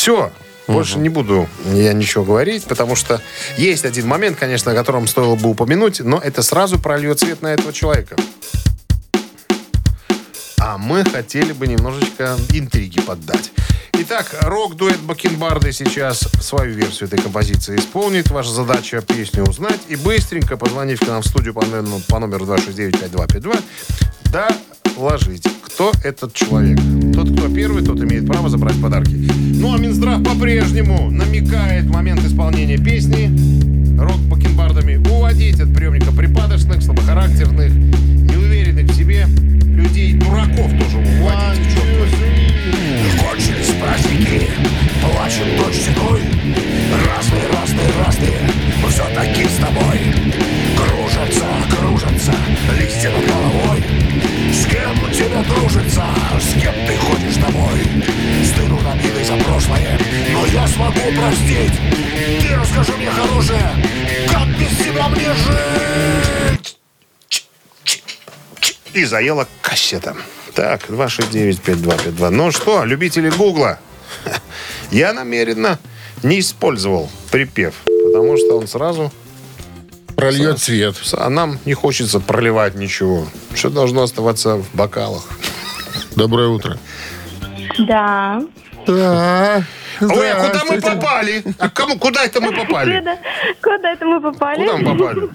Все. 0.06 0.32
Больше 0.68 1.00
не 1.00 1.10
буду 1.10 1.50
я 1.74 1.92
ничего 1.92 2.24
говорить, 2.24 2.66
потому 2.66 2.96
что 2.96 3.20
есть 3.58 3.86
один 3.86 4.06
момент, 4.06 4.38
конечно, 4.38 4.72
о 4.72 4.76
котором 4.76 5.08
стоило 5.08 5.36
бы 5.36 5.50
упомянуть, 5.50 6.00
но 6.00 6.20
это 6.20 6.44
сразу 6.44 6.78
прольет 6.78 7.22
свет 7.22 7.42
на 7.42 7.48
этого 7.48 7.74
человека. 7.74 8.16
А 10.60 10.78
мы 10.78 11.04
хотели 11.06 11.54
бы 11.54 11.66
немножечко 11.66 12.38
интриги 12.54 13.02
поддать. 13.02 13.52
Итак, 13.94 14.28
рок-дуэт 14.42 15.00
Бакенбарды 15.00 15.72
сейчас 15.72 16.20
свою 16.40 16.76
версию 16.76 17.08
этой 17.08 17.18
композиции 17.18 17.76
исполнит. 17.76 18.30
Ваша 18.30 18.52
задача 18.52 19.02
песню 19.02 19.42
узнать 19.42 19.80
и 19.88 19.96
быстренько 19.96 20.56
позвонить 20.56 21.00
к 21.00 21.08
нам 21.08 21.24
в 21.24 21.28
студию 21.28 21.56
по 21.56 21.66
номеру, 21.66 22.00
по 22.08 22.20
номеру 22.20 22.46
269-5252 22.46 23.64
доложить, 24.96 25.48
кто 25.62 25.92
этот 26.04 26.34
человек. 26.34 26.80
Тот, 27.14 27.30
кто 27.32 27.54
первый, 27.54 27.84
тот 27.84 28.00
имеет 28.00 28.26
право 28.28 28.50
забрать 28.50 28.82
подарки. 28.82 29.12
Ну, 29.12 29.74
а 29.74 29.78
Минздрав 29.78 30.24
по-прежнему 30.24 31.10
намекает 31.10 31.86
момент 31.86 32.24
исполнения 32.26 32.78
песни 32.78 33.30
рок 34.00 34.18
Бакенбардами 34.30 34.98
уводить 35.10 35.60
от 35.60 35.74
приемника 35.74 36.12
припадочных, 36.12 36.82
слабохарактерных, 36.82 37.74
неуверенных 37.74 38.92
в 38.92 38.96
себе 38.96 39.26
людей, 39.66 40.14
дураков 40.14 40.72
тоже 40.72 40.98
уводить. 40.98 41.78
Кончились 43.22 43.74
праздники, 43.82 44.48
плачет 45.02 45.58
дождь 45.58 45.82
седой. 45.82 46.22
Разные, 47.08 47.44
разные, 47.52 48.06
разные, 48.06 48.40
но 48.82 48.88
все 48.88 49.04
таки 49.14 49.46
с 49.46 49.58
тобой. 49.58 50.00
Кружатся, 50.78 51.46
кружатся 51.70 52.34
С 56.40 56.54
кем 56.62 56.74
ты 56.88 56.98
ходишь 56.98 57.36
домой 57.36 57.80
Стыну 58.44 58.80
обидой 58.92 59.24
за 59.24 59.36
прошлое 59.44 60.00
Но 60.32 60.46
я 60.48 60.68
смогу 60.68 61.00
простить 61.20 61.74
Ты 62.42 62.56
расскажи 62.56 62.98
мне, 62.98 63.10
хорошее 63.10 63.70
Как 64.32 64.48
без 64.60 64.78
тебя 64.78 65.08
мне 65.10 65.34
жить 65.34 66.78
И 68.94 69.04
заела 69.04 69.48
кассета. 69.62 70.16
Так, 70.54 70.90
269-5252. 70.90 72.30
Ну 72.30 72.52
что, 72.52 72.86
любители 72.86 73.30
Гугла, 73.30 73.80
я 74.92 75.12
намеренно 75.12 75.80
не 76.24 76.40
использовал 76.40 77.10
припев, 77.30 77.76
потому 77.86 78.38
что 78.38 78.58
он 78.58 78.68
сразу... 78.68 79.12
Прольет 80.16 80.60
свет. 80.60 80.96
А 81.14 81.30
нам 81.30 81.60
не 81.66 81.74
хочется 81.74 82.20
проливать 82.20 82.76
ничего. 82.76 83.28
Все 83.54 83.70
должно 83.70 84.04
оставаться 84.04 84.56
в 84.58 84.74
бокалах. 84.74 85.24
Доброе 86.16 86.48
утро. 86.50 86.78
Да. 87.80 88.42
Да. 88.88 89.64
Ой, 90.02 90.32
а 90.32 90.48
куда 90.48 90.66
мы 90.66 90.82
попали? 90.82 91.44
А 91.58 91.70
кому, 91.70 91.98
куда 91.98 92.24
это 92.24 92.40
мы 92.42 92.52
попали? 92.54 92.98
Куда, 93.00 93.18
куда 93.62 93.92
это 93.92 94.06
мы 94.06 94.22
попали? 94.22 94.60
Куда 94.68 94.78
мы 94.78 94.98
попали? 94.98 95.30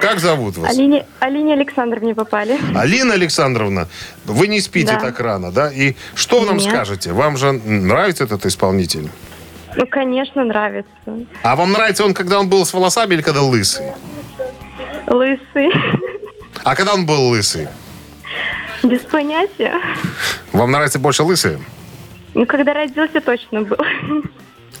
Как 0.00 0.18
зовут 0.20 0.56
вас? 0.56 0.70
Алине, 0.70 1.06
Алине 1.20 1.54
Александровне 1.54 2.14
попали. 2.14 2.58
Алина 2.74 3.14
Александровна, 3.14 3.88
вы 4.24 4.48
не 4.48 4.60
спите 4.60 4.92
Да. 4.92 5.00
так 5.00 5.20
рано, 5.20 5.52
да? 5.52 5.70
И 5.70 5.94
что 6.14 6.40
вы 6.40 6.46
нам 6.46 6.56
Нет. 6.56 6.68
скажете? 6.68 7.12
Вам 7.12 7.36
же 7.36 7.52
нравится 7.52 8.24
этот 8.24 8.46
исполнитель? 8.46 9.10
Ну, 9.76 9.86
конечно, 9.86 10.44
нравится. 10.44 10.88
А 11.42 11.54
вам 11.56 11.72
нравится 11.72 12.04
он, 12.04 12.14
когда 12.14 12.40
он 12.40 12.48
был 12.48 12.64
с 12.64 12.72
волосами 12.72 13.14
или 13.14 13.22
когда 13.22 13.42
лысый? 13.42 13.92
Лысый. 15.06 15.70
А 16.64 16.74
когда 16.74 16.94
он 16.94 17.04
был 17.06 17.28
лысый? 17.28 17.68
Без 18.82 19.00
понятия. 19.00 19.74
Вам 20.52 20.70
нравится 20.70 20.98
больше 20.98 21.22
лысый? 21.22 21.58
Ну, 22.34 22.46
когда 22.46 22.74
родился, 22.74 23.20
точно 23.20 23.62
был. 23.62 23.76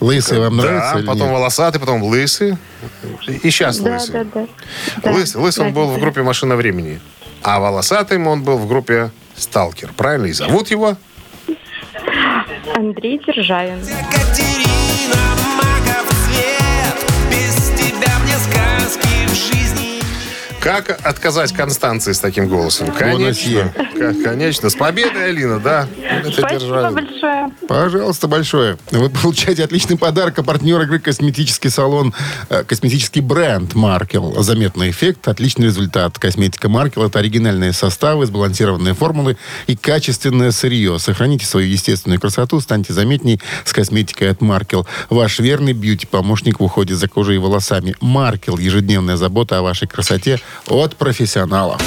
Лысый 0.00 0.38
вам 0.40 0.56
нравится 0.58 0.92
Да, 0.94 0.98
или 1.00 1.06
потом 1.06 1.22
нет? 1.28 1.32
волосатый, 1.32 1.80
потом 1.80 2.02
лысый. 2.02 2.56
И 3.42 3.50
сейчас 3.50 3.78
Да, 3.78 3.92
лысый. 3.92 4.12
да, 4.12 4.24
да. 4.34 4.46
Да, 5.02 5.10
Лысый, 5.12 5.40
лысый 5.40 5.66
он 5.66 5.72
был 5.72 5.86
в 5.88 5.98
группе 5.98 6.22
«Машина 6.22 6.56
времени». 6.56 7.00
А 7.42 7.60
волосатым 7.60 8.26
он 8.26 8.42
был 8.42 8.58
в 8.58 8.66
группе 8.68 9.10
«Сталкер». 9.36 9.92
Правильно? 9.96 10.26
И 10.26 10.32
зовут 10.32 10.68
его? 10.70 10.96
Андрей 12.74 13.20
Державин. 13.26 13.78
Как 20.66 20.98
отказать 21.06 21.52
Констанции 21.52 22.10
с 22.10 22.18
таким 22.18 22.48
голосом? 22.48 22.90
Конечно. 22.90 23.72
К- 23.94 24.24
Конечно. 24.24 24.68
С 24.68 24.74
победой, 24.74 25.26
Алина, 25.26 25.60
да. 25.60 25.86
Это 26.02 26.32
Спасибо 26.32 26.90
большое. 26.90 27.50
Пожалуйста, 27.68 28.26
большое. 28.26 28.76
Вы 28.90 29.08
получаете 29.08 29.62
отличный 29.62 29.96
подарок. 29.96 30.40
А 30.40 30.42
партнер 30.42 30.80
игры 30.82 30.98
косметический 30.98 31.70
салон, 31.70 32.12
э, 32.48 32.64
косметический 32.64 33.20
бренд 33.20 33.76
Маркел. 33.76 34.42
Заметный 34.42 34.90
эффект, 34.90 35.28
отличный 35.28 35.66
результат. 35.66 36.18
Косметика 36.18 36.68
Маркел– 36.68 37.04
это 37.06 37.20
оригинальные 37.20 37.72
составы, 37.72 38.26
сбалансированные 38.26 38.94
формулы 38.94 39.36
и 39.68 39.76
качественное 39.76 40.50
сырье. 40.50 40.98
Сохраните 40.98 41.46
свою 41.46 41.68
естественную 41.68 42.20
красоту, 42.20 42.58
станьте 42.60 42.92
заметней 42.92 43.40
с 43.64 43.72
косметикой 43.72 44.30
от 44.30 44.40
Маркел. 44.40 44.84
Ваш 45.10 45.38
верный 45.38 45.74
бьюти-помощник 45.74 46.58
в 46.58 46.64
уходе 46.64 46.96
за 46.96 47.06
кожей 47.06 47.36
и 47.36 47.38
волосами. 47.38 47.94
Маркел– 48.00 48.58
ежедневная 48.58 49.16
забота 49.16 49.58
о 49.58 49.62
вашей 49.62 49.86
красоте 49.86 50.40
от 50.68 50.96
профессионалов. 50.96 51.80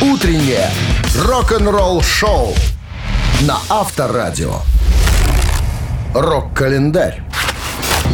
Утреннее 0.00 0.68
рок-н-ролл-шоу 1.16 2.54
на 3.42 3.58
Авторадио. 3.68 4.56
Рок-календарь. 6.14 7.22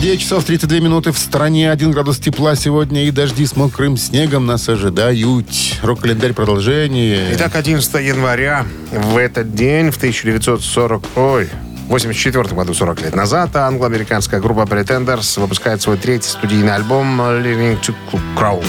9 0.01 0.21
часов 0.21 0.45
32 0.45 0.79
минуты 0.79 1.11
в 1.11 1.19
стране, 1.19 1.73
1 1.73 1.91
градус 1.91 2.19
тепла 2.19 2.55
сегодня 2.55 3.07
и 3.07 3.11
дожди 3.11 3.45
с 3.45 3.57
мокрым 3.57 3.97
снегом 3.97 4.47
нас 4.47 4.69
ожидают. 4.69 5.47
Рок-календарь 5.83 6.35
продолжение. 6.35 7.31
Итак, 7.33 7.57
11 7.57 7.95
января 8.07 8.65
в 8.93 9.17
этот 9.17 9.55
день, 9.55 9.91
в 9.91 9.97
1940... 9.97 11.03
Ой, 11.17 11.49
84 11.89 12.55
году, 12.55 12.75
40 12.75 13.01
лет 13.01 13.15
назад, 13.15 13.57
англо-американская 13.57 14.41
группа 14.41 14.61
Pretenders 14.61 15.41
выпускает 15.41 15.81
свой 15.81 15.97
третий 15.97 16.29
студийный 16.29 16.75
альбом 16.75 17.21
«Living 17.21 17.81
to 17.81 17.95
Crow». 18.37 18.63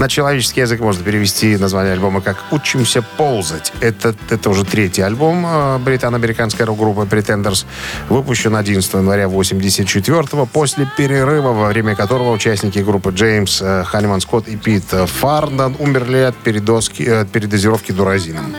На 0.00 0.08
человеческий 0.08 0.62
язык 0.62 0.80
можно 0.80 1.04
перевести 1.04 1.58
название 1.58 1.92
альбома 1.92 2.22
как 2.22 2.38
«Учимся 2.50 3.02
ползать». 3.02 3.70
Это, 3.82 4.14
это 4.30 4.48
уже 4.48 4.64
третий 4.64 5.02
альбом 5.02 5.44
э, 5.46 5.76
британо-американской 5.76 6.64
рок-группы 6.64 7.02
Pretenders, 7.02 7.66
выпущен 8.08 8.56
11 8.56 8.94
января 8.94 9.28
84 9.28 10.46
после 10.50 10.90
перерыва, 10.96 11.52
во 11.52 11.68
время 11.68 11.94
которого 11.94 12.32
участники 12.32 12.78
группы 12.78 13.10
Джеймс 13.10 13.60
э, 13.60 13.84
Ханиман 13.84 14.22
Скотт 14.22 14.48
и 14.48 14.56
Пит 14.56 14.84
Фарнан 14.84 15.76
умерли 15.78 16.20
от 16.20 16.36
передозки- 16.36 17.06
э, 17.06 17.20
от 17.20 17.30
передозировки 17.30 17.92
дуразином. 17.92 18.56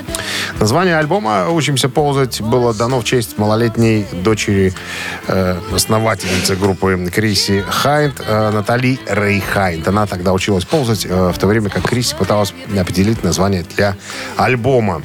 Название 0.59 0.99
альбома 0.99 1.49
«Учимся 1.49 1.89
ползать» 1.89 2.39
было 2.39 2.71
дано 2.71 2.99
в 2.99 3.03
честь 3.03 3.39
малолетней 3.39 4.05
дочери 4.11 4.75
основательницы 5.27 6.55
группы 6.55 7.09
Криси 7.11 7.63
Хайнт, 7.67 8.21
э, 8.27 8.51
Натали 8.51 8.99
Рэй 9.07 9.39
Хайнт. 9.39 9.87
Она 9.87 10.05
тогда 10.05 10.33
училась 10.33 10.65
ползать, 10.65 11.07
в 11.31 11.37
то 11.37 11.47
время 11.47 11.69
как 11.69 11.83
Криси 11.83 12.15
пыталась 12.15 12.53
определить 12.77 13.23
название 13.23 13.63
для 13.75 13.95
альбома. 14.37 15.01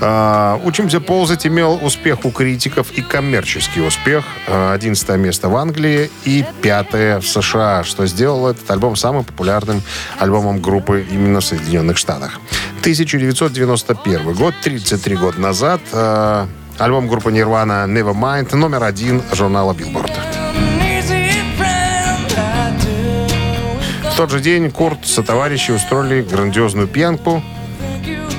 Э, 0.00 0.58
«Учимся 0.64 1.00
ползать» 1.00 1.46
имел 1.46 1.78
успех 1.82 2.24
у 2.24 2.30
критиков 2.30 2.90
и 2.92 3.02
коммерческий 3.02 3.80
успех. 3.80 4.24
Э, 4.46 4.72
11 4.72 5.16
место 5.16 5.48
в 5.48 5.56
Англии 5.56 6.10
и 6.24 6.44
пятое 6.62 7.20
в 7.20 7.26
США, 7.26 7.84
что 7.84 8.06
сделало 8.06 8.50
этот 8.50 8.70
альбом 8.70 8.96
самым 8.96 9.24
популярным 9.24 9.82
альбомом 10.18 10.60
группы 10.60 11.06
именно 11.10 11.40
в 11.40 11.44
Соединенных 11.44 11.96
Штатах. 11.96 12.40
1991 12.80 14.34
год, 14.34 14.54
33 14.62 15.16
года 15.16 15.40
назад, 15.40 15.80
э, 15.92 16.46
альбом 16.78 17.08
группы 17.08 17.30
Nirvana 17.30 17.86
Nevermind 17.86 18.54
номер 18.56 18.84
один 18.84 19.22
журнала 19.32 19.72
Billboard. 19.72 20.37
Тот 24.18 24.32
же 24.32 24.40
день 24.40 24.72
Курт 24.72 25.06
со 25.06 25.22
товарищи 25.22 25.70
устроили 25.70 26.22
грандиозную 26.22 26.88
пьянку 26.88 27.40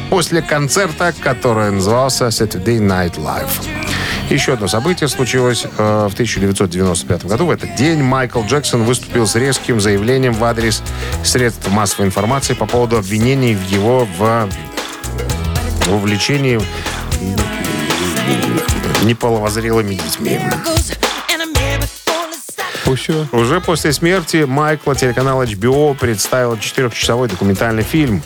после 0.09 0.41
концерта, 0.41 1.13
который 1.23 1.71
назывался 1.71 2.27
Saturday 2.27 2.79
Night 2.79 3.15
Live. 3.15 3.49
Еще 4.29 4.51
одно 4.51 4.67
событие 4.67 5.07
случилось 5.07 5.63
э, 5.63 6.07
в 6.09 6.13
1995 6.13 7.23
году. 7.27 7.45
В 7.45 7.51
этот 7.51 7.75
день 7.75 8.03
Майкл 8.03 8.41
Джексон 8.41 8.83
выступил 8.83 9.25
с 9.25 9.35
резким 9.35 9.79
заявлением 9.79 10.33
в 10.33 10.43
адрес 10.43 10.83
средств 11.23 11.65
массовой 11.69 12.07
информации 12.07 12.55
по 12.55 12.65
поводу 12.65 12.97
обвинений 12.97 13.55
в 13.55 13.65
его 13.71 14.05
в 14.17 14.49
увлечении 15.93 16.59
неполовозрелыми 19.05 19.93
детьми. 19.93 20.41
Уже 23.31 23.61
после 23.61 23.93
смерти 23.93 24.45
Майкла 24.47 24.95
телеканал 24.95 25.43
HBO 25.43 25.95
представил 25.95 26.57
четырехчасовой 26.57 27.27
документальный 27.27 27.83
фильм, 27.83 28.23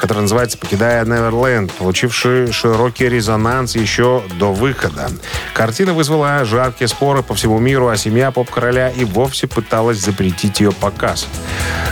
который 0.00 0.20
называется 0.20 0.56
«Покидая 0.56 1.04
Неверленд», 1.04 1.72
получивший 1.72 2.52
широкий 2.52 3.08
резонанс 3.08 3.76
еще 3.76 4.22
до 4.38 4.52
выхода. 4.52 5.10
Картина 5.52 5.92
вызвала 5.92 6.44
жаркие 6.44 6.88
споры 6.88 7.22
по 7.22 7.34
всему 7.34 7.58
миру, 7.58 7.88
а 7.88 7.96
семья 7.96 8.30
поп-короля 8.30 8.90
и 8.90 9.04
вовсе 9.04 9.46
пыталась 9.46 9.98
запретить 9.98 10.60
ее 10.60 10.72
показ. 10.72 11.26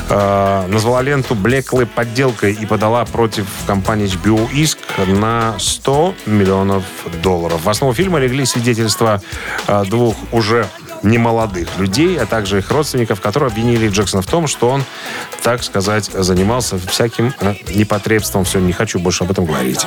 Э, 0.08 0.66
назвала 0.68 1.02
ленту 1.02 1.34
блеклой 1.34 1.86
подделкой 1.86 2.52
и 2.52 2.66
подала 2.66 3.04
против 3.04 3.46
компании 3.66 4.06
HBO 4.06 4.50
иск 4.52 4.78
на 5.06 5.58
100 5.58 6.14
миллионов 6.26 6.84
долларов. 7.22 7.62
В 7.64 7.68
основу 7.68 7.94
фильма 7.94 8.18
легли 8.18 8.44
свидетельства 8.44 9.22
э, 9.66 9.84
двух 9.86 10.16
уже 10.32 10.66
немолодых 11.04 11.78
людей, 11.78 12.18
а 12.18 12.26
также 12.26 12.58
их 12.58 12.70
родственников, 12.70 13.20
которые 13.20 13.48
обвинили 13.48 13.88
Джексона 13.88 14.22
в 14.22 14.26
том, 14.26 14.46
что 14.46 14.68
он, 14.68 14.84
так 15.42 15.62
сказать, 15.62 16.06
занимался 16.06 16.78
всяким 16.78 17.32
э, 17.40 17.54
непотребством. 17.74 18.44
Все, 18.44 18.58
не 18.58 18.72
хочу 18.72 18.98
больше 18.98 19.24
об 19.24 19.30
этом 19.30 19.44
говорить. 19.44 19.86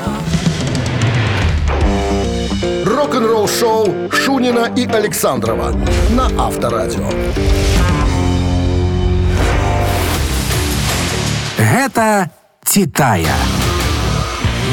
Рок-н-ролл-шоу 2.86 4.12
Шунина 4.12 4.72
и 4.76 4.86
Александрова 4.86 5.74
на 6.12 6.46
Авторадио. 6.46 7.10
Гэта 11.58 12.30
Титая. 12.64 13.36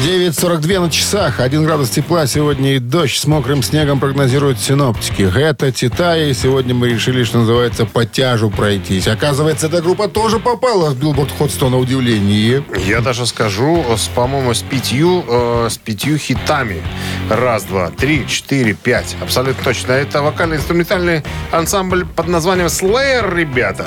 9.42 0.03 0.79
на 0.79 0.91
часах. 0.91 1.39
1 1.39 1.63
градус 1.63 1.89
тепла 1.89 2.27
сегодня 2.27 2.75
и 2.75 2.79
дождь 2.79 3.17
с 3.17 3.25
мокрым 3.25 3.63
снегом 3.63 3.99
прогнозируют 3.99 4.59
синоптики. 4.59 5.21
Это 5.35 5.71
Титая, 5.71 6.27
и 6.27 6.33
сегодня 6.33 6.75
мы 6.75 6.89
решили, 6.89 7.23
что 7.23 7.39
называется, 7.39 7.85
по 7.85 8.05
тяжу 8.05 8.49
пройтись. 8.49 9.07
Оказывается, 9.07 9.67
эта 9.67 9.81
группа 9.81 10.07
тоже 10.07 10.39
попала 10.39 10.89
в 10.89 10.99
Billboard 10.99 11.29
Hot 11.39 11.49
100 11.49 11.69
на 11.69 11.77
удивление. 11.77 12.63
Я 12.85 13.01
даже 13.01 13.25
скажу, 13.25 13.83
с, 13.97 14.07
по-моему, 14.09 14.53
с 14.53 14.61
пятью, 14.61 15.23
э, 15.27 15.69
с 15.71 15.77
пятью 15.77 16.17
хитами. 16.17 16.83
Раз, 17.29 17.63
два, 17.63 17.89
три, 17.89 18.27
четыре, 18.27 18.73
пять. 18.73 19.15
Абсолютно 19.21 19.63
точно. 19.63 19.93
Это 19.93 20.21
вокально-инструментальный 20.21 21.23
ансамбль 21.51 22.05
под 22.05 22.27
названием 22.27 22.67
Slayer, 22.67 23.33
ребята. 23.33 23.85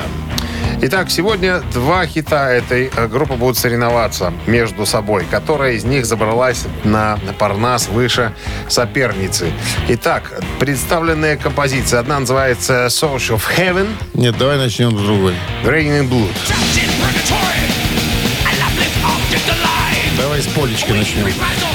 Итак, 0.80 1.10
сегодня 1.10 1.60
два 1.74 2.06
хита 2.06 2.50
этой 2.52 2.88
э, 2.94 3.08
группы 3.08 3.34
будут 3.34 3.58
соревноваться 3.58 4.32
между 4.46 4.86
собой. 4.86 5.24
Которая 5.28 5.72
из 5.72 5.82
них 5.82 6.06
забралась 6.06 6.66
на 6.84 7.18
Парнас 7.38 7.88
выше 7.88 8.32
соперницы. 8.68 9.50
Итак, 9.88 10.40
представленные 10.60 11.36
композиции. 11.36 11.96
Одна 11.98 12.20
называется 12.20 12.86
Source 12.86 13.30
of 13.30 13.42
Heaven, 13.56 13.88
Нет, 14.14 14.38
давай 14.38 14.56
начнем 14.56 14.96
с 14.96 15.02
другой. 15.02 15.34
Raining 15.64 16.08
Blood. 16.08 16.30
Давай 20.16 20.40
с 20.40 20.46
полечки 20.46 20.92
начнем. 20.92 21.26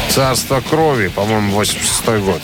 Царство 0.09 0.61
крови, 0.61 1.09
по-моему, 1.09 1.51
86 1.55 2.23
год. 2.23 2.41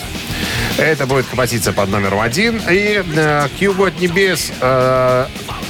Это 0.77 1.05
будет 1.05 1.25
композиция 1.25 1.71
под 1.73 1.89
номером 1.89 2.19
один. 2.19 2.61
И 2.69 3.01
э, 3.15 3.47
Кьюбо 3.57 3.87
от 3.87 3.99
небес. 3.99 4.51
э, 4.59 5.25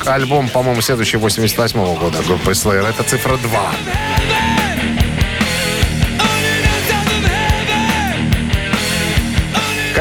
альбом, 0.08 0.50
по-моему, 0.50 0.82
следующий 0.82 1.18
88 1.18 1.96
года 1.96 2.20
группы 2.24 2.52
Slayer. 2.52 2.88
Это 2.90 3.04
цифра 3.04 3.38
2. 3.38 4.29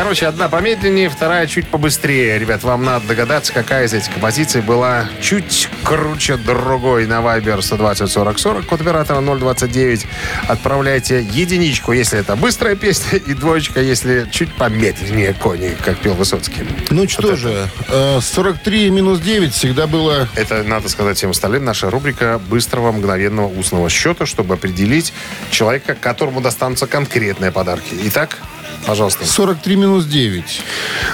Короче, 0.09 0.27
одна 0.27 0.49
помедленнее, 0.49 1.11
вторая 1.11 1.47
чуть 1.47 1.69
побыстрее. 1.69 2.39
Ребят, 2.39 2.63
вам 2.63 2.83
надо 2.83 3.09
догадаться, 3.09 3.53
какая 3.53 3.85
из 3.85 3.93
этих 3.93 4.11
композиций 4.11 4.63
была 4.63 5.07
чуть 5.21 5.69
круче 5.85 6.39
другой 6.39 7.07
на 7.07 7.21
Viber 7.21 7.61
120 7.61 8.11
40 8.11 8.39
40, 8.39 8.65
код 8.65 8.81
оператора 8.81 9.21
029. 9.21 10.07
Отправляйте 10.49 11.21
единичку, 11.21 11.93
если 11.93 12.19
это 12.21 12.37
быстрая 12.37 12.75
песня, 12.75 13.19
и 13.19 13.35
двоечка, 13.35 13.83
если 13.83 14.27
чуть 14.31 14.51
помедленнее 14.55 15.35
кони, 15.35 15.77
как 15.85 15.99
пел 15.99 16.15
Высоцкий. 16.15 16.67
Ну 16.89 17.07
что 17.07 17.37
же, 17.37 17.69
э, 17.89 18.21
43 18.23 18.89
минус 18.89 19.21
9 19.21 19.53
всегда 19.53 19.87
было... 19.87 20.27
Это, 20.37 20.63
надо 20.63 20.89
сказать 20.89 21.19
всем 21.19 21.33
остальным, 21.33 21.67
наша 21.67 21.91
рубрика 21.91 22.41
быстрого 22.49 22.93
мгновенного 22.93 23.49
устного 23.49 23.91
счета, 23.91 24.25
чтобы 24.25 24.55
определить 24.55 25.13
человека, 25.51 25.95
которому 25.95 26.41
достанутся 26.41 26.87
конкретные 26.87 27.53
подарки. 27.53 27.95
Итак, 28.05 28.39
пожалуйста. 28.87 29.27
43 29.27 29.77
минус 29.77 30.05
9. 30.05 30.63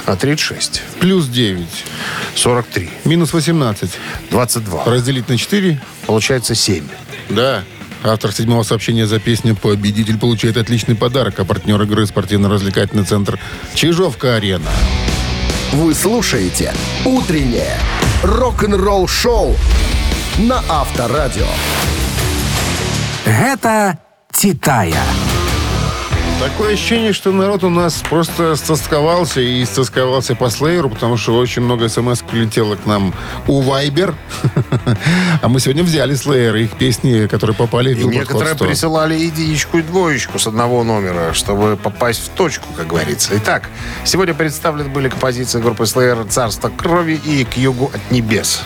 А 0.05 0.15
36. 0.15 0.81
Плюс 0.99 1.27
9. 1.27 1.67
43. 2.35 2.89
Минус 3.05 3.33
18. 3.33 3.91
22. 4.31 4.85
Разделить 4.85 5.29
на 5.29 5.37
4. 5.37 5.81
Получается 6.05 6.55
7. 6.55 6.83
Да. 7.29 7.63
Автор 8.03 8.31
седьмого 8.31 8.61
сообщения 8.63 9.07
за 9.07 9.19
песню 9.19 9.55
«Победитель» 9.55 10.19
получает 10.19 10.57
отличный 10.57 10.95
подарок, 10.95 11.39
а 11.39 11.45
партнер 11.45 11.81
игры 11.81 12.05
спортивно-развлекательный 12.05 13.03
центр 13.03 13.39
«Чижовка-арена». 13.73 14.69
Вы 15.73 15.95
слушаете 15.95 16.71
«Утреннее 17.03 17.79
рок-н-ролл-шоу» 18.21 19.55
на 20.37 20.63
Авторадио. 20.69 21.47
Гэта 23.25 23.97
Титая. 24.31 25.03
Такое 26.39 26.73
ощущение, 26.73 27.13
что 27.13 27.31
народ 27.31 27.63
у 27.63 27.69
нас 27.69 28.03
просто 28.09 28.55
стосковался 28.55 29.41
и 29.41 29.63
стосковался 29.65 30.35
по 30.35 30.49
слееру, 30.49 30.89
потому 30.89 31.17
что 31.17 31.37
очень 31.37 31.61
много 31.61 31.87
смс 31.89 32.21
прилетело 32.21 32.75
к 32.75 32.85
нам 32.85 33.13
у 33.47 33.61
Вайбер. 33.61 34.15
А 35.41 35.47
мы 35.47 35.59
сегодня 35.59 35.83
взяли 35.83 36.15
слеер, 36.15 36.55
их 36.55 36.71
песни, 36.71 37.27
которые 37.27 37.55
попали 37.55 37.93
в 37.93 37.99
Hot 37.99 38.11
некоторые 38.11 38.55
100. 38.55 38.65
присылали 38.65 39.15
единичку 39.15 39.77
и 39.77 39.81
двоечку 39.81 40.39
с 40.39 40.47
одного 40.47 40.83
номера, 40.83 41.33
чтобы 41.33 41.77
попасть 41.77 42.25
в 42.25 42.29
точку, 42.29 42.67
как 42.75 42.87
говорится. 42.87 43.31
Итак, 43.37 43.69
сегодня 44.05 44.33
представлены 44.33 44.89
были 44.89 45.09
композиции 45.09 45.61
группы 45.61 45.83
Slayer 45.83 46.27
«Царство 46.27 46.69
крови» 46.69 47.19
и 47.23 47.43
«К 47.45 47.57
югу 47.57 47.91
от 47.93 48.11
небес». 48.11 48.63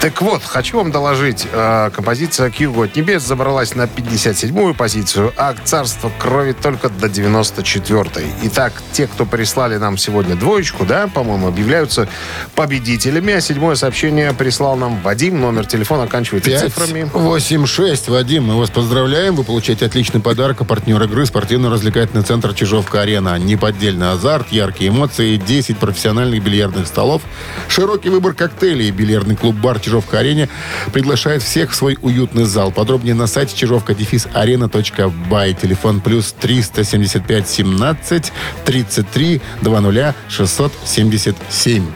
Так 0.00 0.22
вот, 0.22 0.42
хочу 0.42 0.78
вам 0.78 0.90
доложить, 0.90 1.46
э, 1.52 1.90
композиция 1.94 2.48
«К 2.50 2.58
югу 2.58 2.84
от 2.84 2.96
небес» 2.96 3.22
забралась 3.22 3.74
на 3.74 3.82
57-ю 3.82 4.74
позицию, 4.74 5.30
а 5.36 5.54
«Царство 5.62 6.10
крови» 6.18 6.52
только 6.52 6.88
до 6.88 7.08
94-й. 7.08 8.24
Итак, 8.44 8.72
те, 8.92 9.06
кто 9.06 9.26
прислали 9.26 9.76
нам 9.76 9.98
сегодня 9.98 10.36
двоечку, 10.36 10.86
да, 10.86 11.06
по-моему, 11.06 11.48
объявляются 11.48 12.08
победителями. 12.54 13.34
А 13.34 13.42
седьмое 13.42 13.74
сообщение 13.74 14.32
прислал 14.32 14.74
нам 14.76 15.02
Вадим. 15.02 15.38
Номер 15.38 15.66
телефона 15.66 16.04
оканчивается 16.04 16.50
5, 16.50 16.60
цифрами. 16.62 17.10
8, 17.12 17.66
6. 17.66 18.08
Вадим, 18.08 18.44
мы 18.44 18.58
вас 18.58 18.70
поздравляем. 18.70 19.34
Вы 19.36 19.44
получаете 19.44 19.84
отличный 19.84 20.22
подарок. 20.22 20.62
А 20.62 20.64
партнер 20.64 21.02
игры 21.02 21.26
спортивно-развлекательный 21.26 22.22
центр 22.22 22.54
«Чижовка-арена». 22.54 23.38
Неподдельный 23.38 24.12
азарт, 24.12 24.50
яркие 24.50 24.88
эмоции, 24.88 25.36
10 25.36 25.76
профессиональных 25.76 26.42
бильярдных 26.42 26.86
столов, 26.86 27.20
широкий 27.68 28.08
выбор 28.08 28.32
коктейлей. 28.32 28.90
Бильярдный 28.90 29.36
клуб-бар 29.36 29.78
«Чижовка-арене» 29.90 30.48
приглашает 30.92 31.42
всех 31.42 31.72
в 31.72 31.74
свой 31.74 31.98
уютный 32.00 32.44
зал. 32.44 32.70
Подробнее 32.70 33.14
на 33.14 33.26
сайте 33.26 33.56
чижовка-арена.бай. 33.56 35.54
Телефон 35.54 36.00
плюс 36.00 36.32
375 36.38 37.48
17 37.48 38.32
33 38.64 39.40
20 39.62 40.14
677. 40.28 41.86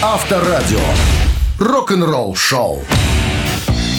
Авторадио. 0.00 0.78
Рок-н-ролл-шоу. 1.58 2.84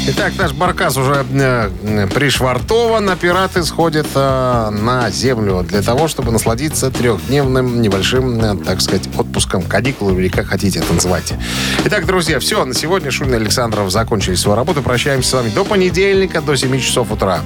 Итак, 0.08 0.34
наш 0.36 0.52
баркас 0.54 0.98
уже 0.98 1.24
э, 1.32 1.70
э, 1.84 2.08
пришвартован, 2.08 3.08
а 3.08 3.16
пираты 3.16 3.64
сходят 3.64 4.08
э, 4.16 4.70
на 4.72 5.12
землю 5.12 5.62
для 5.62 5.84
того, 5.84 6.08
чтобы 6.08 6.32
насладиться 6.32 6.90
трехдневным 6.90 7.84
небольшим, 7.84 8.42
э, 8.42 8.58
так 8.66 8.82
сказать, 8.82 9.08
отпуском, 9.16 9.62
каникулами 9.62 10.22
или 10.22 10.30
как 10.30 10.48
хотите 10.48 10.80
это 10.80 10.92
называйте. 10.92 11.40
Итак, 11.86 12.08
друзья, 12.08 12.40
все, 12.40 12.66
на 12.66 12.74
сегодня 12.74 13.12
Шунин 13.12 13.36
Александров 13.36 13.92
закончили 13.92 14.34
свою 14.34 14.56
работу. 14.56 14.82
Прощаемся 14.82 15.30
с 15.30 15.34
вами 15.34 15.50
до 15.50 15.64
понедельника, 15.64 16.42
до 16.42 16.56
7 16.56 16.80
часов 16.80 17.12
утра. 17.12 17.42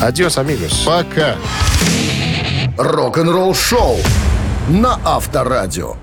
Адьос, 0.00 0.38
амигос. 0.38 0.84
Пока. 0.86 1.36
Рок-н-ролл-шоу 2.78 3.98
на 4.70 4.98
Авторадио. 5.04 5.96